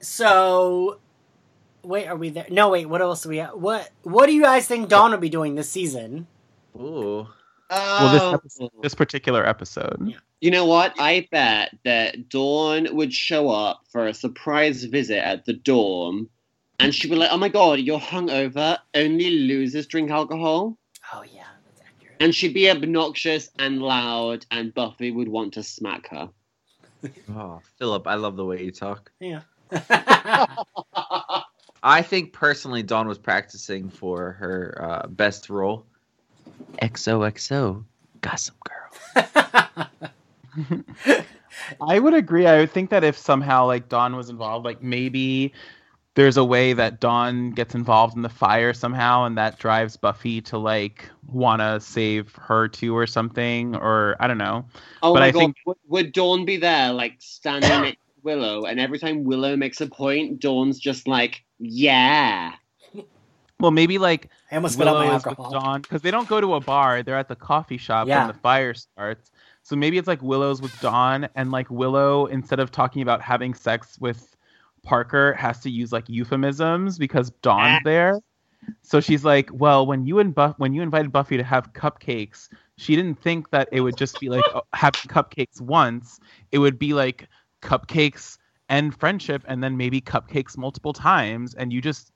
[0.00, 0.98] so,
[1.86, 2.46] wait, are we there?
[2.50, 2.86] No, wait.
[2.88, 3.54] What else do we have?
[3.54, 6.26] What What do you guys think Dawn will be doing this season?
[6.76, 7.26] Ooh.
[7.70, 8.34] Well, this Oh.
[8.34, 9.96] episode, this particular episode.
[10.06, 10.16] Yeah.
[10.40, 10.94] You know what?
[11.00, 16.28] I bet that Dawn would show up for a surprise visit at the dorm,
[16.78, 18.78] and she'd be like, "Oh my god, you're hungover.
[18.94, 20.76] Only losers drink alcohol."
[21.12, 22.16] Oh yeah, that's accurate.
[22.20, 26.28] And she'd be obnoxious and loud, and Buffy would want to smack her.
[27.30, 29.10] Oh, Philip, I love the way you talk.
[29.20, 29.40] Yeah.
[31.88, 35.86] I think personally, Dawn was practicing for her uh, best role.
[36.82, 37.84] XOXO,
[38.22, 39.88] Gossip Girl.
[41.80, 42.46] I would agree.
[42.46, 45.52] I would think that if somehow like Dawn was involved, like maybe
[46.14, 50.40] there's a way that Dawn gets involved in the fire somehow, and that drives Buffy
[50.42, 54.64] to like want to save her too or something, or I don't know.
[55.02, 58.05] Oh But my I god, think- would, would Dawn be there, like standing next to
[58.26, 62.52] Willow, and every time Willow makes a point, Dawn's just like, "Yeah."
[63.58, 65.38] Well, maybe like I almost spit out Willow my is with.
[65.38, 68.26] Dawn because they don't go to a bar; they're at the coffee shop Yeah.
[68.26, 69.30] when the fire starts.
[69.62, 73.54] So maybe it's like Willow's with Dawn, and like Willow, instead of talking about having
[73.54, 74.36] sex with
[74.82, 77.80] Parker, has to use like euphemisms because Dawn's ah.
[77.82, 78.20] there.
[78.82, 82.50] So she's like, "Well, when you and Buff, when you invited Buffy to have cupcakes,
[82.76, 86.20] she didn't think that it would just be like oh, having cupcakes once.
[86.52, 87.26] It would be like
[87.70, 88.38] cupcakes
[88.68, 92.12] and friendship, and then maybe cupcakes multiple times, and you just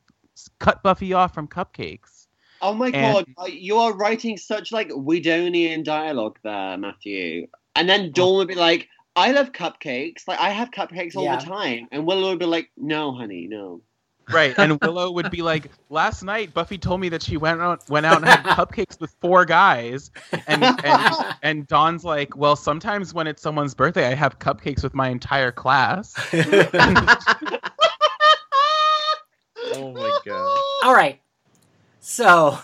[0.59, 2.29] cut Buffy off from cupcakes."
[2.63, 7.47] Oh my And- god, you are writing such like Whedonian dialogue there, Matthew.
[7.75, 8.13] And then oh.
[8.13, 10.29] Dawn would be like, "I love cupcakes.
[10.29, 11.37] Like I have cupcakes all Yeah.
[11.37, 13.83] the time." And Willow would be like, "No, honey, no."
[14.33, 17.89] Right, and Willow would be like, "Last night, Buffy told me that she went out
[17.89, 20.11] went out and had cupcakes with four guys,"
[20.47, 24.95] and and and Dawn's like, "Well, sometimes when it's someone's birthday, I have cupcakes with
[24.95, 26.15] my entire class."
[29.73, 30.59] Oh my god.
[30.85, 31.21] All right.
[32.01, 32.59] So,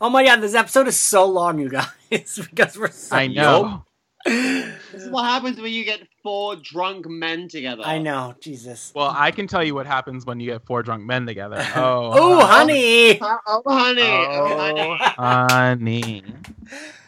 [0.00, 3.16] oh my god, this episode is so long, you guys, because we're so.
[3.16, 3.85] I know.
[4.26, 7.82] This is what happens when you get four drunk men together.
[7.84, 8.92] I know, Jesus.
[8.94, 11.64] Well, I can tell you what happens when you get four drunk men together.
[11.76, 13.18] Oh, Oh, honey.
[13.20, 14.02] Oh, oh, honey.
[14.02, 16.20] Oh, honey.
[16.20, 16.24] honey.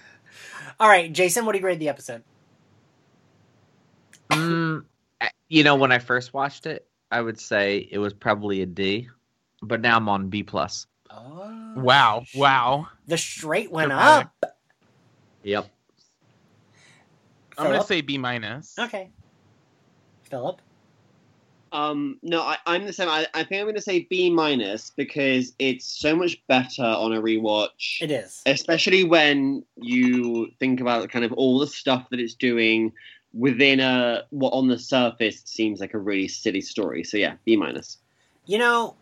[0.81, 2.23] All right, Jason, what do you grade the episode?
[4.31, 4.85] Mm,
[5.49, 9.09] you know, when I first watched it, I would say it was probably a D,
[9.63, 10.87] but now I'm on B plus.
[11.11, 12.87] Oh, Wow, wow.
[13.07, 14.29] The straight went Dramatic.
[14.43, 14.55] up.
[15.43, 15.69] Yep.
[17.59, 18.79] I'm gonna say B minus.
[18.79, 19.11] Okay.
[20.25, 20.61] Philip.
[21.73, 23.09] Um, no, I, I'm the same.
[23.09, 27.13] I, I think I'm going to say B minus because it's so much better on
[27.13, 28.01] a rewatch.
[28.01, 28.43] It is.
[28.47, 32.93] especially when you think about kind of all the stuff that it's doing
[33.35, 37.05] within a what on the surface seems like a really silly story.
[37.05, 37.99] So yeah, B minus.
[38.47, 38.95] You know,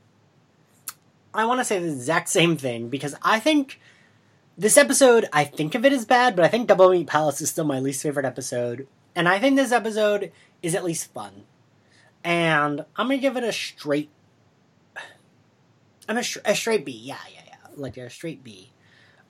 [1.32, 3.80] I want to say the exact same thing because I think
[4.58, 7.50] this episode, I think of it as bad, but I think Double Meat Palace is
[7.50, 8.86] still my least favorite episode.
[9.14, 11.44] And I think this episode is at least fun.
[12.24, 14.10] And I'm going to give it a straight.
[16.08, 16.92] I'm a, a straight B.
[16.92, 17.56] Yeah, yeah, yeah.
[17.76, 18.72] Like a straight B.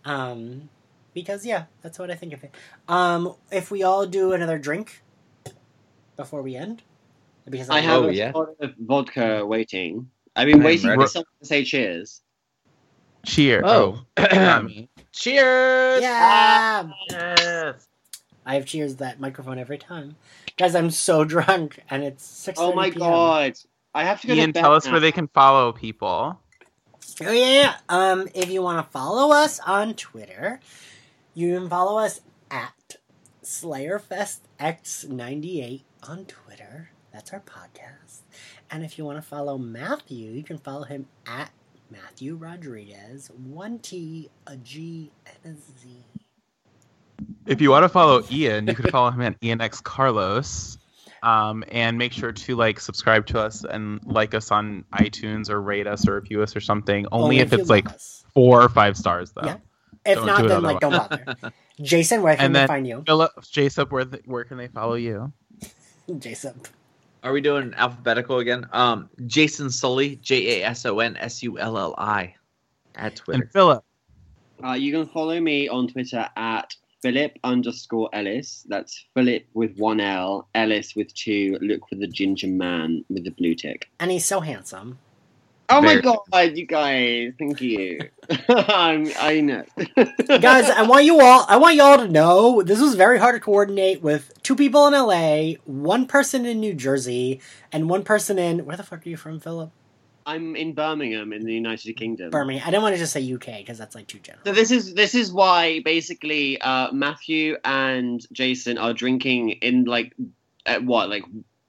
[0.05, 0.69] Um,
[1.15, 2.55] because, yeah, that's what I think of it.
[2.89, 5.03] Um, if we all do another drink
[6.17, 6.83] before we end.
[7.49, 8.33] Because I I'm- have Oh, a yeah.
[8.61, 10.11] of vodka waiting.
[10.35, 11.09] I've been I'm waiting for ready.
[11.09, 12.23] someone to say cheers.
[13.25, 13.63] Cheer.
[13.65, 14.01] Oh.
[15.25, 15.39] not me.
[15.39, 16.03] Cheers!
[16.03, 16.89] Yeah!
[17.11, 17.89] Yes.
[18.45, 20.17] I have cheers that microphone every time.
[20.57, 23.55] Guys, I'm so drunk and it's 6 Oh my god.
[23.95, 24.93] I have to go Ian, to tell us now.
[24.93, 26.39] where they can follow people.
[27.23, 27.75] Oh yeah, yeah.
[27.89, 30.61] Um, if you want to follow us on Twitter,
[31.35, 32.21] you can follow us
[32.51, 32.97] at
[33.43, 36.91] SlayerFestX98 on Twitter.
[37.13, 38.21] That's our podcast.
[38.71, 41.51] And if you want to follow Matthew, you can follow him at
[41.91, 43.31] Matthew Rodriguez.
[43.47, 45.11] One T, a G,
[45.45, 45.89] and a Z.
[47.47, 50.79] If you want to follow Ian, you can follow him at Ian X Carlos.
[51.23, 55.61] Um, and make sure to like subscribe to us and like us on iTunes or
[55.61, 57.07] rate us or review us or something.
[57.11, 58.25] Only, if you it's like us.
[58.33, 59.43] four or five stars though.
[59.45, 59.57] Yeah.
[60.05, 61.35] If Don't not, do then like don't bother.
[61.81, 63.03] Jason, where can And we then- find you?
[63.05, 65.33] Philip, Jason, where where can they follow you?
[66.19, 66.61] Jason.
[67.27, 68.69] Are we doing alphabetical again?
[68.73, 72.33] Um, Jason Sulli, J A S O N S U L L I,
[72.95, 73.43] at Twitter.
[73.43, 73.85] And Philip.
[74.63, 76.73] Uh, you can follow me on Twitter at
[77.03, 78.65] Philip underscore Ellis.
[78.69, 81.59] That's Philip with one L, Ellis with two.
[81.61, 83.91] Look for the ginger man with the blue tick.
[83.99, 85.01] And he's so handsome.
[85.69, 87.33] Oh my god, you guys!
[87.39, 87.99] Thank you.
[88.49, 89.65] I'm, I know.
[90.27, 93.35] Guys, I want you all I want you all to know this was very hard
[93.35, 97.41] to coordinate with two people in LA, one person in New Jersey,
[97.73, 99.71] and one person in where the fuck are you from, Philip?
[100.27, 102.31] I'm in Birmingham in the United Kingdom.
[102.31, 102.67] Birmingham.
[102.67, 104.43] I didn't want to just say UK because that's like too general.
[104.45, 110.15] So this is this is why basically uh, Matthew and Jason are drinking in like
[110.65, 111.23] at what like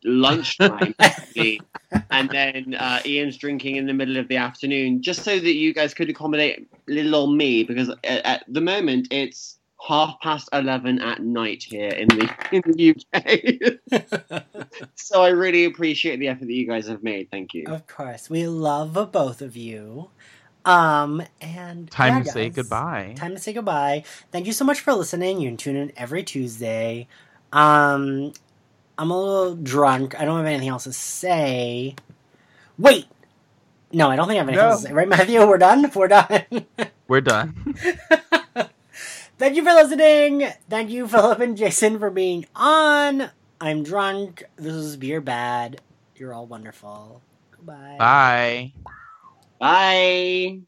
[0.03, 0.93] lunchtime,
[2.11, 5.73] and then uh, Ian's drinking in the middle of the afternoon, just so that you
[5.73, 10.99] guys could accommodate little old me because at, at the moment it's half past eleven
[10.99, 12.95] at night here in the in the
[13.93, 14.43] UK.
[14.95, 17.29] so I really appreciate the effort that you guys have made.
[17.31, 17.65] Thank you.
[17.67, 18.29] Of course.
[18.29, 20.09] We love both of you.
[20.65, 23.13] Um and Time yeah, to say goodbye.
[23.15, 24.03] Time to say goodbye.
[24.31, 25.39] Thank you so much for listening.
[25.39, 27.07] You can tune in every Tuesday.
[27.53, 28.33] Um,
[28.97, 30.19] I'm a little drunk.
[30.19, 31.95] I don't have anything else to say.
[32.77, 33.05] Wait!
[33.91, 34.71] No, I don't think I have anything No.
[34.71, 34.93] else to say.
[34.93, 35.45] Right, Matthew?
[35.45, 35.91] We're done?
[35.93, 36.65] We're done.
[37.07, 37.75] We're done.
[39.37, 40.47] Thank you for listening.
[40.69, 43.29] Thank you, Philip and Jason, for being on.
[43.61, 44.43] I'm drunk.
[44.55, 45.79] This is Beer Bad.
[46.15, 47.21] You're all wonderful.
[47.51, 47.95] Goodbye.
[47.99, 48.73] Bye.
[49.59, 50.61] Bye.